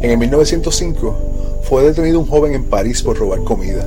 En 0.00 0.10
el 0.10 0.16
1905 0.18 1.60
fue 1.68 1.82
detenido 1.82 2.20
un 2.20 2.26
joven 2.26 2.54
en 2.54 2.64
París 2.70 3.02
por 3.02 3.18
robar 3.18 3.40
comida. 3.44 3.84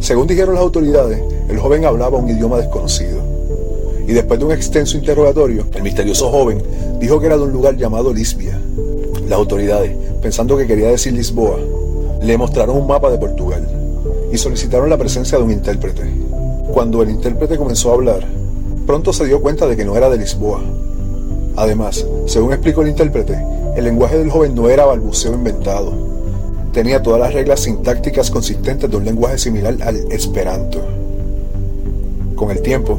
Según 0.00 0.26
dijeron 0.26 0.54
las 0.54 0.62
autoridades, 0.62 1.20
el 1.48 1.58
joven 1.58 1.84
hablaba 1.84 2.18
un 2.18 2.28
idioma 2.28 2.56
desconocido. 2.56 3.22
Y 4.06 4.12
después 4.12 4.40
de 4.40 4.46
un 4.46 4.52
extenso 4.52 4.96
interrogatorio, 4.96 5.66
el 5.74 5.82
misterioso 5.82 6.30
joven 6.30 6.62
dijo 6.98 7.20
que 7.20 7.26
era 7.26 7.36
de 7.36 7.42
un 7.44 7.52
lugar 7.52 7.76
llamado 7.76 8.12
Lisbia. 8.12 8.58
Las 9.32 9.38
autoridades, 9.38 9.96
pensando 10.20 10.58
que 10.58 10.66
quería 10.66 10.88
decir 10.88 11.14
Lisboa, 11.14 11.56
le 12.20 12.36
mostraron 12.36 12.76
un 12.76 12.86
mapa 12.86 13.10
de 13.10 13.16
Portugal 13.16 13.66
y 14.30 14.36
solicitaron 14.36 14.90
la 14.90 14.98
presencia 14.98 15.38
de 15.38 15.44
un 15.44 15.50
intérprete. 15.50 16.02
Cuando 16.70 17.00
el 17.00 17.08
intérprete 17.08 17.56
comenzó 17.56 17.90
a 17.90 17.94
hablar, 17.94 18.26
pronto 18.86 19.10
se 19.10 19.24
dio 19.24 19.40
cuenta 19.40 19.66
de 19.66 19.74
que 19.74 19.86
no 19.86 19.96
era 19.96 20.10
de 20.10 20.18
Lisboa, 20.18 20.60
Además, 21.56 22.06
según 22.26 22.52
explicó 22.52 22.82
el 22.82 22.88
intérprete, 22.88 23.42
el 23.74 23.84
lenguaje 23.84 24.18
del 24.18 24.30
joven 24.30 24.54
no 24.54 24.68
era 24.68 24.84
balbuceo 24.84 25.32
inventado. 25.32 25.94
Tenía 26.74 27.02
todas 27.02 27.20
las 27.20 27.32
reglas 27.32 27.60
sintácticas 27.60 28.30
consistentes 28.30 28.90
de 28.90 28.96
un 28.98 29.06
lenguaje 29.06 29.38
similar 29.38 29.76
al 29.80 30.12
esperanto. 30.12 30.78
Con 32.34 32.50
el 32.50 32.60
tiempo, 32.60 32.98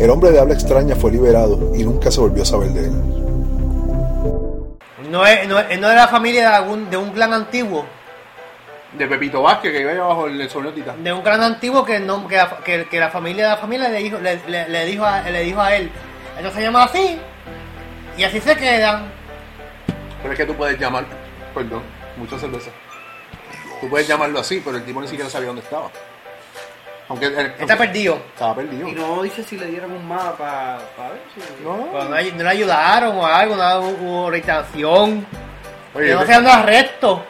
el 0.00 0.10
hombre 0.10 0.32
de 0.32 0.40
habla 0.40 0.54
extraña 0.54 0.96
fue 0.96 1.12
liberado 1.12 1.72
y 1.76 1.84
nunca 1.84 2.10
se 2.10 2.20
volvió 2.20 2.42
a 2.42 2.46
saber 2.46 2.72
de 2.72 2.86
él. 2.86 2.92
No, 5.10 5.26
es, 5.26 5.46
no, 5.48 5.58
es- 5.58 5.78
no 5.80 5.90
era 5.90 6.06
familia 6.08 6.50
de, 6.50 6.56
algún, 6.56 6.90
de 6.90 6.96
un 6.96 7.10
clan 7.12 7.32
antiguo. 7.32 7.86
De 8.92 9.06
Pepito 9.06 9.42
Vázquez, 9.42 9.72
que 9.72 9.80
iba 9.82 9.90
ahí 9.92 9.98
abajo 9.98 10.26
el 10.28 10.48
sonido 10.48 10.72
Tita. 10.72 10.94
De 10.96 11.12
un 11.12 11.20
clan 11.22 11.42
antiguo 11.42 11.84
que, 11.84 12.00
no, 12.00 12.26
que, 12.26 12.36
la, 12.36 12.48
que, 12.64 12.86
que 12.88 12.98
la 12.98 13.10
familia 13.10 13.44
de 13.44 13.50
la 13.50 13.56
familia 13.58 13.88
le 13.88 13.98
dijo, 13.98 14.18
le, 14.18 14.40
le- 14.48 14.68
le 14.68 14.84
dijo, 14.86 15.04
a, 15.04 15.20
le 15.22 15.40
dijo 15.42 15.60
a 15.60 15.74
él. 15.74 15.90
Ellos 16.40 16.52
se 16.54 16.62
llaman 16.62 16.82
así. 16.88 17.18
Y 18.16 18.24
así 18.24 18.40
se 18.40 18.56
quedan. 18.56 19.06
Pero 20.22 20.32
es 20.32 20.38
que 20.38 20.46
tú 20.46 20.54
puedes 20.54 20.78
llamar, 20.80 21.04
perdón, 21.54 21.82
mucha 22.16 22.38
cerveza. 22.38 22.70
Tú 23.80 23.88
puedes 23.88 24.08
llamarlo 24.08 24.40
así, 24.40 24.60
pero 24.64 24.76
el 24.76 24.84
tipo 24.84 25.00
ni 25.00 25.06
siquiera 25.06 25.30
sabía 25.30 25.48
dónde 25.48 25.62
estaba. 25.62 25.88
Aunque 27.08 27.26
él- 27.26 27.52
Está 27.58 27.76
perdido. 27.76 28.18
estaba 28.34 28.54
perdido. 28.56 28.86
Y 28.88 28.92
no 28.92 29.22
dice 29.22 29.42
si 29.42 29.56
le 29.56 29.66
dieron 29.66 29.92
un 29.92 30.06
mapa 30.06 30.78
para 30.96 31.10
ver 31.10 31.22
si. 31.34 31.64
No. 31.64 31.88
Pero 31.90 32.04
no, 32.04 32.10
no 32.10 32.42
le 32.44 32.48
ayudaron 32.50 33.16
o 33.16 33.26
algo, 33.26 33.56
no 33.56 33.80
hubo 33.80 34.24
orientación. 34.26 35.26
Oye, 35.94 36.06
Que 36.08 36.12
no 36.14 36.20
ve- 36.20 36.26
se 36.26 36.32
dando 36.32 36.50
arresto. 36.52 37.24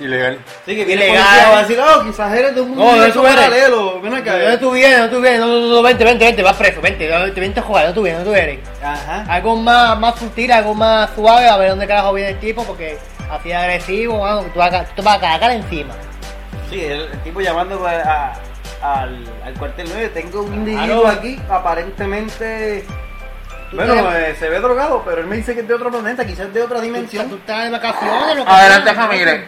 Ilegal. 0.00 0.38
Sí, 0.64 0.76
que 0.76 0.84
viene 0.84 1.06
Ilegal. 1.08 1.24
va 1.52 1.58
a 1.58 1.60
decir, 1.62 1.78
oh, 1.80 2.04
quizás 2.04 2.32
eres 2.32 2.54
de 2.54 2.60
un 2.60 2.76
No, 2.76 2.94
no 2.96 3.22
paralelo. 3.22 4.00
Ven 4.00 4.14
acá. 4.14 4.38
No, 4.38 4.58
tú 4.58 4.70
vienes, 4.70 4.98
no 5.00 5.10
tú 5.10 5.20
vienes, 5.20 5.40
no, 5.40 5.46
no, 5.48 5.60
no, 5.60 5.82
vente, 5.82 6.04
vente, 6.04 6.24
vente, 6.24 6.42
vas 6.42 6.56
preso, 6.56 6.80
vente, 6.80 7.08
vente, 7.08 7.40
vente 7.40 7.58
a 7.60 7.62
jugar, 7.64 7.86
no 7.88 7.94
tú 7.94 8.02
vienes, 8.02 8.20
no 8.24 8.30
tú 8.30 8.34
eres. 8.34 8.60
Ajá. 8.82 9.24
Algo 9.28 9.56
más, 9.56 9.98
más 9.98 10.16
sutil, 10.18 10.52
algo 10.52 10.72
más 10.72 11.10
suave, 11.16 11.48
a 11.48 11.56
ver 11.56 11.70
dónde 11.70 11.86
carajo 11.88 12.12
viene 12.12 12.30
el 12.30 12.38
tipo, 12.38 12.62
porque 12.62 12.96
así 13.28 13.50
agresivo, 13.52 14.20
mano, 14.20 14.42
tú 14.52 14.58
vas 14.60 14.72
a, 14.72 14.84
tú 14.84 14.94
te 14.94 15.02
vas 15.02 15.16
a 15.16 15.20
cagar 15.20 15.50
encima. 15.50 15.94
Sí, 16.70 16.80
el, 16.84 17.00
el 17.02 17.18
tipo 17.24 17.40
llamando 17.40 17.84
a- 17.84 17.90
a- 17.90 18.32
al, 18.82 19.24
al 19.44 19.54
cuartel 19.54 19.86
9. 19.90 20.08
Tengo 20.10 20.42
un 20.42 20.54
individuo 20.54 21.02
Claro. 21.02 21.18
aquí, 21.18 21.38
aparentemente. 21.48 22.84
Bueno, 23.72 24.16
eh, 24.16 24.34
se 24.38 24.48
ve 24.48 24.60
drogado, 24.60 25.02
pero 25.04 25.20
él 25.20 25.26
me 25.26 25.36
dice 25.36 25.54
que 25.54 25.60
es 25.60 25.68
de 25.68 25.74
otro 25.74 25.90
planeta, 25.90 26.26
quizás 26.26 26.52
de 26.54 26.62
otra 26.62 26.80
dimensión. 26.80 27.28
tú 27.28 27.36
estás 27.36 27.64
de 27.64 27.70
vacaciones, 27.70 28.36
lo 28.36 28.44
que 28.44 28.50
Adelante, 28.50 28.94
familia. 28.94 29.44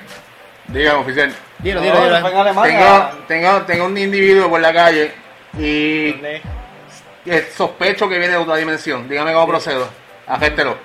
Dígame, 0.69 0.99
oficial. 1.01 1.33
Dilo, 1.59 1.81
dilo. 1.81 1.95
Tengo, 2.63 3.09
tengo, 3.27 3.63
tengo 3.63 3.85
un 3.87 3.97
individuo 3.99 4.49
por 4.51 4.61
la 4.61 4.73
calle 4.73 5.13
y 5.59 6.13
¿Dónde? 6.13 6.43
sospecho 7.57 8.09
que 8.09 8.19
viene 8.19 8.35
de 8.35 8.39
otra 8.39 8.57
dimensión. 8.57 9.09
Dígame 9.09 9.33
cómo 9.33 9.49
procedo. 9.49 9.89
Agéstelo. 10.27 10.77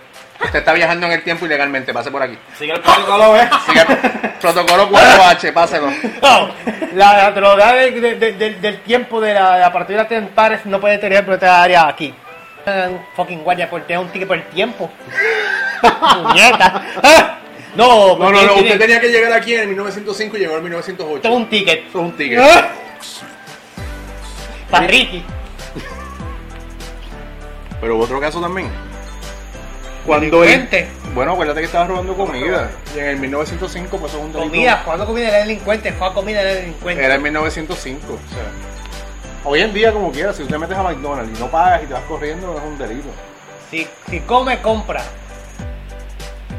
Usted 0.43 0.59
está 0.59 0.73
viajando 0.73 1.05
en 1.07 1.13
el 1.13 1.23
tiempo 1.23 1.45
ilegalmente. 1.45 1.93
Pase 1.93 2.11
por 2.11 2.21
aquí. 2.21 2.37
Sigue 2.57 2.73
el 2.73 2.81
protocolo, 2.81 3.37
¿eh? 3.37 3.49
Siga 3.67 3.85
protocolo 4.41 4.89
4H, 4.89 5.53
páselo. 5.53 5.87
No, 6.21 6.49
la, 6.93 7.31
droga 7.31 7.73
de- 7.73 7.91
de- 7.91 8.15
de- 8.33 8.53
del- 8.55 8.79
tiempo 8.81 9.21
de 9.21 9.33
la, 9.33 9.55
de 9.55 9.59
la 9.61 9.71
partida 9.73 10.03
de 10.03 10.09
Tempares 10.09 10.65
no 10.65 10.79
puede 10.79 10.97
tener 10.97 11.23
por 11.25 11.35
esta 11.35 11.61
área 11.63 11.87
aquí. 11.87 12.13
Un 12.65 12.99
fucking 13.15 13.43
guardia 13.43 13.69
por 13.69 13.81
tener 13.83 13.99
un 13.99 14.09
ticket 14.09 14.27
por 14.27 14.37
el 14.37 14.43
tiempo. 14.45 14.91
Puñeta. 15.81 16.83
No, 17.75 18.17
No, 18.17 18.31
no, 18.31 18.41
no. 18.41 18.53
Usted 18.55 18.77
tenía 18.79 18.99
que 19.01 19.09
llegar 19.09 19.31
aquí 19.33 19.53
en 19.55 19.69
1905 19.69 20.37
y 20.37 20.39
llegó 20.41 20.57
en 20.57 20.63
1908. 20.63 21.21
Tengo 21.21 21.35
un 21.35 21.49
ticket. 21.49 21.87
Es 21.89 21.95
un 21.95 22.11
ticket. 22.17 22.39
Ah. 22.41 22.69
Para 24.69 24.87
Ricky. 24.87 25.23
Pero 27.81 27.95
hubo 27.95 28.03
otro 28.05 28.19
caso 28.19 28.41
también. 28.41 28.69
Cuando 30.05 30.43
él, 30.43 30.49
Delincuente. 30.49 30.87
bueno, 31.13 31.31
acuérdate 31.33 31.61
que 31.61 31.65
estaba 31.65 31.87
robando 31.87 32.15
comida. 32.15 32.69
Y 32.95 32.99
en 32.99 33.05
el 33.05 33.17
1905 33.17 33.97
pues 33.97 34.11
eso 34.11 34.19
es 34.19 34.25
un 34.25 34.31
delito. 34.33 34.49
Comida, 34.51 34.81
cuando 34.85 35.05
comida 35.05 35.27
era 35.29 35.37
delincuente, 35.39 35.91
fue 35.93 36.13
comida 36.13 36.41
era 36.41 36.53
delincuente. 36.53 37.03
Era 37.03 37.15
en 37.15 37.23
1905. 37.23 38.13
O 38.13 38.17
sea, 38.33 38.43
hoy 39.43 39.61
en 39.61 39.73
día, 39.73 39.91
como 39.91 40.11
quieras, 40.11 40.35
si 40.35 40.43
usted 40.43 40.57
metes 40.57 40.77
a 40.77 40.83
McDonald's 40.83 41.37
y 41.37 41.41
no 41.41 41.49
pagas 41.49 41.83
y 41.83 41.87
te 41.87 41.93
vas 41.93 42.03
corriendo, 42.03 42.55
es 42.57 42.63
un 42.63 42.77
delito. 42.77 43.07
Si, 43.71 43.87
si 44.09 44.19
come, 44.21 44.61
compra. 44.61 45.01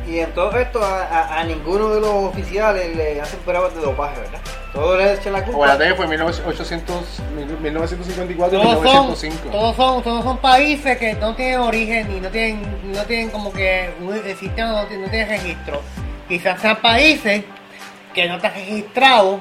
Y 0.07 0.21
en 0.21 0.33
todo 0.35 0.57
esto, 0.57 0.83
a, 0.85 1.03
a- 1.03 1.41
a 1.41 1.45
ninguno 1.45 1.89
de 1.89 2.01
los 2.01 2.11
oficiales 2.11 2.95
le 2.97 3.21
hacen 3.21 3.41
pruebas 3.41 3.75
de 3.75 3.81
dopaje, 3.81 4.21
¿verdad? 4.21 4.39
Todos 4.73 4.99
le 4.99 5.15
echan 5.15 5.33
la 5.33 5.41
culpa. 5.43 5.53
Acuérdate 5.65 5.89
que 5.89 5.95
fue 5.95 6.05
en 6.05 6.11
1800, 6.11 7.05
1954 7.63 8.59
y 8.59 8.63
Todos 8.63 8.75
son, 8.75 8.83
1905. 8.85 9.49
todos 9.51 9.77
son, 9.77 10.03
todos 10.03 10.25
son 10.25 10.39
países 10.39 10.97
que 10.99 11.15
no 11.15 11.35
tienen 11.35 11.61
origen 11.61 12.17
y 12.17 12.21
no 12.21 12.29
tienen, 12.29 12.63
no 12.93 13.03
tienen 13.05 13.31
como 13.31 13.53
que 13.53 13.91
un 14.01 14.15
el 14.15 14.37
sistema 14.37 14.73
no 14.83 14.87
tiene, 14.87 15.05
no 15.05 15.11
tiene 15.11 15.27
registro. 15.27 15.81
Quizás 16.29 16.61
sean 16.61 16.77
países 16.77 17.45
que 18.15 18.29
no 18.29 18.37
están 18.37 18.55
registrados 18.55 19.41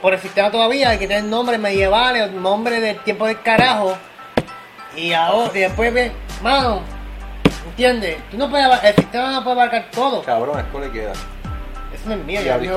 por 0.00 0.14
el 0.14 0.20
sistema 0.20 0.50
todavía 0.50 0.94
y 0.94 0.98
que 0.98 1.06
tienen 1.06 1.28
nombres 1.28 1.58
medievales 1.58 2.22
o 2.22 2.26
nombres 2.28 2.80
del 2.80 2.98
tiempo 3.00 3.26
del 3.26 3.40
carajo. 3.42 3.96
Y 4.96 5.12
ahora, 5.12 5.50
y 5.54 5.58
después 5.60 5.92
ven, 5.92 6.12
mano, 6.42 6.80
¿entiendes? 7.78 8.18
Tú 8.30 8.36
no 8.36 8.50
puedes, 8.50 8.66
el 8.82 8.94
sistema 8.96 9.30
no 9.30 9.44
puede 9.44 9.60
abarcar 9.60 9.86
todo. 9.92 10.22
Cabrón, 10.24 10.58
esto 10.58 10.80
le 10.80 10.90
queda. 10.90 11.12
Eso 11.12 12.08
no 12.08 12.14
es 12.14 12.24
mío, 12.24 12.40
Ya 12.40 12.56
ya. 12.56 12.58
Mira, 12.58 12.74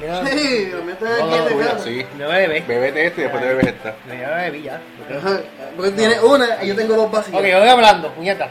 mira, 0.00 0.26
Sí, 0.26 0.70
lo 0.70 0.84
No, 0.84 1.34
aquí 1.34 2.06
no, 2.16 2.28
bebé. 2.28 2.64
Bebete 2.66 3.06
esto 3.06 3.20
y 3.20 3.24
después 3.24 3.42
te 3.42 3.48
bebes 3.48 3.66
esta. 3.66 3.94
Me 4.06 4.44
bebí 4.44 4.62
ya. 4.62 4.80
Ajá, 5.18 5.40
Porque 5.74 5.90
tiene 5.90 6.20
una 6.20 6.62
y 6.62 6.68
yo 6.68 6.76
tengo 6.76 6.94
dos 6.94 7.10
vacías. 7.10 7.34
Ok, 7.36 7.42
voy 7.42 7.68
hablando, 7.68 8.12
puñeta. 8.12 8.48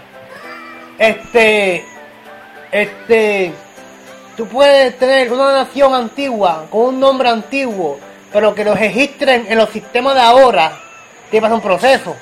Este. 0.99 1.85
Este. 2.71 3.53
Tú 4.35 4.47
puedes 4.47 4.99
tener 4.99 5.31
una 5.31 5.53
nación 5.53 5.93
antigua 5.93 6.67
con 6.69 6.81
un 6.81 6.99
nombre 6.99 7.29
antiguo, 7.29 7.97
pero 8.33 8.53
que 8.53 8.65
lo 8.65 8.75
registren 8.75 9.45
en 9.47 9.57
los 9.57 9.69
sistemas 9.69 10.15
de 10.15 10.21
ahora. 10.21 10.77
Tiene 11.29 11.31
que 11.31 11.41
pasar 11.41 11.55
un 11.55 11.61
proceso. 11.61 12.15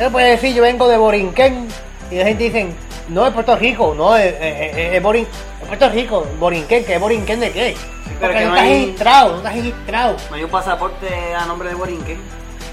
Él 0.00 0.10
puede 0.10 0.30
decir, 0.30 0.54
yo 0.54 0.62
vengo 0.62 0.88
de 0.88 0.96
Borinquen, 0.96 1.68
y 2.10 2.16
la 2.16 2.24
gente 2.24 2.44
dice, 2.44 2.66
no, 3.08 3.26
es 3.26 3.32
Puerto 3.32 3.56
Rico, 3.56 3.94
no, 3.96 4.16
es, 4.16 4.34
es, 4.40 4.76
es- 4.76 4.94
es 4.94 5.02
Borin- 5.02 5.26
es 5.62 5.66
Puerto 5.66 5.88
Rico, 5.90 6.26
Borinquen, 6.38 6.84
¿qué 6.84 6.94
es 6.94 7.00
Borinquen 7.00 7.40
de 7.40 7.50
qué? 7.52 7.76
pero 8.20 8.32
Porque 8.32 8.38
que 8.38 8.44
no 8.44 8.50
no 8.50 8.56
está 8.56 8.66
hay- 8.68 8.80
registrado, 8.84 9.30
no 9.30 9.36
está 9.38 9.50
registrado. 9.50 10.16
No 10.30 10.36
hay 10.36 10.44
un 10.44 10.50
pasaporte 10.50 11.34
a 11.34 11.44
nombre 11.46 11.68
de 11.68 11.74
Borinquen. 11.74 12.18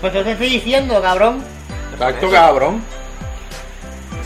Pues 0.01 0.13
yo 0.13 0.23
te 0.23 0.31
estoy 0.31 0.49
diciendo, 0.49 1.01
cabrón. 1.01 1.43
Exacto, 1.93 2.29
cabrón. 2.31 2.83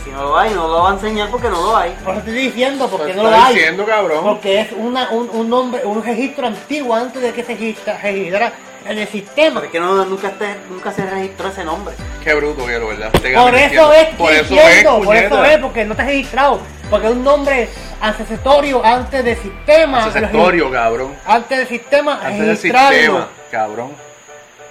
Si 0.04 0.10
no 0.10 0.22
lo 0.22 0.38
hay, 0.38 0.50
no 0.54 0.66
lo 0.66 0.82
va 0.82 0.90
a 0.90 0.94
enseñar 0.94 1.28
porque 1.30 1.48
no 1.50 1.60
lo 1.62 1.76
hay. 1.76 1.90
Por 2.04 2.14
eso 2.14 2.22
te 2.24 2.30
estoy 2.30 2.44
diciendo, 2.46 2.88
porque 2.88 3.12
Te 3.12 3.14
no 3.14 3.24
lo 3.24 3.36
hay. 3.36 3.54
diciendo, 3.54 3.84
cabrón. 3.84 4.24
Porque 4.24 4.60
es 4.60 4.68
una, 4.76 5.10
un, 5.10 5.28
un 5.30 5.48
nombre, 5.50 5.84
un 5.84 6.02
registro 6.02 6.46
antiguo 6.46 6.94
antes 6.94 7.20
de 7.20 7.32
que 7.32 7.42
se 7.44 7.52
registra, 7.52 7.98
registrara 8.02 8.52
en 8.86 8.98
el 8.98 9.08
sistema. 9.08 9.60
Porque 9.60 9.80
no, 9.80 10.04
nunca, 10.04 10.28
esté- 10.28 10.56
nunca 10.68 10.92
se 10.92 11.04
registró 11.06 11.48
ese 11.48 11.64
nombre. 11.64 11.94
Qué 12.22 12.34
bruto, 12.34 12.64
quiero, 12.64 12.88
¿verdad? 12.88 13.10
Te 13.12 13.34
Por 13.34 13.54
eso 13.54 13.92
es, 13.92 14.06
Por 14.16 14.32
eso 14.32 14.42
es, 14.42 14.48
diciendo, 14.50 15.00
por 15.02 15.16
eso 15.16 15.44
es, 15.44 15.58
porque 15.58 15.84
no 15.84 15.92
está 15.92 16.04
registrado. 16.04 16.60
Porque 16.88 17.06
es 17.06 17.12
un 17.12 17.24
nombre 17.24 17.68
ancestatorio 18.00 18.84
antes 18.84 19.24
del 19.24 19.36
sistema. 19.36 20.04
Ancestatorio, 20.04 20.70
cabrón. 20.70 21.14
Antes 21.26 21.58
del 21.58 21.68
sistema, 21.68 22.20
Antes 22.22 22.46
del 22.46 22.56
sistema, 22.56 23.28
cabrón. 23.50 23.92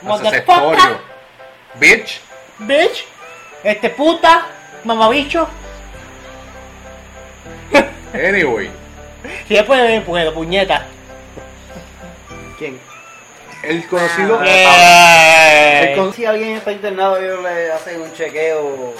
Ancestatorio. 0.08 1.00
Bitch. 1.76 2.22
Bitch, 2.60 3.06
este 3.63 3.89
puta, 3.89 4.45
mamabicho. 4.84 5.48
Anyway. 8.13 8.69
Si 9.48 9.54
después 9.54 9.80
puedo, 9.82 10.04
puedo, 10.06 10.34
puñeta. 10.34 10.86
¿Quién? 12.58 12.80
El 13.63 13.86
conocido. 13.88 14.41
Eh, 14.45 15.91
el 15.91 15.98
con- 15.98 16.13
Si 16.13 16.26
alguien 16.26 16.58
está 16.58 16.72
internado, 16.72 17.17
ellos 17.17 17.43
le 17.43 17.72
hacen 17.72 18.02
un 18.02 18.13
chequeo 18.13 18.93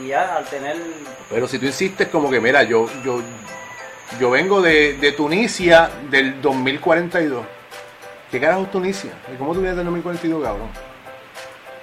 y 0.00 0.08
ya, 0.08 0.36
al 0.36 0.44
tener. 0.46 0.76
Pero 1.30 1.46
si 1.46 1.58
tú 1.58 1.66
insistes 1.66 2.08
como 2.08 2.30
que, 2.30 2.40
mira, 2.40 2.62
yo, 2.64 2.88
yo, 3.04 3.20
yo 4.18 4.30
vengo 4.30 4.60
de, 4.60 4.94
de 4.94 5.12
Tunisia 5.12 5.90
del 6.10 6.40
2042. 6.42 7.44
¿Qué 8.30 8.40
carajo 8.40 8.62
es 8.62 8.70
Tunisia? 8.72 9.12
¿Y 9.32 9.36
cómo 9.36 9.52
tú 9.52 9.60
vienes 9.60 9.76
del 9.76 9.84
2042, 9.86 10.42
cabrón? 10.42 10.68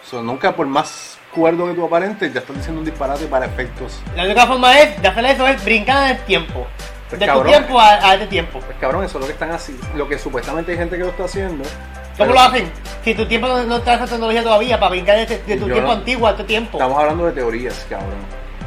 So, 0.10 0.22
nunca 0.22 0.54
por 0.56 0.68
más 0.68 1.18
cuerdo 1.34 1.66
que 1.68 1.74
tú 1.74 1.86
aparentes, 1.86 2.32
ya 2.34 2.42
estás 2.42 2.56
diciendo 2.56 2.80
un 2.82 2.86
disparate 2.86 3.26
para 3.28 3.46
efectos. 3.46 4.00
La 4.16 4.24
única 4.26 4.46
forma 4.46 4.78
es 4.80 5.02
de 5.02 5.08
hacer 5.08 5.26
eso 5.26 5.48
es 5.48 5.64
brincar 5.64 6.04
en 6.12 6.18
el 6.18 6.24
tiempo. 6.26 6.68
Pues, 7.18 7.20
de 7.20 7.26
cabrón. 7.26 7.46
tu 7.46 7.50
tiempo 7.52 7.80
a, 7.80 7.90
a 8.10 8.14
este 8.16 8.28
tiempo. 8.28 8.60
Pues 8.60 8.78
cabrón, 8.80 9.04
eso 9.06 9.18
es 9.18 9.22
lo 9.22 9.28
que 9.28 9.34
están 9.34 9.52
así. 9.52 9.80
Lo 9.96 10.08
que 10.08 10.18
supuestamente 10.20 10.72
hay 10.72 10.78
gente 10.78 10.98
que 10.98 11.04
lo 11.04 11.10
está 11.10 11.26
haciendo. 11.26 11.64
¿Cómo 11.64 12.16
pero 12.18 12.34
lo 12.34 12.40
hacen? 12.40 12.72
Si 13.04 13.16
tu 13.16 13.26
tiempo 13.26 13.48
no, 13.48 13.64
no 13.64 13.78
está 13.78 13.96
esa 13.96 14.06
tecnología 14.06 14.44
todavía 14.44 14.80
para 14.80 14.90
brincar 14.92 15.16
de, 15.18 15.26
de 15.26 15.58
tu 15.58 15.66
tiempo 15.66 15.82
no- 15.82 15.92
antiguo 15.94 16.28
a 16.28 16.36
tu 16.36 16.44
tiempo. 16.44 16.78
Estamos 16.78 16.98
hablando 17.00 17.26
de 17.26 17.32
teorías, 17.32 17.86
cabrón. 17.90 18.10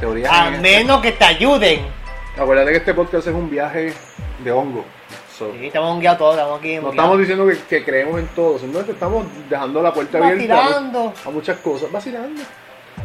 Teorías. 0.00 0.32
A 0.32 0.48
este- 0.48 0.61
menos 0.61 1.00
que 1.00 1.12
te 1.12 1.24
ayuden. 1.24 1.87
Acuérdate 2.38 2.70
que 2.72 2.76
este 2.78 2.92
podcast 2.94 3.26
es 3.28 3.35
un 3.35 3.48
viaje 3.48 3.92
de 4.44 4.50
hongo. 4.52 4.85
So, 5.38 5.52
Sí, 5.59 5.66
estamos 5.66 6.00
guiados 6.00 6.18
todos, 6.18 6.35
estamos 6.35 6.59
aquí. 6.59 6.76
No 6.78 6.90
estamos 6.90 7.18
diciendo 7.18 7.46
que, 7.46 7.59
que 7.68 7.85
creemos 7.85 8.18
en 8.18 8.26
todo, 8.28 8.59
simplemente 8.59 8.92
estamos 8.92 9.26
dejando 9.50 9.82
la 9.82 9.92
puerta 9.92 10.18
abierta 10.18 10.54
a, 10.54 10.56
Vacilando. 10.62 11.12
a 11.24 11.30
muchas 11.30 11.59
cosas, 11.59 11.92
vacilando. 11.92 12.42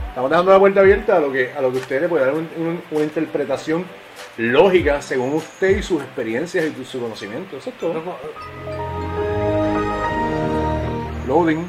Estamos 0.09 0.29
dejando 0.29 0.51
la 0.53 0.59
puerta 0.59 0.79
abierta 0.79 1.17
a 1.17 1.19
lo 1.19 1.31
que 1.31 1.51
a 1.57 1.61
lo 1.61 1.71
que 1.71 1.77
usted 1.77 2.01
le 2.01 2.07
puede 2.09 2.25
dar 2.25 2.33
un- 2.33 2.49
un- 2.57 2.81
una 2.91 3.03
interpretación 3.03 3.85
lógica 4.37 5.01
según 5.01 5.33
usted 5.33 5.77
y 5.77 5.83
sus 5.83 6.01
experiencias 6.01 6.65
y 6.65 6.85
su 6.85 6.99
conocimiento. 6.99 7.57
Eso 7.57 7.69
es 7.69 7.77
todo. 7.77 8.01
Loading. 11.27 11.65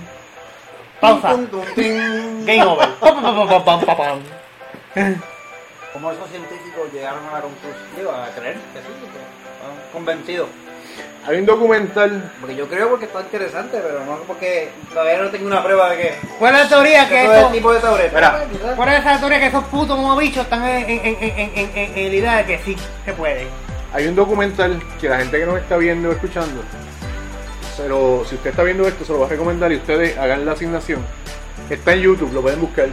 Pausa. 1.01 1.37
Game 1.77 2.65
over. 2.65 2.89
Pam, 3.01 3.23
pam, 3.23 3.23
pam, 3.23 3.49
pam, 3.49 3.65
pam, 3.65 3.85
pam, 3.85 3.97
pam. 3.97 5.23
¿Cómo 5.93 6.11
esos 6.11 6.31
científicos 6.31 6.93
llegaron 6.93 7.25
a 7.27 7.33
la 7.33 7.41
conclusión? 7.43 7.85
Digo, 7.97 8.11
a 8.13 8.29
creer 8.29 8.55
que 8.55 8.81
sí, 8.81 8.87
están 8.89 9.93
convencidos. 9.93 10.49
Hay 11.27 11.39
un 11.39 11.47
documental. 11.47 12.33
Porque 12.41 12.57
yo 12.57 12.69
creo 12.69 12.89
porque 12.91 13.05
está 13.05 13.21
interesante, 13.21 13.79
pero 13.81 14.05
no 14.05 14.17
porque 14.27 14.71
todavía 14.93 15.19
no 15.23 15.31
tengo 15.31 15.47
una 15.47 15.63
prueba 15.63 15.91
de 15.91 15.97
que. 15.97 16.15
¿Cuál 16.39 16.57
es 16.57 16.63
la 16.63 16.69
teoría 16.69 17.09
que 17.09 17.25
eso, 17.25 17.47
el 17.47 17.53
tipo 17.53 17.73
de. 17.73 17.81
Quizás. 17.81 18.75
¿Cuál 18.77 18.89
es 18.93 19.05
la 19.05 19.19
teoría 19.21 19.41
que 19.41 19.47
esos 19.47 19.65
putos 19.65 19.97
como 19.97 20.17
bichos 20.17 20.43
están 20.45 20.65
en, 20.67 20.91
en, 20.91 21.07
en, 21.07 21.17
en, 21.21 21.39
en, 21.55 21.71
en- 21.77 21.99
en 21.99 22.09
la 22.11 22.17
idea 22.17 22.37
de 22.39 22.45
que 22.47 22.59
sí 22.65 22.77
se 23.05 23.13
puede? 23.13 23.47
Hay 23.95 24.07
un 24.07 24.17
documental 24.17 24.83
que 25.01 25.09
la 25.09 25.19
gente 25.19 25.39
que 25.39 25.47
nos 25.47 25.59
está 25.59 25.77
viendo 25.77 26.09
o 26.09 26.13
escuchando, 26.13 26.63
se 27.77 27.89
lo- 27.89 28.25
si 28.29 28.35
usted 28.35 28.51
está 28.51 28.63
viendo 28.65 28.87
esto, 28.89 29.05
se 29.05 29.13
lo 29.13 29.21
va 29.21 29.27
a 29.27 29.29
recomendar 29.29 29.71
y 29.71 29.77
ustedes 29.77 30.17
hagan 30.19 30.45
la 30.45 30.53
asignación. 30.53 31.05
Está 31.71 31.93
en 31.93 32.01
YouTube, 32.01 32.33
lo 32.33 32.43
pueden 32.43 32.61
buscar. 32.61 32.89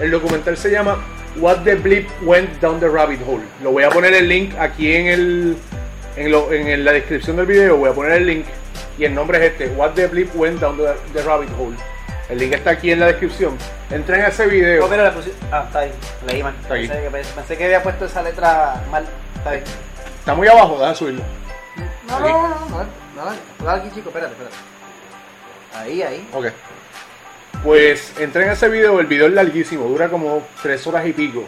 El 0.00 0.10
documental 0.10 0.56
se 0.56 0.70
llama 0.70 0.98
What 1.36 1.58
the 1.64 1.76
Bleep 1.76 2.08
Went 2.22 2.60
Down 2.60 2.78
the 2.80 2.88
Rabbit 2.88 3.20
Hole. 3.26 3.42
Lo 3.62 3.70
voy 3.72 3.84
a 3.84 3.90
poner 3.90 4.12
el 4.14 4.28
link 4.28 4.54
aquí 4.58 4.92
en 4.94 5.06
el 5.06 5.56
En, 6.16 6.30
lo- 6.32 6.52
en 6.52 6.84
la 6.84 6.92
descripción 6.92 7.36
del 7.36 7.46
video 7.46 7.76
voy 7.76 7.90
a 7.90 7.92
poner 7.92 8.12
el 8.12 8.26
link 8.26 8.46
y 8.98 9.04
el 9.04 9.14
nombre 9.14 9.38
es 9.38 9.52
este, 9.52 9.68
What 9.68 9.92
the 9.92 10.06
Blip 10.08 10.30
Went 10.34 10.60
Down 10.60 10.76
the, 10.76 10.84
the 11.12 11.22
Rabbit 11.22 11.48
Hole. 11.58 11.76
El 12.28 12.38
link 12.38 12.52
está 12.52 12.70
aquí 12.70 12.90
en 12.92 13.00
la 13.00 13.06
descripción. 13.06 13.56
Entren 13.90 14.22
a 14.22 14.28
ese 14.28 14.46
video. 14.46 14.84
Oh, 14.86 14.90
Ah, 15.50 15.64
está 15.66 15.80
ahí. 15.80 15.90
Leí 16.26 16.42
mal. 16.42 16.54
Está. 16.62 16.74
Pensé, 16.74 17.02
que, 17.02 17.10
pensé 17.34 17.56
que 17.56 17.64
había 17.64 17.82
puesto 17.82 18.04
esa 18.04 18.22
letra 18.22 18.82
mal. 18.90 19.04
Está 19.36 19.50
bien. 19.52 19.64
Está 20.18 20.34
muy 20.34 20.46
abajo, 20.48 20.74
déjame 20.78 20.94
subirlo. 20.94 21.22
No, 22.08 22.16
Aquí. 22.16 22.28
no, 22.28 22.48
no, 22.48 22.48
no, 22.48 22.78
no, 22.78 23.24
no, 23.24 23.36
no, 23.64 23.70
aquí, 23.70 23.88
chico, 23.94 24.08
espérate, 24.10 24.32
espérate. 24.32 24.56
Ahí, 25.74 26.02
ahí. 26.02 26.28
Ok. 26.32 26.46
Pues 27.64 28.12
entren 28.18 28.48
a 28.48 28.52
ese 28.52 28.68
video, 28.68 29.00
el 29.00 29.06
video 29.06 29.26
es 29.26 29.32
larguísimo, 29.32 29.84
dura 29.86 30.08
como 30.08 30.42
tres 30.62 30.86
horas 30.86 31.06
y 31.06 31.12
pico. 31.12 31.44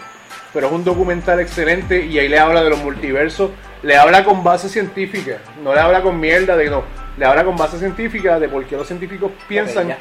Pero 0.53 0.67
es 0.67 0.73
un 0.73 0.85
documental 0.85 1.41
excelente 1.41 2.05
y 2.05 2.19
ahí 2.19 2.29
le 2.29 2.39
habla 2.39 2.63
de 2.63 2.71
los 2.71 2.79
multiversos. 2.81 3.51
Le 3.83 3.97
habla 3.97 4.25
con 4.25 4.45
base 4.45 4.69
científica, 4.69 5.39
no 5.63 5.75
le 5.75 5.81
habla 5.81 6.03
con 6.03 6.19
mierda 6.21 6.57
de 6.57 6.71
no. 6.71 6.85
Le 7.19 7.25
habla 7.27 7.45
con 7.45 7.57
base 7.57 7.79
científica 7.79 8.39
de 8.39 8.49
por 8.49 8.65
qué 8.65 8.77
los 8.77 8.87
científicos 8.87 9.31
piensan, 9.49 9.85
Ok, 9.85 9.89
ya. 9.91 9.99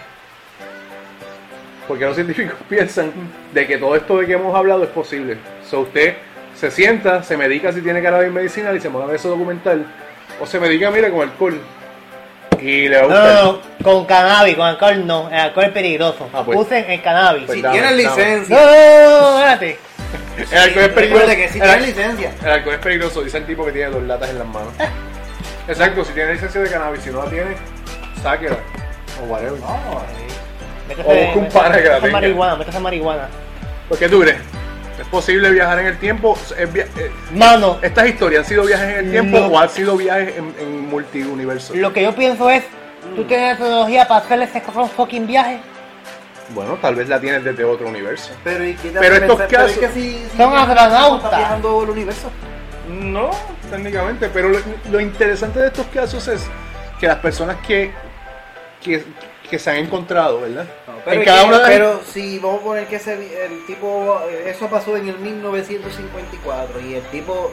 porque 1.88 2.06
los 2.06 2.16
científicos 2.16 2.56
piensan 2.70 3.12
de 3.54 3.68
que 3.68 3.78
todo 3.78 3.96
esto 3.96 4.18
de 4.20 4.28
que 4.28 4.34
hemos 4.34 4.56
hablado 4.56 4.84
es 4.84 4.90
posible. 4.90 5.38
So 5.68 5.82
usted 5.82 6.16
se 6.56 6.70
sienta, 6.70 7.24
se 7.24 7.36
medica 7.38 7.72
si 7.72 7.82
tiene 7.82 8.02
cannabis 8.04 8.32
medicinal 8.32 8.76
y 8.76 8.80
se 8.82 8.90
ver 8.90 9.16
ese 9.16 9.28
documental. 9.28 9.86
O 10.40 10.46
se 10.46 10.60
medica, 10.60 10.90
mire, 10.92 11.12
con 11.12 11.22
alcohol. 11.22 11.60
Y 12.60 12.88
le 12.88 13.02
va 13.02 13.06
a 13.06 13.08
No, 13.08 13.44
no, 13.44 13.52
no, 13.54 13.62
con 13.84 14.06
cannabis, 14.06 14.56
con 14.56 14.68
alcohol 14.68 15.06
no, 15.08 15.28
el 15.30 15.36
alcohol 15.36 15.66
es 15.66 15.72
peligroso. 15.72 16.30
Ah, 16.32 16.44
pues. 16.46 16.58
Usen 16.60 16.86
el 16.92 17.02
cannabis. 17.02 17.44
Pues 17.46 17.56
Si 17.58 17.62
dame, 17.62 17.82
dame. 17.82 17.96
licencia. 17.98 18.56
No, 18.56 18.62
no, 18.66 18.72
no, 19.10 19.22
no, 19.32 19.38
espérate. 19.40 19.80
El 20.52 20.58
alcohol 20.58 20.84
es 20.84 20.90
peligroso. 20.90 21.26
Que 21.28 21.46
El 21.46 21.86
licencia. 21.86 22.32
Alcohol 22.46 22.74
es 22.76 22.80
peligroso, 22.82 23.22
dice 23.24 23.38
el 23.38 23.46
tipo 23.46 23.66
que 23.66 23.72
tiene 23.72 23.90
dos 23.92 24.04
latas 24.04 24.30
en 24.30 24.40
las 24.40 24.48
manos. 24.48 24.74
Exacto, 25.68 26.04
si 26.06 26.14
tiene 26.14 26.34
licencia 26.34 26.62
de 26.62 26.70
cannabis, 26.70 27.02
si 27.04 27.10
no 27.10 27.24
la 27.24 27.30
tiene, 27.30 27.56
sáquela. 28.22 28.58
O 29.22 29.26
whatever. 29.26 29.60
Métese- 30.90 31.04
O 31.06 31.14
busca 31.26 31.40
un 31.40 31.50
pana 31.50 31.78
que 31.82 31.90
la 31.90 32.00
tenga. 32.00 32.12
marihuana, 32.12 32.56
métese 32.56 32.80
marihuana. 32.80 33.28
¿Por 33.88 33.98
qué 33.98 34.10
tú 34.10 34.22
crees? 34.22 34.38
¿Es 35.00 35.08
posible 35.08 35.50
viajar 35.52 35.80
en 35.80 35.88
el 35.88 35.98
tiempo? 35.98 36.38
Es 36.58 36.72
via- 36.74 36.86
eh, 36.98 37.12
Mano, 37.34 37.80
¿Estas 37.82 38.08
historias 38.08 38.44
han 38.44 38.50
sido 38.50 38.66
viajes 38.66 38.90
en 39.00 39.06
el 39.06 39.12
tiempo 39.12 39.40
No. 39.40 39.48
o 39.48 39.60
han 39.60 39.70
sido 39.70 39.96
viajes 39.98 40.36
en, 40.38 40.54
en 40.60 40.90
multiuniverso? 40.90 41.74
lo 41.76 41.92
que 41.94 42.04
yo 42.04 42.14
pienso 42.14 42.50
es, 42.50 42.64
tú 43.16 43.24
tienes 43.26 43.58
tecnología 43.58 44.08
para 44.08 44.24
hacerle 44.24 44.46
ese 44.46 44.62
fucking 44.62 45.26
viaje. 45.28 45.60
Bueno, 46.54 46.78
tal 46.82 46.96
vez 46.96 47.08
la 47.10 47.20
tienes 47.20 47.44
desde 47.44 47.64
otro 47.64 47.88
universo. 47.88 48.32
Pero, 48.44 48.66
¿y 48.66 48.74
qué 48.76 48.90
Pero 48.92 49.16
estos 49.16 49.40
pensar? 49.40 49.48
Pero 49.48 49.66
es 49.66 49.78
casos- 49.78 49.80
que 49.80 49.88
si, 50.02 50.26
si 50.32 50.38
Son 50.38 50.56
astronautas. 50.58 51.38
Viajando 51.38 51.84
el 51.84 51.90
universo. 51.90 52.32
No, 52.90 53.30
técnicamente, 53.70 54.30
pero 54.34 54.50
lo, 54.50 54.60
lo 54.92 55.00
interesante 55.00 55.60
de 55.60 55.68
estos 55.68 55.86
casos 55.88 56.28
es 56.28 56.42
que 57.00 57.08
las 57.08 57.18
personas 57.20 57.58
que, 57.66 57.92
que, 58.84 59.04
que 59.50 59.60
se 59.60 59.70
han 59.70 59.78
encontrado, 59.78 60.42
¿verdad? 60.42 60.66
Pero, 61.06 61.20
en 61.20 61.26
cada 61.26 61.42
que- 61.44 61.48
una 61.48 61.58
de 61.58 61.62
las- 61.64 61.72
pero 61.72 62.02
si 62.12 62.40
vamos 62.40 62.62
a 62.62 62.64
poner 62.66 62.88
que 62.88 62.96
ese, 62.98 63.46
el 63.46 63.66
tipo, 63.66 64.20
eh, 64.30 64.52
eso 64.54 64.68
pasó 64.68 64.98
en 64.98 65.08
el 65.08 65.18
1954 65.20 66.80
y 66.82 66.96
el 66.96 67.04
tipo, 67.04 67.52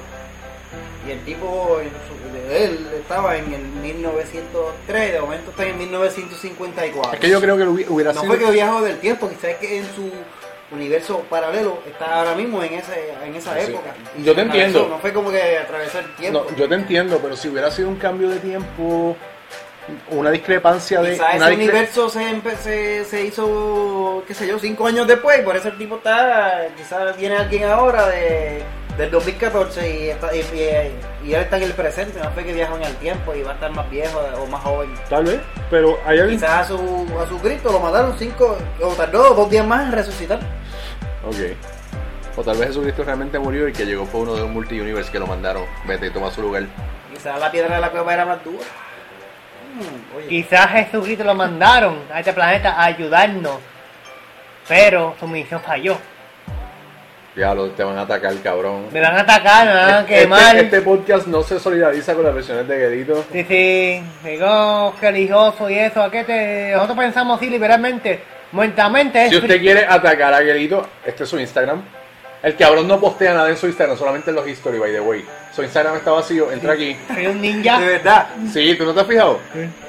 y 1.07 1.11
el 1.12 1.25
tipo, 1.25 1.79
en 1.81 1.89
su- 1.89 2.53
él 2.53 2.89
estaba 3.01 3.37
en 3.37 3.53
el 3.53 3.62
1903, 3.62 5.12
de 5.12 5.21
momento 5.21 5.51
está 5.51 5.66
en 5.66 5.79
1954. 5.79 7.12
Es 7.14 7.21
que 7.21 7.29
yo 7.29 7.41
creo 7.41 7.57
que 7.57 7.64
hubiera 7.64 8.12
no 8.12 8.21
sido... 8.21 8.33
fue 8.35 8.45
que 8.45 8.51
viajó 8.51 8.81
del 8.83 8.99
tiempo, 8.99 9.29
quizás 9.29 9.55
que 9.57 9.79
en 9.79 9.85
su 9.95 10.11
universo 10.71 11.21
paralelo 11.31 11.79
está 11.87 12.19
ahora 12.21 12.35
mismo 12.35 12.62
en, 12.62 12.75
ese, 12.75 13.12
en 13.25 13.35
esa 13.35 13.55
Sí. 13.61 13.71
época. 13.73 13.95
Yo 14.23 14.35
te 14.35 14.43
entiendo. 14.43 14.87
No 14.89 14.99
fue 14.99 15.12
como 15.12 15.31
que 15.31 15.59
atravesó 15.59 15.99
el 16.01 16.14
tiempo. 16.16 16.47
No, 16.51 16.57
yo 16.57 16.69
te 16.69 16.75
entiendo, 16.75 17.19
pero 17.23 17.37
si 17.37 17.49
hubiera 17.49 17.71
sido 17.71 17.89
un 17.89 17.97
cambio 17.97 18.29
de 18.29 18.39
tiempo, 18.39 19.16
una 20.11 20.31
discrepancia 20.31 21.01
de... 21.01 21.12
Quizás 21.12 21.37
una 21.37 21.47
ese 21.47 21.55
discre- 21.55 21.55
universo 21.57 22.09
se, 22.11 22.41
se, 22.62 23.05
se 23.07 23.25
hizo, 23.25 24.23
qué 24.27 24.35
sé 24.35 24.47
yo, 24.47 24.59
cinco 24.59 24.87
años 24.87 25.07
después, 25.07 25.41
por 25.41 25.57
eso 25.57 25.69
el 25.69 25.79
tipo 25.79 25.97
está, 25.97 26.66
quizás 26.77 27.16
viene 27.16 27.37
alguien 27.37 27.64
ahora 27.64 28.07
de, 28.09 28.62
del 28.99 29.11
2014 29.11 29.90
y, 29.96 30.09
está, 30.11 30.34
y, 30.34 30.40
y- 30.40 31.28
y 31.28 31.34
él 31.34 31.40
está 31.42 31.57
en 31.57 31.62
el 31.62 31.72
presente, 31.72 32.18
no 32.20 32.30
fue 32.32 32.44
que 32.44 32.53
viajó 32.53 32.76
en 32.76 32.82
el 32.82 32.94
tiempo 32.96 33.34
y 33.34 33.42
va 33.42 33.53
a 33.53 33.55
estar 33.55 33.70
más 33.70 33.88
viejo 33.88 34.18
o 34.38 34.46
más 34.46 34.61
joven. 34.62 34.92
Tal 35.09 35.24
vez, 35.24 35.40
pero 35.70 35.99
hay 36.05 36.18
alguien. 36.18 36.38
Quizás 36.38 36.51
a 36.51 36.64
su, 36.66 37.07
a 37.24 37.26
su 37.28 37.38
Cristo 37.38 37.70
lo 37.72 37.80
mataron 37.80 38.14
cinco, 38.18 38.59
o 38.82 38.88
tardó 38.94 39.34
dos 39.34 39.49
días 39.51 39.64
más 39.66 39.86
en 39.86 39.92
resucitar. 39.92 40.38
Ok. 41.26 41.36
O 42.36 42.42
tal 42.42 42.57
vez 42.59 42.68
Jesucristo 42.68 43.03
realmente 43.05 43.38
murió 43.38 43.66
y 43.68 43.72
que 43.72 43.84
llegó 43.86 44.05
fue 44.07 44.20
uno 44.20 44.34
de 44.36 44.42
un 44.42 44.53
multiuniverse 44.53 45.11
que 45.11 45.18
lo 45.18 45.26
mandaron. 45.26 45.64
Vete, 45.86 46.11
toma 46.11 46.30
su 46.30 46.42
lugar. 46.42 46.64
Quizás 47.12 47.38
la 47.40 47.51
piedra 47.51 47.76
de 47.76 47.80
la 47.80 47.90
cueva 47.90 48.14
era 48.14 48.24
más 48.26 48.42
dura. 48.44 48.64
Mm. 49.74 50.28
Quizás 50.28 50.70
Jesucristo 50.70 51.24
lo 51.24 51.34
mandaron 51.34 51.99
a 52.12 52.20
este 52.20 52.32
planeta 52.32 52.72
a 52.72 52.84
ayudarnos, 52.86 53.59
pero 54.68 55.14
su 55.18 55.26
misión 55.26 55.61
falló. 55.61 55.96
Ya 57.39 57.55
lo 57.55 57.70
te 57.70 57.84
van 57.84 57.97
a 57.97 58.03
atacar, 58.03 58.34
cabrón. 58.43 58.86
Me 58.93 59.01
van 59.01 59.16
a 59.16 59.20
atacar, 59.20 59.66
me 59.66 59.74
van 59.74 59.91
a 59.91 60.01
Este, 60.01 60.14
quemar. 60.14 60.57
este 60.57 60.80
podcast 60.82 61.26
no 61.28 61.43
se 61.45 61.61
solidariza 61.61 62.14
con 62.14 62.24
las 62.24 62.34
versiones 62.34 62.66
de 62.66 62.76
Guedito. 62.78 63.24
Sí, 63.32 63.45
sí, 63.49 64.03
digo 64.24 64.95
religioso 65.01 65.70
y 65.70 65.78
eso, 65.78 66.03
¿a 66.03 66.11
qué 66.11 66.24
te...? 66.24 66.72
Nosotros 66.72 66.99
pensamos 66.99 67.39
así 67.39 67.49
liberalmente, 67.49 68.20
muertamente 68.51 69.26
es 69.26 69.30
Si 69.30 69.36
usted 69.36 69.61
quiere 69.61 69.86
atacar 69.89 70.34
a 70.34 70.41
Guedito, 70.41 70.84
este 71.07 71.22
es 71.24 71.28
su 71.30 71.39
Instagram. 71.39 71.80
El 72.43 72.57
cabrón 72.57 72.89
no 72.89 72.99
postea 73.01 73.34
nada 73.34 73.49
en 73.51 73.57
su 73.57 73.66
Instagram, 73.66 73.97
solamente 73.97 74.30
en 74.30 74.36
los 74.36 74.49
history, 74.49 74.78
by 74.78 74.93
the 74.93 75.01
way. 75.01 75.24
Su 75.59 75.65
Instagram 75.65 75.97
está 75.97 76.13
vacío, 76.13 76.53
entra 76.53 76.75
aquí. 76.75 76.97
soy 77.13 77.27
un 77.27 77.41
ninja. 77.41 77.81
De 77.81 77.87
verdad. 77.89 78.29
Sí, 78.53 78.77
¿tú 78.79 78.85
no 78.85 78.95
te 78.95 79.01
has 79.01 79.07
fijado? 79.09 79.41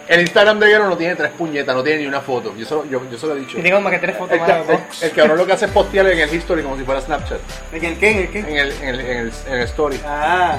El 0.08 0.22
Instagram 0.22 0.58
de 0.60 0.66
Guero 0.68 0.90
no 0.90 0.98
tiene 0.98 1.14
tres 1.16 1.30
puñetas, 1.38 1.76
no 1.76 1.84
tiene 1.84 2.00
ni 2.02 2.08
una 2.08 2.22
foto. 2.22 2.56
Yo 2.58 2.66
solo, 2.66 2.86
yo, 2.90 3.00
yo 3.12 3.18
se 3.20 3.28
lo 3.28 3.36
he 3.36 3.40
dicho. 3.42 3.60
Y 3.60 3.62
tengo 3.62 3.80
más 3.80 3.94
que 3.94 4.00
tres 4.00 4.18
fotos 4.18 4.34
El, 4.34 4.40
más. 4.40 4.50
loco. 4.50 4.72
el- 4.72 5.08
el 5.10 5.12
cabrón 5.16 5.38
lo 5.38 5.46
que 5.46 5.54
hace 5.54 5.66
es 5.66 5.72
postear 5.72 6.08
en 6.08 6.18
el 6.18 6.34
history 6.34 6.64
como 6.64 6.76
si 6.76 6.84
fuera 6.84 7.02
Snapchat. 7.02 7.38
¿En 7.72 7.86
el 7.86 8.00
qué? 8.00 8.10
¿En 8.12 8.18
el 8.18 8.30
qué? 8.32 8.40
En 8.40 8.48
el, 8.58 8.72
en 8.82 8.88
el, 8.90 9.00
en 9.02 9.18
el, 9.20 9.32
en 9.48 9.54
el 9.54 9.62
story. 9.66 10.00
Ah. 10.04 10.56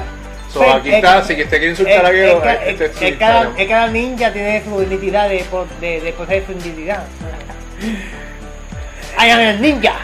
So, 0.52 0.60
Pues, 0.60 0.74
aquí 0.76 0.88
es- 0.90 0.94
está, 0.94 1.24
si 1.24 1.34
que 1.34 1.42
usted 1.42 1.56
quiere 1.58 1.70
insultar 1.70 2.06
a 2.06 2.08
Es- 2.10 2.14
Guero, 2.14 2.44
es 2.44 2.58
que- 2.58 2.70
este 2.70 2.84
es 2.84 2.92
su 2.96 3.04
es- 3.04 3.10
es 3.12 3.18
cada, 3.18 3.50
cada 3.68 3.86
ninja 3.88 4.32
tiene 4.32 4.62
su 4.64 4.80
identidad 4.80 5.28
de, 5.28 5.44
de, 5.80 6.00
de 6.02 6.12
poseer 6.12 6.46
su 6.46 6.52
identidad. 6.52 7.02
I 9.20 9.30
am 9.30 9.40
el 9.40 9.60
ninja. 9.60 9.94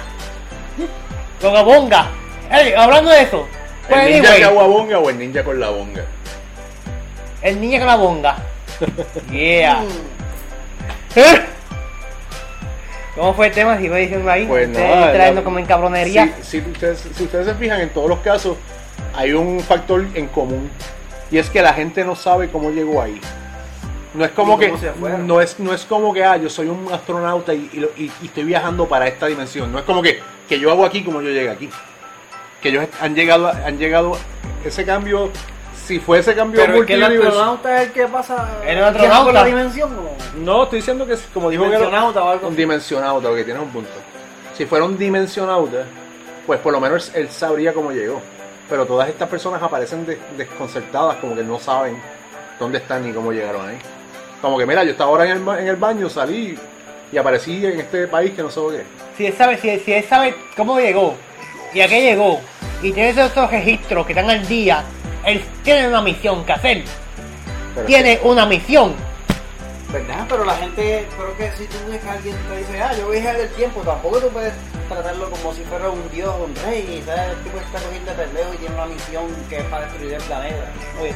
Gogabonga. 1.41 2.09
Ey, 2.51 2.73
hablando 2.75 3.11
de 3.13 3.23
eso. 3.23 3.47
Pues 3.89 4.01
¿El 4.07 4.13
ninja 4.15 4.29
anyway, 4.31 4.43
caguabonga 4.43 4.99
o 4.99 5.11
el 5.11 5.19
ninja 5.19 5.45
con 5.45 5.61
la 5.61 5.71
bonga? 5.71 6.05
el 7.43 7.61
ninja 7.61 7.79
con 7.79 7.87
la 7.87 7.97
bonga. 7.97 8.37
Yeah. 9.31 9.81
Mm. 9.83 11.57
¿Cómo 13.15 13.33
fue 13.35 13.47
el 13.47 13.53
tema? 13.53 13.79
Si 13.79 13.89
me 13.89 13.99
diciendo 14.01 14.31
ahí. 14.31 14.45
Pues 14.47 14.69
Ustedes 14.69 14.89
nada, 14.95 15.13
trayendo 15.13 15.41
la- 15.41 15.45
como 15.45 15.59
en 15.59 15.67
cabronería. 15.67 16.35
Si, 16.43 16.61
si 16.61 16.71
ustedes, 16.71 17.05
si 17.17 17.25
ustedes 17.25 17.47
se 17.47 17.55
fijan, 17.55 17.81
en 17.81 17.89
todos 17.91 18.09
los 18.11 18.19
casos 18.19 18.57
hay 19.15 19.33
un 19.33 19.61
factor 19.61 20.05
en 20.15 20.27
común. 20.29 20.71
Y 21.31 21.39
es 21.39 21.49
que 21.49 21.63
la 21.63 21.73
gente 21.73 22.05
no 22.05 22.15
sabe 22.15 22.51
cómo 22.51 22.71
llegó 22.71 23.01
ahí. 23.01 23.19
No 24.15 24.25
es 24.25 24.31
como 24.33 24.57
¿Y 24.57 24.59
que 24.61 24.73
no 25.25 25.41
es, 25.41 25.59
no 25.59 25.73
es 25.75 25.85
como 25.85 26.13
que 26.13 26.25
ah, 26.25 26.37
yo 26.37 26.49
soy 26.51 26.69
un 26.69 26.89
astronauta 26.93 27.53
y- 27.55 27.71
y 27.97 28.11
estoy 28.27 28.45
viajando 28.45 28.87
para 28.87 29.07
esta 29.09 29.27
dimensión. 29.27 29.73
No 29.73 29.79
es 29.79 29.85
como 29.85 30.03
que, 30.03 30.21
que 30.49 30.59
yo 30.61 30.71
hago 30.71 30.85
aquí 30.85 31.03
como 31.03 31.21
yo 31.23 31.31
llegué 31.31 31.51
aquí. 31.51 31.71
Que 32.61 32.69
ellos 32.71 32.87
han 33.01 33.15
llegado, 33.15 33.47
a- 33.49 33.53
han 33.67 33.79
llegado 33.79 34.17
ese 34.65 34.85
cambio. 34.85 35.31
Si 35.87 36.01
fue 36.01 36.19
ese 36.19 36.35
cambio 36.35 36.61
Pero 36.61 36.79
es 36.81 36.87
que 36.87 36.95
el 36.95 37.05
astronauta 37.05 37.81
es 37.83 37.87
el 37.89 37.93
que 37.93 38.07
pasa. 38.09 38.49
¿El 38.67 38.83
astronauta? 38.83 39.33
la 39.33 39.45
dimensión 39.45 39.93
o 39.97 40.39
No, 40.41 40.65
estoy 40.65 40.81
diciendo 40.81 41.07
que 41.07 41.13
es 41.13 41.23
como 41.33 41.49
dijo 41.49 41.63
dimensionauta 41.65 42.25
o 42.25 42.29
algo 42.31 42.49
un 42.49 42.57
dimensionauta, 42.57 43.29
porque 43.29 43.45
tienes 43.45 43.63
un 43.63 43.71
punto. 43.71 43.91
Si 44.57 44.67
fuera 44.67 44.85
un 44.85 44.99
dimensionauta, 44.99 45.85
pues 46.45 46.59
por 46.61 46.73
lo 46.73 46.81
menos 46.81 47.13
él 47.15 47.31
sabría 47.31 47.73
cómo 47.73 47.93
llegó. 47.93 48.21
Pero 48.69 48.85
todas 48.85 49.09
estas 49.09 49.29
personas 49.29 49.63
aparecen 49.63 50.05
des- 50.07 50.19
desconcertadas, 50.37 51.17
como 51.19 51.37
que 51.37 51.45
no 51.45 51.59
saben 51.61 51.97
dónde 52.59 52.79
están 52.79 53.07
ni 53.07 53.13
cómo 53.13 53.31
llegaron 53.33 53.69
ahí. 53.69 53.79
Como 54.43 54.59
que, 54.59 54.67
mira, 54.67 54.83
yo 54.83 54.91
estaba 54.91 55.11
ahora 55.11 55.25
en 55.27 55.31
el, 55.33 55.39
ba- 55.45 55.61
en 55.61 55.69
el 55.69 55.77
baño, 55.77 56.09
salí 56.09 56.59
y 57.13 57.17
aparecí 57.17 57.65
en 57.65 57.79
este 57.79 58.09
país 58.09 58.33
que 58.35 58.43
no 58.43 58.51
sé 58.51 58.61
por 58.61 58.73
qué. 58.75 58.83
Si 59.17 59.27
él 59.27 59.35
sabe, 59.37 59.57
si, 59.59 59.79
si 59.79 59.93
él 59.93 60.05
sabe 60.09 60.35
cómo 60.57 60.81
llegó 60.81 61.15
y 61.77 61.81
a 61.83 61.89
qué 61.89 62.01
llegó 62.01 62.41
y 62.83 62.91
tiene 62.91 63.11
esos 63.11 63.51
registros 63.51 64.07
que 64.07 64.13
están 64.15 64.31
al 64.31 64.47
día, 64.49 64.83
él 65.27 65.45
tiene 65.63 65.89
una 65.89 66.01
misión 66.01 66.43
que 66.47 66.53
hacer. 66.53 66.85
Pero 67.75 67.87
Tiene 67.87 68.19
una 68.23 68.47
misión. 68.47 68.95
¿Verdad? 69.93 70.27
Pero 70.27 70.45
la 70.47 70.55
gente, 70.55 71.07
creo 71.17 71.37
que 71.37 71.57
si 71.57 71.67
tú 71.67 71.77
ves 71.87 72.01
que 72.01 72.09
alguien 72.09 72.35
te 72.49 72.57
dice, 72.57 72.83
ah, 72.83 72.93
yo 72.99 73.11
viajé 73.11 73.35
del 73.35 73.51
tiempo, 73.51 73.83
tampoco 73.83 74.21
tú 74.21 74.29
puedes 74.31 74.55
tratarlo 74.89 75.31
como 75.31 75.53
si 75.53 75.63
fuera 75.65 75.91
un 75.91 76.11
dios 76.11 76.35
o 76.35 76.45
un 76.45 76.55
rey, 76.65 77.03
¿sabes? 77.05 77.33
El 77.33 77.45
tipo 77.45 77.59
está 77.59 77.79
cogiendo 77.79 78.13
pendejo 78.13 78.55
y 78.55 78.57
tiene 78.57 78.75
una 78.75 78.87
misión 78.87 79.25
que 79.51 79.59
es 79.59 79.65
para 79.65 79.85
destruir 79.85 80.15
el 80.15 80.23
planeta. 80.23 80.73
Oye, 81.01 81.15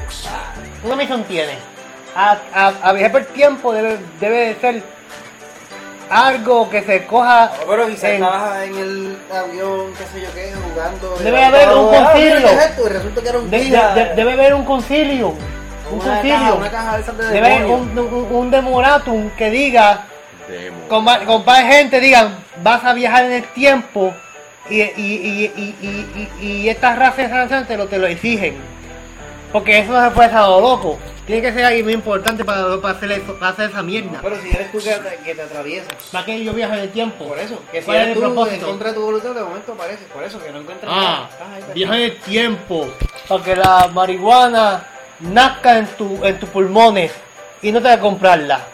Una 0.84 0.96
misión 0.96 1.24
tiene. 1.24 1.52
A, 2.14 2.38
a, 2.52 2.66
a 2.82 2.92
viajar 2.92 3.12
por 3.12 3.24
tiempo 3.32 3.72
debe, 3.72 3.98
debe 4.20 4.36
de 4.48 4.54
ser 4.56 4.82
algo 6.11 6.68
que 6.68 6.82
se 6.82 7.06
coja. 7.06 7.52
No, 7.61 7.66
pero 7.70 7.86
si 7.86 8.06
en- 8.06 8.12
estabas 8.14 8.62
en 8.64 8.76
el 8.78 9.16
avión, 9.32 9.92
qué 9.96 10.04
sé 10.12 10.26
yo 10.26 10.34
qué, 10.34 10.52
jugando. 10.70 11.16
y 11.20 11.24
Debe 11.24 11.38
de 11.38 11.44
haber 11.44 11.68
un 11.68 11.94
ah, 11.94 11.98
concilio. 12.11 12.36
mira, 12.36 12.48
¿qué 12.50 12.54
es 12.56 12.64
esto? 12.66 12.86
Y 12.86 12.88
resulta 12.90 13.22
que 13.22 13.28
era 13.28 13.38
un 13.38 13.50
de- 13.50 13.58
guía. 13.61 13.88
de- 13.94 14.04
de- 14.06 14.14
debe 14.14 14.32
haber 14.32 14.54
un 14.54 14.64
concilio. 14.64 15.28
Un 15.90 15.98
concilio. 15.98 16.34
Caja, 16.36 16.54
una 16.54 16.70
caja 16.70 16.96
de 16.96 17.02
esas 17.02 17.18
de 17.18 17.24
Debe 17.26 17.52
haber 17.54 17.66
un, 17.66 17.98
un, 17.98 18.26
un 18.30 18.50
demoratum 18.50 19.30
que 19.30 19.50
diga, 19.50 20.04
Demo. 20.48 20.76
con, 20.88 21.04
con 21.26 21.44
gente 21.64 22.00
digan, 22.00 22.36
vas 22.62 22.84
a 22.84 22.92
viajar 22.92 23.24
en 23.24 23.32
el 23.32 23.44
tiempo 23.52 24.12
y, 24.68 24.80
y, 24.82 24.90
y, 24.96 25.52
y, 25.56 25.76
y, 25.82 26.30
y- 26.40 26.46
y 26.62 26.68
estas 26.68 26.96
razas 26.98 27.66
te 27.66 27.76
lo, 27.76 27.86
te 27.88 27.98
lo 27.98 28.06
exigen. 28.06 28.56
Porque 29.53 29.78
eso 29.80 29.92
no 29.92 30.05
se 30.05 30.11
puede 30.14 30.28
a 30.30 30.46
lo 30.46 30.61
loco. 30.61 30.98
Tiene 31.26 31.42
que 31.42 31.53
ser 31.53 31.64
alguien 31.64 31.84
muy 31.84 31.94
importante 31.94 32.44
para, 32.44 32.80
para, 32.80 32.94
hacer, 32.96 33.12
eso, 33.12 33.34
para 33.34 33.53
hacer 33.53 33.70
esa 33.70 33.82
mierda. 33.82 34.18
Pero 34.22 34.40
si 34.40 34.48
eres 34.51 34.72
tú 34.72 34.78
que 34.78 34.90
te, 34.90 35.16
que 35.24 35.34
te 35.34 35.42
atraviesas. 35.42 35.94
¿Para 36.11 36.24
qué 36.24 36.42
yo 36.44 36.53
viajo 36.53 36.74
en 36.74 36.80
el 36.80 36.90
tiempo? 36.90 37.28
Por 37.28 37.38
eso, 37.38 37.61
que 37.70 37.80
si 37.80 37.84
¿Cuál 37.86 37.96
es 37.98 38.03
eres 38.05 38.14
tú 38.16 38.24
en 38.24 38.32
propósito? 38.34 38.66
contra 38.66 38.88
de 38.88 38.94
tu 38.94 39.01
voluntad, 39.03 39.34
de 39.34 39.42
momento 39.42 39.72
aparece. 39.72 40.05
Por 40.12 40.24
eso, 40.24 40.42
que 40.42 40.51
no 40.53 40.61
encuentras 40.61 40.92
Ah, 40.92 41.28
nada. 41.38 41.55
Ahí 41.57 41.64
viaja 41.74 41.96
en 41.96 42.03
el 42.03 42.16
tiempo 42.20 42.88
para 43.28 43.44
que 43.44 43.57
la 43.57 43.88
marihuana 43.92 44.84
nazca 45.20 45.78
en, 45.78 45.86
tu, 45.88 46.24
en 46.24 46.38
tus 46.40 46.48
pulmones 46.48 47.12
y 47.62 47.70
no 47.70 47.80
te 47.80 47.88
que 47.90 47.98
comprarla. 47.98 48.66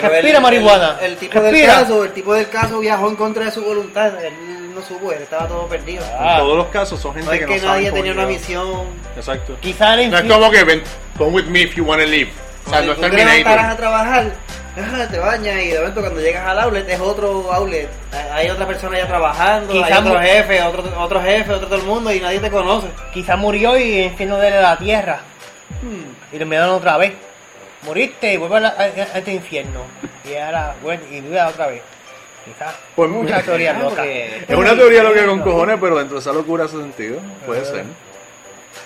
Respira 0.00 0.40
marihuana. 0.40 0.96
El, 1.00 1.12
el 1.12 1.16
tipo 1.18 1.40
del 1.40 1.52
Respira. 1.52 1.74
caso, 1.74 2.04
el 2.04 2.12
tipo 2.12 2.34
del 2.34 2.48
caso 2.48 2.78
viajó 2.80 3.08
en 3.08 3.16
contra 3.16 3.44
de 3.46 3.50
su 3.50 3.62
voluntad. 3.62 4.24
Él 4.24 4.32
no 4.74 4.82
supo, 4.82 5.10
él 5.10 5.22
estaba 5.22 5.48
todo 5.48 5.66
perdido. 5.66 6.04
Ah. 6.18 6.34
En 6.34 6.38
todos 6.40 6.58
los 6.58 6.66
casos 6.66 7.00
son 7.00 7.14
gente 7.14 7.26
no 7.26 7.32
es 7.32 7.40
que, 7.40 7.46
que, 7.46 7.60
no 7.60 7.68
nadie 7.68 7.90
tenía 7.90 8.12
una 8.12 8.26
misión. 8.26 8.84
Exacto. 9.16 9.56
Quizá 9.60 9.94
el 9.94 10.10
No 10.10 10.18
es 10.18 10.24
como 10.24 10.50
que 10.50 10.64
ven, 10.64 10.82
come 11.16 11.30
with 11.30 11.44
me 11.46 11.62
if 11.62 11.74
you 11.74 11.84
wanna 11.84 12.04
live. 12.04 12.30
O 12.66 12.70
sea, 12.70 12.82
no 12.82 12.92
es 12.92 12.96
tú 12.98 13.02
te 13.02 13.08
levantaras 13.10 13.72
a 13.72 13.76
Terminator. 13.76 13.76
trabajar, 13.76 14.32
te 15.10 15.18
bañas 15.18 15.62
y 15.62 15.68
de 15.68 15.78
momento 15.78 16.00
cuando 16.00 16.20
llegas 16.20 16.46
al 16.46 16.58
outlet 16.58 16.88
es 16.88 17.00
otro 17.00 17.52
outlet. 17.52 17.88
Hay 18.32 18.50
otra 18.50 18.66
persona 18.66 18.98
ya 18.98 19.06
trabajando, 19.06 19.72
Quizá 19.72 19.86
hay 19.86 19.92
otro 19.94 20.20
jefe, 20.20 20.62
otro, 20.62 21.02
otro 21.02 21.22
jefe, 21.22 21.52
otro 21.52 21.68
todo 21.68 21.78
el 21.78 21.86
mundo 21.86 22.12
y 22.12 22.20
nadie 22.20 22.40
te 22.40 22.50
conoce. 22.50 22.88
quizá 23.14 23.36
murió 23.36 23.78
y 23.78 24.00
en 24.00 24.04
infierno 24.10 24.36
de 24.36 24.50
la 24.50 24.76
tierra. 24.76 25.20
Hmm. 25.80 26.34
Y 26.34 26.38
lo 26.38 26.42
enviaron 26.42 26.70
otra 26.70 26.98
vez. 26.98 27.12
Moriste 27.86 28.34
y 28.34 28.36
vuelve 28.36 28.56
a, 28.56 28.60
la- 28.60 28.68
a- 28.70 28.82
a 29.14 29.18
este 29.18 29.32
infierno. 29.32 29.80
Y 30.28 30.34
ahora, 30.36 30.74
bueno, 30.82 31.02
y 31.10 31.20
vive 31.20 31.40
otra 31.40 31.68
vez. 31.68 31.82
Quizá. 32.44 32.74
Pues, 32.94 33.08
Muchas 33.10 33.44
teorías 33.44 33.76
locas. 33.80 33.96
porque- 33.98 34.44
Es 34.48 34.54
una 34.56 34.74
teoría 34.76 35.02
lo 35.02 35.14
que 35.14 35.24
con 35.26 35.40
cojones, 35.40 35.78
pero 35.80 35.96
dentro 35.98 36.16
de 36.16 36.20
esa 36.20 36.32
locura 36.32 36.64
hace 36.64 36.76
sentido. 36.76 37.18
Puede 37.46 37.64
ser. 37.64 37.84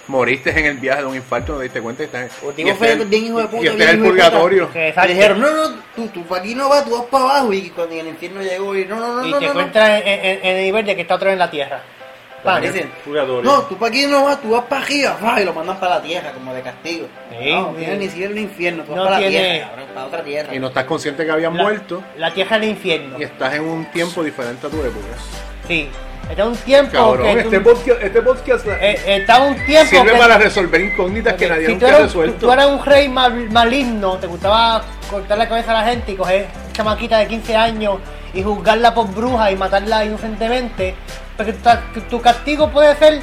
Moriste 0.06 0.50
en 0.50 0.66
el 0.66 0.76
viaje 0.78 1.02
de 1.02 1.06
un 1.06 1.14
infarto, 1.16 1.52
no 1.52 1.58
te 1.58 1.64
diste 1.64 1.80
cuenta 1.80 2.02
y 2.02 2.06
estás 2.06 2.30
este 2.46 2.62
es 2.72 2.82
el- 2.82 3.06
bien 3.06 3.24
hijo 3.26 3.38
de 3.40 3.46
puta, 3.48 3.62
Y 3.62 3.66
este 3.66 3.76
bien 3.76 3.88
es 3.88 3.94
el 3.94 4.00
hijo 4.00 4.04
de 4.06 4.10
puta. 4.12 4.24
purgatorio. 4.30 4.72
Que 4.72 4.94
Le 4.96 5.08
dijeron, 5.14 5.40
no, 5.40 5.50
no, 5.52 5.76
tú, 5.94 6.08
tú 6.08 6.24
para 6.24 6.40
aquí 6.42 6.54
no 6.54 6.68
vas, 6.68 6.84
tú 6.84 6.90
vas 6.92 7.02
para 7.10 7.24
abajo. 7.24 7.52
Y 7.52 7.70
cuando 7.70 7.94
en 7.94 8.00
el 8.00 8.08
infierno 8.08 8.42
llegó 8.42 8.74
y 8.76 8.84
no, 8.86 8.96
no, 8.96 9.14
no, 9.20 9.26
y 9.26 9.30
no, 9.30 9.38
te 9.38 9.46
no, 9.46 9.54
no. 9.54 9.60
encuentras 9.60 10.02
en, 10.02 10.08
en- 10.08 10.38
en 10.44 10.56
el 10.56 10.62
nivel 10.64 10.86
de 10.86 10.96
que 10.96 11.02
está 11.02 11.14
otra 11.16 11.26
vez 11.26 11.32
en 11.34 11.38
la 11.40 11.50
tierra. 11.50 11.82
Pan. 12.42 12.62
Dicen, 12.62 12.90
Purgatorio. 13.04 13.42
no, 13.42 13.62
tú 13.62 13.76
para 13.76 13.90
aquí 13.90 14.06
no 14.06 14.24
vas, 14.24 14.40
tú 14.40 14.50
vas 14.50 14.64
para 14.64 14.82
arriba, 14.82 15.16
y 15.40 15.44
lo 15.44 15.52
mandan 15.52 15.78
para 15.78 15.96
la 15.96 16.02
tierra 16.02 16.32
como 16.32 16.54
de 16.54 16.62
castigo. 16.62 17.06
Sí, 17.30 17.50
no, 17.52 17.70
sí. 17.70 17.76
tienes 17.78 17.98
ni 17.98 18.08
cielo 18.08 18.34
ni 18.34 18.40
infierno, 18.42 18.82
tú 18.84 18.90
vas 18.92 18.96
No 18.98 19.04
para 19.04 19.20
la 19.20 19.28
tierra, 19.28 19.68
cabrón, 19.68 19.86
para 19.94 20.06
otra 20.06 20.22
tierra. 20.24 20.54
Y 20.54 20.58
no 20.58 20.68
estás 20.68 20.84
consciente 20.84 21.24
que 21.24 21.30
habían 21.30 21.56
La- 21.56 21.62
muerto 21.62 22.02
La 22.16 22.32
tierra 22.32 22.58
del 22.58 22.70
infierno. 22.70 23.18
y 23.18 23.24
estás 23.24 23.54
en 23.54 23.62
un 23.64 23.84
tiempo 23.90 24.22
diferente 24.22 24.66
a 24.66 24.70
tu 24.70 24.78
época. 24.78 25.06
Sí. 25.68 25.88
Está 26.30 26.46
un 26.46 26.54
tiempo 26.56 26.92
Cabrón, 26.92 27.26
que 27.26 27.32
tú- 27.32 27.38
este 27.48 27.60
podcast, 27.60 28.02
este 28.04 28.22
podcast 28.22 28.66
eh, 28.80 29.00
está 29.06 29.40
un 29.42 29.56
tiempo 29.66 29.90
sirve 29.90 30.12
que 30.12 30.18
para 30.18 30.38
resolver 30.38 30.80
incógnitas 30.80 31.34
que 31.34 31.48
nadie 31.48 31.66
si 31.66 31.72
nunca 31.72 31.88
tú 31.88 31.94
ha 31.94 31.98
resuelto. 31.98 32.46
tú 32.46 32.52
eras 32.52 32.66
un 32.66 32.84
rey 32.84 33.08
mal- 33.08 33.50
maligno, 33.50 34.16
te 34.16 34.28
gustaba 34.28 34.80
cortar 35.10 35.36
la 35.38 35.48
cabeza 35.48 35.72
a 35.72 35.82
la 35.82 35.90
gente 35.90 36.12
y 36.12 36.14
coger 36.14 36.46
chamaquita 36.72 37.18
de 37.18 37.26
15 37.26 37.56
años 37.56 37.96
y 38.34 38.42
juzgarla 38.42 38.94
por 38.94 39.08
bruja 39.08 39.50
y 39.50 39.56
matarla 39.56 40.04
inocentemente, 40.04 40.94
porque 41.36 41.54
tu, 42.08 42.20
castigo 42.20 42.68
puede 42.70 42.94
ser 42.96 43.20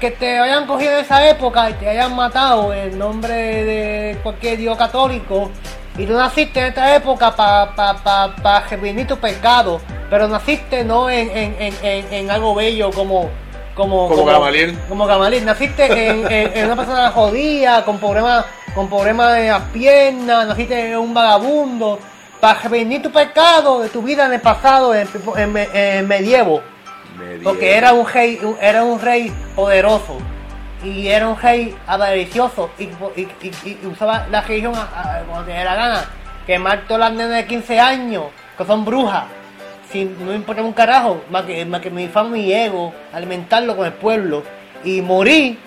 que 0.00 0.10
te 0.12 0.38
hayan 0.38 0.66
cogido 0.66 0.92
en 0.92 0.98
esa 0.98 1.28
época 1.28 1.70
y 1.70 1.72
te 1.74 1.88
hayan 1.88 2.14
matado 2.14 2.72
en 2.72 2.96
nombre 2.98 3.34
de 3.34 4.18
cualquier 4.22 4.56
dios 4.58 4.76
católico 4.78 5.50
y 5.96 6.06
tú 6.06 6.12
naciste 6.12 6.60
en 6.60 6.66
esta 6.66 6.94
época 6.94 7.34
para 7.34 7.74
pa, 7.74 7.96
pa, 7.96 8.36
pa 8.40 8.60
redimir 8.70 9.06
tu 9.08 9.16
pecado, 9.16 9.80
pero 10.08 10.28
naciste 10.28 10.84
no 10.84 11.10
en, 11.10 11.28
en, 11.36 11.56
en, 11.58 11.74
en, 11.82 12.12
en 12.12 12.30
algo 12.30 12.54
bello 12.54 12.90
como... 12.90 13.28
Como, 13.74 14.08
Como 14.08 14.24
Gamaliel. 14.24 14.76
como 14.88 15.06
Gamaliel, 15.06 15.44
naciste 15.44 15.86
en, 15.86 16.26
en- 16.32 16.56
en 16.58 16.64
una 16.66 16.74
persona 16.74 17.12
jodida, 17.12 17.84
con 17.84 17.98
problemas, 17.98 18.44
con 18.74 18.88
problemas 18.88 19.36
de 19.36 19.50
las 19.50 19.62
piernas, 19.72 20.48
naciste 20.48 20.90
en 20.90 20.98
un 20.98 21.14
vagabundo, 21.14 22.00
para 22.40 22.60
prevenir 22.60 23.02
tu 23.02 23.10
pecado 23.10 23.80
de 23.82 23.88
tu 23.88 24.02
vida 24.02 24.26
en 24.26 24.32
el 24.34 24.40
pasado, 24.40 24.94
en, 24.94 25.08
en, 25.36 26.06
medievo, 26.08 26.62
porque 27.42 27.76
era 27.76 27.92
un 27.92 28.06
rey, 28.06 28.40
era 28.60 28.84
un 28.84 29.00
rey 29.00 29.32
poderoso. 29.56 30.18
Y 30.84 31.08
era 31.08 31.26
un 31.28 31.36
rey 31.40 31.76
avaricioso. 31.88 32.70
Y, 32.78 32.84
y- 32.84 33.28
y- 33.42 33.78
y 33.82 33.86
usaba 33.86 34.26
la 34.30 34.42
religión 34.42 34.74
a, 34.76 34.82
a- 34.82 35.22
cuando 35.24 35.46
tenía 35.46 35.64
la 35.64 35.74
gana, 35.74 36.04
quemar 36.46 36.84
todas 36.86 37.00
las 37.00 37.12
nenas 37.12 37.34
de 37.38 37.46
15 37.46 37.80
años, 37.80 38.24
que 38.56 38.64
son 38.64 38.84
brujas, 38.84 39.24
sin, 39.90 40.16
no 40.20 40.26
me 40.26 40.36
importa 40.36 40.62
un 40.62 40.72
carajo, 40.72 41.22
más 41.30 41.42
que, 41.44 41.64
más 41.64 41.80
que 41.80 41.90
mi 41.90 42.06
fama 42.06 42.38
y 42.38 42.52
ego, 42.52 42.92
alimentarlo 43.12 43.76
con 43.76 43.86
el 43.86 43.92
pueblo. 43.94 44.44
Y 44.84 45.00
morí, 45.02 45.58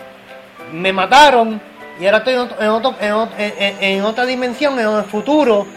me 0.72 0.94
mataron, 0.94 1.60
y 2.00 2.06
ahora 2.06 2.20
estoy 2.20 2.34
en, 2.36 2.40
otro- 2.40 2.62
en, 2.62 2.70
otro- 2.70 2.96
en 3.02 3.12
ot- 3.14 3.30
en- 3.38 3.54
en- 3.60 3.84
en 3.84 4.02
otra 4.06 4.26
dimensión, 4.26 4.80
en 4.80 4.88
el 4.88 5.04
futuro, 5.04 5.68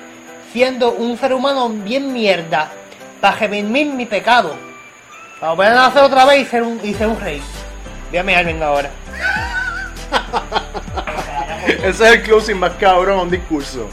siendo 0.55 0.92
un 0.92 1.18
ser 1.18 1.34
humano 1.34 1.68
bien 1.68 2.12
mierda, 2.12 2.70
para 3.20 3.34
redimir 3.34 3.88
mi 3.88 4.07
pecado. 4.07 4.55
Para 5.40 5.52
volver 5.52 5.72
a 5.72 5.74
nacer 5.74 6.05
otra 6.05 6.24
vez 6.26 6.42
y 6.42 6.44
ser 6.44 6.62
un, 6.62 6.80
y 6.80 6.94
ser 6.94 7.09
un 7.09 7.18
rey. 7.18 7.42
Voy 8.11 8.18
a 8.18 8.22
mirar, 8.22 8.44
venga 8.44 8.66
ahora. 8.68 8.88
Ese 11.66 11.88
es 11.88 12.00
el 12.00 12.22
closing 12.22 12.57
más 12.57 12.70
cabrón 12.74 13.18
a 13.18 13.22
un 13.22 13.30
discurso. 13.32 13.88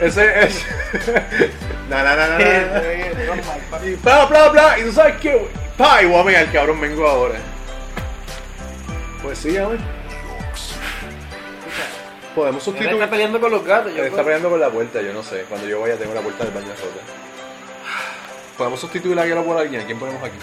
Ese 0.00 0.42
es. 0.42 0.64
na, 1.90 2.02
na, 2.02 2.16
na, 2.16 2.28
na, 2.28 2.38
na. 2.38 3.86
Y 3.86 3.94
bla, 3.96 4.24
bla, 4.24 4.48
bla. 4.48 4.78
Y 4.78 4.84
tú 4.84 4.92
sabes 4.92 5.16
qué? 5.20 5.50
Pa, 5.76 6.02
y 6.02 6.06
voy 6.06 6.20
a 6.20 6.24
mirar, 6.24 6.50
cabrón, 6.50 6.80
vengo 6.80 7.06
ahora. 7.06 7.38
Pues 9.22 9.36
sí, 9.36 9.54
a 9.58 9.68
ver. 9.68 9.80
Podemos 12.34 12.66
Él 12.66 12.74
está 12.74 12.80
sustituir. 12.84 13.10
peleando 13.10 13.40
con 13.40 13.50
los 13.50 13.64
gatos. 13.64 13.94
Yo 13.94 14.04
Está 14.04 14.22
peleando 14.22 14.48
con 14.50 14.60
la 14.60 14.70
puerta, 14.70 15.00
yo 15.02 15.12
no 15.12 15.22
sé. 15.22 15.44
Cuando 15.48 15.66
yo 15.66 15.80
vaya 15.80 15.96
tengo 15.96 16.14
la 16.14 16.20
puerta 16.20 16.44
del 16.44 16.52
baño 16.54 16.68
rota. 16.68 17.02
Podemos 18.56 18.80
sustituir 18.80 19.16
la 19.16 19.26
guerra 19.26 19.42
por 19.42 19.56
alguien. 19.58 19.82
¿A 19.82 19.86
quién 19.86 19.98
ponemos 19.98 20.22
aquí? 20.22 20.38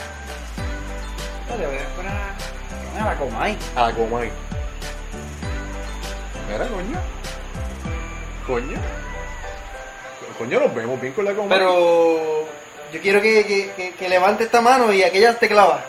Le 1.57 1.65
voy 1.67 1.77
a 1.77 1.95
poner 1.95 2.11
a- 2.11 3.01
a 3.01 3.05
la 3.13 3.15
Comay. 3.17 3.57
A 3.75 3.81
la 3.87 3.93
Comay. 3.93 4.31
Mira, 6.51 6.67
coño. 6.67 6.99
Coño. 8.47 8.77
Coño, 10.37 10.59
nos 10.59 10.73
vemos 10.75 11.01
bien 11.01 11.13
con 11.13 11.25
la 11.25 11.33
Comay. 11.33 11.49
Pero 11.59 12.45
yo 12.93 13.01
quiero 13.01 13.21
que, 13.21 13.45
que, 13.45 13.71
que, 13.75 13.91
que 13.93 14.09
levante 14.09 14.43
esta 14.45 14.61
mano 14.61 14.91
y 14.93 15.03
aquella 15.03 15.37
te 15.37 15.47
clava. 15.47 15.83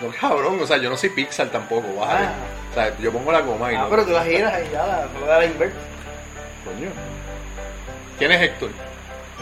No, 0.00 0.10
cabrón, 0.12 0.58
o 0.62 0.66
sea, 0.66 0.76
yo 0.78 0.88
no 0.88 0.96
soy 0.96 1.10
Pixar 1.10 1.48
tampoco, 1.48 1.94
bájale. 1.96 2.26
Ah. 2.26 2.32
O 2.70 2.74
sea, 2.74 2.96
yo 2.98 3.12
pongo 3.12 3.32
la 3.32 3.42
Comay, 3.42 3.74
Ah, 3.76 3.82
¿no? 3.82 3.90
pero 3.90 4.04
tú 4.04 4.10
la 4.12 4.24
giras 4.24 4.54
y 4.66 4.70
ya 4.72 4.86
la, 4.86 4.96
das 5.26 5.38
la 5.40 5.44
invert. 5.44 5.74
Coño. 6.64 6.90
¿Quién 8.18 8.32
es 8.32 8.42
Héctor? 8.42 8.70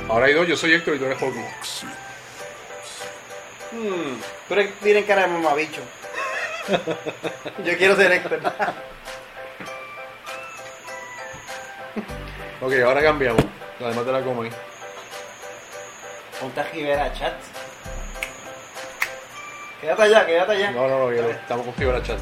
Ahora 0.08 0.26
hay 0.26 0.34
dos, 0.34 0.46
yo 0.46 0.56
soy 0.56 0.74
Héctor 0.74 0.94
y 0.94 0.98
tú 0.98 1.04
eres 1.06 1.18
Hockey. 1.18 1.44
Hmm, 3.72 4.20
tú 4.48 4.54
eres, 4.54 4.74
tienes 4.80 5.04
cara 5.06 5.22
de 5.22 5.28
mamabicho. 5.28 5.80
yo 7.64 7.76
quiero 7.76 7.96
ser 7.96 8.12
Héctor. 8.12 8.40
Ok, 12.60 12.72
ahora 12.84 13.02
cambiamos. 13.02 13.44
Además 13.80 14.06
de 14.06 14.12
la 14.12 14.20
Comay. 14.22 14.50
Ponte 16.40 16.60
a 16.60 16.64
Rivera 16.64 17.12
chat. 17.12 17.34
Quédate 19.80 20.02
allá, 20.02 20.26
quédate 20.26 20.52
allá. 20.52 20.70
No, 20.70 20.88
no, 20.88 20.98
no, 20.98 21.12
yo 21.12 21.28
estamos 21.30 21.64
con 21.66 21.74
fibra 21.74 22.02
chat. 22.02 22.18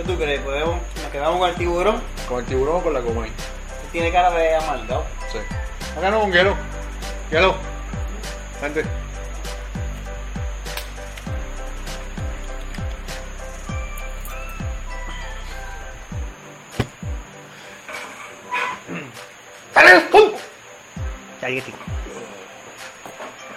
¿Qué 0.00 0.06
tú 0.06 0.16
crees? 0.16 0.40
¿Podemos, 0.40 0.76
nos 0.96 1.12
quedamos 1.12 1.38
con 1.38 1.50
el 1.50 1.56
tiburón? 1.56 2.00
¿Con 2.26 2.38
el 2.38 2.46
tiburón 2.46 2.76
o 2.76 2.82
con 2.82 2.94
la 2.94 3.02
Comay? 3.02 3.30
Tiene 3.92 4.10
cara 4.10 4.30
de 4.30 4.56
amargado. 4.56 5.04
Sí. 5.30 5.36
Acá 5.94 6.10
no 6.10 6.20
con 6.20 6.32
Gelo. 6.32 6.56
Gelo. 7.28 7.54
Gente. 8.62 8.80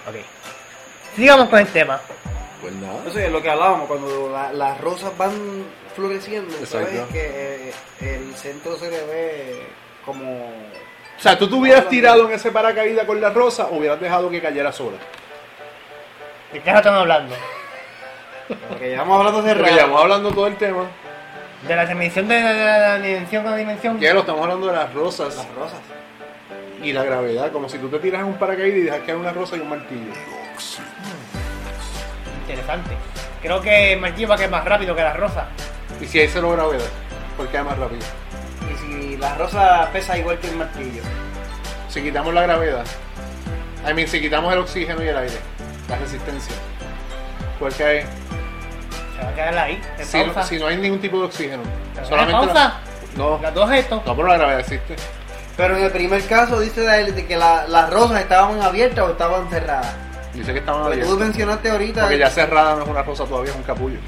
Ok. 0.06 0.16
Sigamos 1.16 1.48
con 1.48 1.58
el 1.60 1.68
tema. 1.68 2.02
Pues 2.64 2.76
nada. 2.76 3.00
Eso 3.06 3.18
es 3.18 3.30
lo 3.30 3.42
que 3.42 3.50
hablábamos, 3.50 3.86
cuando 3.86 4.30
la- 4.32 4.50
las 4.54 4.80
rosas 4.80 5.16
van 5.18 5.32
floreciendo, 5.94 6.50
Exacto. 6.56 6.86
¿sabes? 6.88 7.02
Que 7.12 7.68
eh, 7.68 7.72
el 8.00 8.34
centro 8.34 8.74
se 8.78 8.90
le 8.90 9.04
ve 9.04 9.62
como 10.06 10.46
O 10.46 11.20
sea, 11.20 11.38
tú 11.38 11.46
te 11.46 11.54
hubieras 11.54 11.88
tirado 11.90 12.26
en 12.26 12.32
ese 12.32 12.50
paracaídas 12.50 13.04
con 13.04 13.20
la 13.20 13.28
rosa 13.28 13.66
o 13.66 13.76
hubieras 13.76 14.00
dejado 14.00 14.30
que 14.30 14.40
cayera 14.40 14.72
sola. 14.72 14.96
¿De 16.54 16.60
qué 16.60 16.70
estamos 16.70 17.00
hablando? 17.00 17.34
Porque 18.70 18.88
llevamos 18.88 19.18
hablando 19.18 19.42
de 19.42 19.54
Porque 19.56 19.70
llevamos 19.72 20.00
hablando 20.00 20.30
todo 20.32 20.46
el 20.46 20.56
tema. 20.56 20.84
¿De 21.68 21.76
la 21.76 21.84
dimensión 21.84 22.28
de, 22.28 22.34
de- 22.34 22.54
de 22.54 22.64
la 22.64 22.98
dimensión 22.98 23.46
a 23.46 23.50
la 23.50 23.56
dimensión? 23.58 23.98
Quiero, 23.98 24.20
estamos 24.20 24.40
hablando 24.42 24.68
de 24.68 24.72
las 24.76 24.92
rosas 24.94 25.36
Las 25.36 25.54
rosas. 25.54 25.80
y 26.82 26.92
la 26.94 27.04
gravedad, 27.04 27.52
como 27.52 27.68
si 27.68 27.76
tú 27.76 27.88
te 27.90 27.98
tiras 27.98 28.20
en 28.22 28.26
un 28.28 28.34
paracaídas 28.38 28.78
y 28.78 28.82
dejas 28.82 29.00
caer 29.00 29.16
una 29.16 29.32
rosa 29.32 29.56
y 29.56 29.60
un 29.60 29.68
martillo. 29.68 30.12
Interesante. 32.48 32.90
Creo 33.42 33.60
que 33.60 33.92
el 33.94 34.00
martillo 34.00 34.28
va 34.28 34.34
a 34.34 34.38
caer 34.38 34.50
más 34.50 34.64
rápido 34.64 34.94
que 34.94 35.02
la 35.02 35.12
rosa. 35.14 35.46
Y 36.00 36.06
si 36.06 36.20
hay 36.20 36.28
cero 36.28 36.50
gravedad, 36.50 36.84
¿por 37.36 37.48
qué 37.48 37.62
más 37.62 37.78
rápido? 37.78 38.02
Y 38.72 38.76
si 38.78 39.16
la 39.16 39.34
rosa 39.36 39.88
pesa 39.92 40.16
igual 40.18 40.38
que 40.38 40.48
el 40.48 40.56
martillo. 40.56 41.02
Si 41.88 42.02
quitamos 42.02 42.34
la 42.34 42.42
gravedad, 42.42 42.84
I 43.88 43.94
mean, 43.94 44.08
si 44.08 44.20
quitamos 44.20 44.52
el 44.52 44.58
oxígeno 44.58 45.02
y 45.02 45.08
el 45.08 45.16
aire, 45.16 45.36
la 45.88 45.96
resistencia, 45.96 46.54
¿por 47.58 47.72
qué 47.72 47.84
hay? 47.84 48.00
Se 49.16 49.22
va 49.24 49.28
a 49.30 49.34
quedar 49.34 49.58
ahí. 49.58 49.80
en 49.98 50.04
Si, 50.06 50.18
pausa. 50.22 50.42
si 50.42 50.58
no 50.58 50.66
hay 50.66 50.76
ningún 50.76 51.00
tipo 51.00 51.18
de 51.20 51.24
oxígeno, 51.26 51.62
¿En 51.98 52.04
solamente 52.06 52.32
pausa? 52.46 52.54
la- 52.54 52.80
no, 53.16 53.38
Las 53.40 53.54
dos 53.54 53.70
esto. 53.72 54.02
no, 54.04 54.16
pero 54.16 54.28
la 54.28 54.36
gravedad 54.36 54.60
existe. 54.60 54.96
Pero 55.56 55.76
en 55.76 55.84
el 55.84 55.92
primer 55.92 56.26
caso 56.26 56.58
dice 56.58 56.80
de, 56.80 57.12
de 57.12 57.26
que 57.26 57.36
la- 57.36 57.66
las 57.68 57.88
rosas 57.90 58.20
estaban 58.20 58.60
abiertas 58.60 59.04
o 59.04 59.10
estaban 59.12 59.48
cerradas. 59.50 59.94
Dice 60.34 60.52
que 60.52 60.58
estaban 60.58 60.82
Porque 60.82 60.98
tú 60.98 61.04
abiertas. 61.04 61.26
mencionaste 61.28 61.70
ahorita. 61.70 62.00
Porque 62.02 62.18
ya 62.18 62.30
cerrada 62.30 62.74
no 62.76 62.82
es 62.82 62.88
una 62.88 63.02
rosa 63.02 63.24
todavía, 63.24 63.50
es 63.52 63.56
un 63.56 63.62
capullo. 63.62 63.98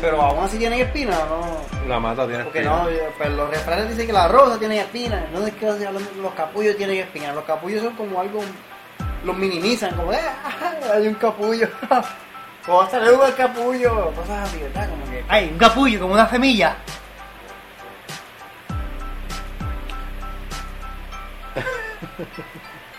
Pero 0.00 0.20
aún 0.20 0.44
así 0.44 0.58
tienen 0.58 0.80
espinas 0.80 1.18
o 1.22 1.26
no. 1.26 1.88
La 1.88 1.98
mata 1.98 2.26
tiene 2.26 2.44
Porque 2.44 2.58
espina. 2.60 2.82
no, 2.82 2.90
yo- 2.90 2.98
pues 3.16 3.30
los 3.30 3.48
refranes 3.50 3.88
dicen 3.88 4.06
que 4.06 4.12
la 4.12 4.28
rosa 4.28 4.58
tiene 4.58 4.78
espinas. 4.80 5.22
No 5.32 5.46
es 5.46 5.54
que 5.54 5.66
los 5.66 6.34
capullos 6.36 6.76
tienen 6.76 6.98
espinas. 6.98 7.34
Los 7.34 7.44
capullos 7.44 7.82
son 7.82 7.94
como 7.96 8.20
algo. 8.20 8.40
Los 9.24 9.36
minimizan, 9.36 9.94
como, 9.96 10.12
"Eh, 10.12 10.18
hay 10.92 11.08
un 11.08 11.14
capullo. 11.14 11.66
o 12.68 12.80
hasta 12.82 13.00
le 13.00 13.08
al 13.24 13.34
capullo. 13.34 14.10
Cosas 14.14 14.48
así, 14.48 14.58
¿verdad? 14.58 14.88
Como 14.90 15.10
que. 15.10 15.24
Ay, 15.28 15.48
un 15.50 15.58
capullo, 15.58 16.00
como 16.00 16.12
una 16.14 16.28
semilla. 16.28 16.76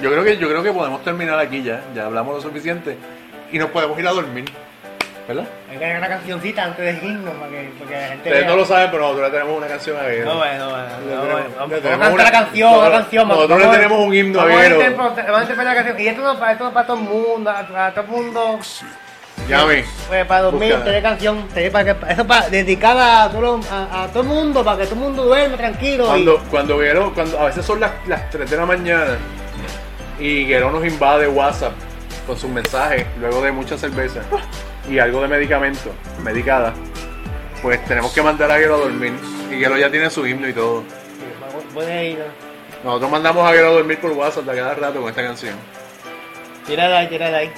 Yo 0.00 0.10
creo 0.10 0.24
que 0.24 0.36
yo 0.38 0.48
creo 0.48 0.62
que 0.62 0.72
podemos 0.72 1.02
terminar 1.04 1.38
aquí 1.38 1.62
ya. 1.62 1.80
Ya 1.94 2.06
hablamos 2.06 2.34
lo 2.36 2.40
suficiente 2.42 2.96
y 3.52 3.58
nos 3.58 3.70
podemos 3.70 3.98
ir 3.98 4.06
a 4.06 4.12
dormir, 4.12 4.44
¿verdad? 5.28 5.44
Hay 5.70 5.76
que 5.78 5.84
hacer 5.84 5.98
una 5.98 6.08
cancioncita 6.08 6.64
antes 6.64 7.00
de 7.02 7.06
irnos 7.06 7.34
para 7.34 7.50
que, 7.50 7.70
para 7.78 7.90
que 7.90 7.94
la 7.96 8.08
gente. 8.08 8.16
Ustedes 8.28 8.40
vea. 8.40 8.48
no 8.50 8.56
lo 8.56 8.64
saben, 8.64 8.90
pero 8.90 9.02
nosotros 9.02 9.26
le 9.30 9.38
tenemos 9.38 9.58
una 9.58 9.66
canción 9.66 9.96
a 9.98 10.02
Guerrero. 10.02 10.24
No, 10.26 10.36
bueno, 10.38 10.70
bueno, 10.70 10.84
Le 10.84 11.14
no, 11.16 11.22
tenemos- 11.22 11.32
bueno, 11.32 11.48
le 11.48 11.56
Vamos 11.58 11.72
a 11.72 11.80
cantar 11.82 12.00
la 12.00 12.10
una- 12.14 12.30
canción, 12.30 12.80
la 12.84 12.90
canción. 12.90 13.28
nosotros 13.28 13.58
le 13.60 13.68
tenemos 13.68 13.98
un 14.06 14.14
himno 14.14 14.40
a 14.40 14.46
Guerrero. 14.46 14.96
Vamos 14.96 15.18
a 15.18 15.40
interpretar 15.42 15.64
la 15.66 15.74
canción. 15.74 16.00
Y 16.00 16.08
esto 16.08 16.22
no, 16.22 16.38
para, 16.38 16.52
esto 16.52 16.64
no 16.64 16.72
para 16.72 16.86
todo 16.86 16.96
el 16.96 17.02
mundo, 17.04 17.50
a, 17.50 17.86
a 17.86 17.90
todo 17.94 18.04
el 18.04 18.10
mundo. 18.10 18.58
Llame. 19.48 19.84
Pues 20.06 20.26
para 20.26 20.42
dormir, 20.42 20.76
tener 20.84 21.02
canción, 21.02 21.48
tener 21.48 21.72
para 21.72 21.84
que, 21.96 22.12
eso 22.12 22.26
para 22.26 22.48
dedicada 22.50 23.24
a 23.24 23.30
todo, 23.30 23.58
a, 23.70 24.04
a 24.04 24.08
todo 24.08 24.22
el 24.22 24.28
mundo, 24.28 24.62
para 24.64 24.76
que 24.78 24.84
todo 24.84 24.94
el 24.94 25.00
mundo 25.00 25.24
duerma 25.24 25.56
tranquilo. 25.56 26.04
y- 26.04 26.06
Cuando, 26.08 26.38
cuando 26.50 26.78
Guerrero, 26.78 27.12
cuando 27.14 27.40
a 27.40 27.46
veces 27.46 27.64
son 27.64 27.80
las, 27.80 27.90
las 28.06 28.28
3 28.30 28.48
de 28.48 28.56
la 28.56 28.66
mañana 28.66 29.16
y 30.20 30.44
Guerrero 30.44 30.70
nos 30.70 30.84
invade 30.84 31.26
WhatsApp 31.26 31.72
con 32.26 32.36
sus 32.36 32.50
mensajes 32.50 33.06
luego 33.18 33.42
de 33.42 33.50
mucha 33.50 33.76
cerveza 33.78 34.20
y 34.88 34.98
algo 34.98 35.22
de 35.22 35.28
medicamento, 35.28 35.92
medicada, 36.22 36.74
pues 37.62 37.84
tenemos 37.86 38.12
que 38.12 38.22
mandar 38.22 38.50
a 38.50 38.56
Guerrero 38.56 38.76
a 38.76 38.78
dormir. 38.78 39.12
Y 39.50 39.54
Guerrero 39.54 39.78
ya 39.78 39.90
tiene 39.90 40.10
su 40.10 40.26
himno 40.26 40.48
y 40.48 40.52
todo. 40.52 40.84
Nosotros 42.84 43.10
mandamos 43.10 43.46
a 43.46 43.52
Guerrero 43.52 43.70
a 43.70 43.74
dormir 43.74 43.98
por 43.98 44.12
WhatsApp 44.12 44.48
a 44.48 44.54
cada 44.54 44.74
rato 44.74 45.00
con 45.00 45.08
esta 45.08 45.22
canción. 45.22 45.54
Tírala 46.66 46.98
ahí, 46.98 47.08
tírala 47.08 47.38
ahí. 47.38 47.52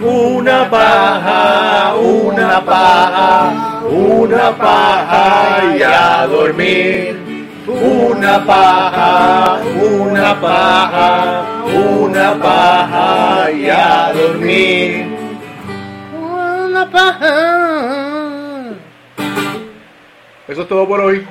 Una 0.00 0.70
paja, 0.70 1.94
una 1.96 2.64
paja, 2.64 3.67
una 3.90 4.56
paja 4.56 5.76
y 5.76 5.82
a 5.82 6.26
dormir. 6.26 7.16
Una 7.66 8.44
paja, 8.46 9.60
una 9.60 10.40
paja, 10.40 11.64
una 11.66 12.34
paja 12.38 13.50
y 13.50 13.68
a 13.68 14.12
dormir. 14.12 15.06
Una 16.18 16.90
paja. 16.90 18.38
Eso 20.46 20.62
es 20.62 20.68
todo 20.68 20.88
por 20.88 21.00
hoy. 21.00 21.26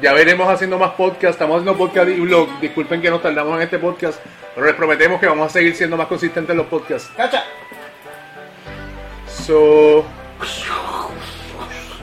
Ya 0.00 0.12
veremos 0.12 0.48
haciendo 0.48 0.78
más 0.78 0.92
podcasts. 0.92 1.34
Estamos 1.36 1.56
haciendo 1.56 1.76
podcast 1.76 2.08
y 2.08 2.20
vlog. 2.20 2.48
Disculpen 2.60 3.02
que 3.02 3.10
nos 3.10 3.20
tardamos 3.20 3.56
en 3.56 3.62
este 3.62 3.78
podcast, 3.78 4.20
pero 4.54 4.66
les 4.66 4.74
prometemos 4.74 5.20
que 5.20 5.26
vamos 5.26 5.46
a 5.46 5.50
seguir 5.50 5.74
siendo 5.74 5.96
más 5.96 6.06
consistentes 6.06 6.52
en 6.52 6.56
los 6.56 6.66
podcasts. 6.66 7.10
¡Cacha! 7.16 7.44
So, 9.26 10.04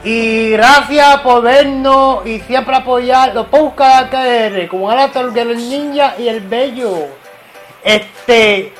Y 0.08 0.50
gracias 0.50 1.20
por 1.22 1.42
vernos 1.42 2.24
y 2.24 2.38
siempre 2.38 2.76
apoyar 2.76 3.34
los 3.34 3.48
podcasts 3.48 4.08
KR, 4.08 4.68
como 4.68 4.88
ahora 4.88 5.10
el 5.12 5.56
ninja 5.56 6.14
y 6.16 6.28
el 6.28 6.42
bello. 6.42 7.08
Este, 7.82 8.72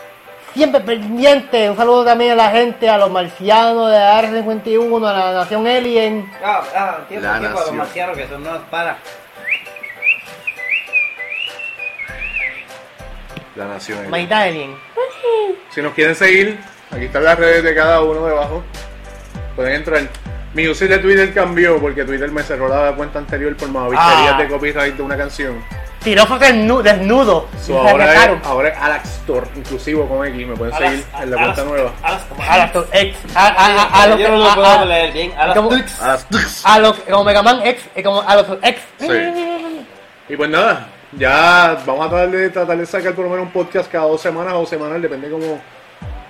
siempre 0.54 0.80
pendiente. 0.82 1.68
Un 1.68 1.76
saludo 1.76 2.04
también 2.04 2.30
a 2.30 2.34
la 2.36 2.50
gente, 2.50 2.88
a 2.88 2.96
los 2.96 3.10
marcianos 3.10 3.90
de 3.90 3.96
AR51, 3.96 5.04
a 5.04 5.12
la 5.12 5.32
nación 5.32 5.66
Alien. 5.66 6.30
Ah, 6.44 6.62
ah, 6.76 6.98
tiempo, 7.08 7.26
La 7.26 7.40
tiempo, 7.40 7.58
los 7.58 7.58
nación. 7.58 7.76
marcianos 7.76 8.16
que 8.16 8.22
eso 8.22 8.38
no 8.38 8.60
para. 8.70 8.96
la 13.56 13.64
nación. 13.64 14.08
Manita 14.08 14.42
Alien. 14.42 14.76
Si 15.70 15.82
nos 15.82 15.92
quieren 15.92 16.14
seguir, 16.14 16.56
aquí 16.92 17.06
están 17.06 17.24
las 17.24 17.36
redes 17.36 17.64
de 17.64 17.74
cada 17.74 18.00
uno 18.00 18.24
debajo. 18.26 18.62
Pueden 19.56 19.74
entrar. 19.74 20.02
Mi 20.56 20.66
user 20.66 20.88
de 20.88 20.98
Twitter 20.98 21.34
cambió 21.34 21.78
porque 21.78 22.02
Twitter 22.04 22.30
me 22.32 22.42
cerró 22.42 22.66
la 22.68 22.92
cuenta 22.96 23.18
anterior 23.18 23.54
por 23.56 23.68
mavisterías 23.68 24.32
Ah. 24.34 24.38
de 24.38 24.48
copyright 24.48 24.96
de 24.96 25.02
una 25.02 25.14
canción. 25.14 25.62
Desnu- 26.02 26.82
desnudo. 26.82 27.46
So, 27.60 27.78
ahora, 27.78 28.14
es, 28.14 28.30
ahora 28.46 28.68
es 28.70 28.78
Alaxtor, 28.78 29.48
inclusivo 29.54 30.08
con 30.08 30.24
X. 30.26 30.46
Me 30.46 30.56
pueden 30.56 30.72
Alas- 30.74 30.90
seguir 30.90 31.04
en 31.20 31.30
la 31.30 31.36
cuenta 31.36 31.64
nueva. 31.64 31.92
alas- 32.02 32.22
A 32.48 32.56
las 32.58 32.70
ex. 32.92 33.16
A, 33.34 33.46
a, 33.48 33.66
a, 33.82 34.02
a 34.02 34.06
lo 34.06 34.16
que. 34.16 34.22
Yo 34.22 34.28
no 34.30 34.36
lo 34.38 34.48
a- 34.50 34.54
puedo 34.54 34.66
a- 34.66 34.84
leer 34.86 35.12
bien. 35.12 35.32
A 35.36 35.46
las 35.48 35.56
como- 35.56 35.68
tux. 35.68 36.00
Como 37.10 37.24
Mega 37.24 37.42
Man 37.42 37.60
X, 37.66 37.88
como 38.02 38.22
a 38.22 38.36
los 38.36 38.46
ex. 38.62 38.80
Sí. 38.98 39.84
Y 40.30 40.36
pues 40.36 40.48
nada, 40.48 40.88
ya 41.12 41.76
vamos 41.84 42.06
a 42.06 42.08
tratar 42.08 42.30
de, 42.30 42.48
tratar 42.50 42.78
de 42.78 42.86
sacar 42.86 43.12
por 43.14 43.24
lo 43.24 43.30
menos 43.30 43.46
un 43.46 43.52
podcast 43.52 43.90
cada 43.92 44.06
dos 44.06 44.20
semanas 44.22 44.54
o 44.56 44.64
semanal, 44.64 45.02
depende 45.02 45.28
como. 45.28 45.60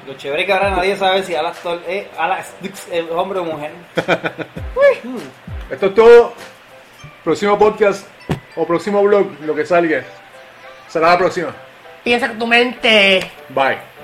Lo 0.07 0.15
chévere 0.15 0.47
que 0.47 0.53
ahora 0.53 0.71
nadie 0.71 0.97
sabe 0.97 1.23
si 1.25 1.35
Alastor 1.35 1.83
es 1.89 2.07
hombre 3.11 3.41
o 3.41 3.45
mujer. 3.45 3.73
Esto 5.71 5.87
es 5.87 5.95
todo. 5.95 6.33
Próximo 7.25 7.59
podcast 7.59 8.07
o 8.55 8.65
próximo 8.65 9.03
blog, 9.03 9.27
lo 9.41 9.55
que 9.55 9.67
salga. 9.67 10.05
Será 10.89 11.11
la 11.11 11.19
próxima. 11.19 11.55
Piensa 12.05 12.29
con 12.29 12.39
tu 12.39 12.47
mente. 12.47 13.29
Bye. 13.49 13.96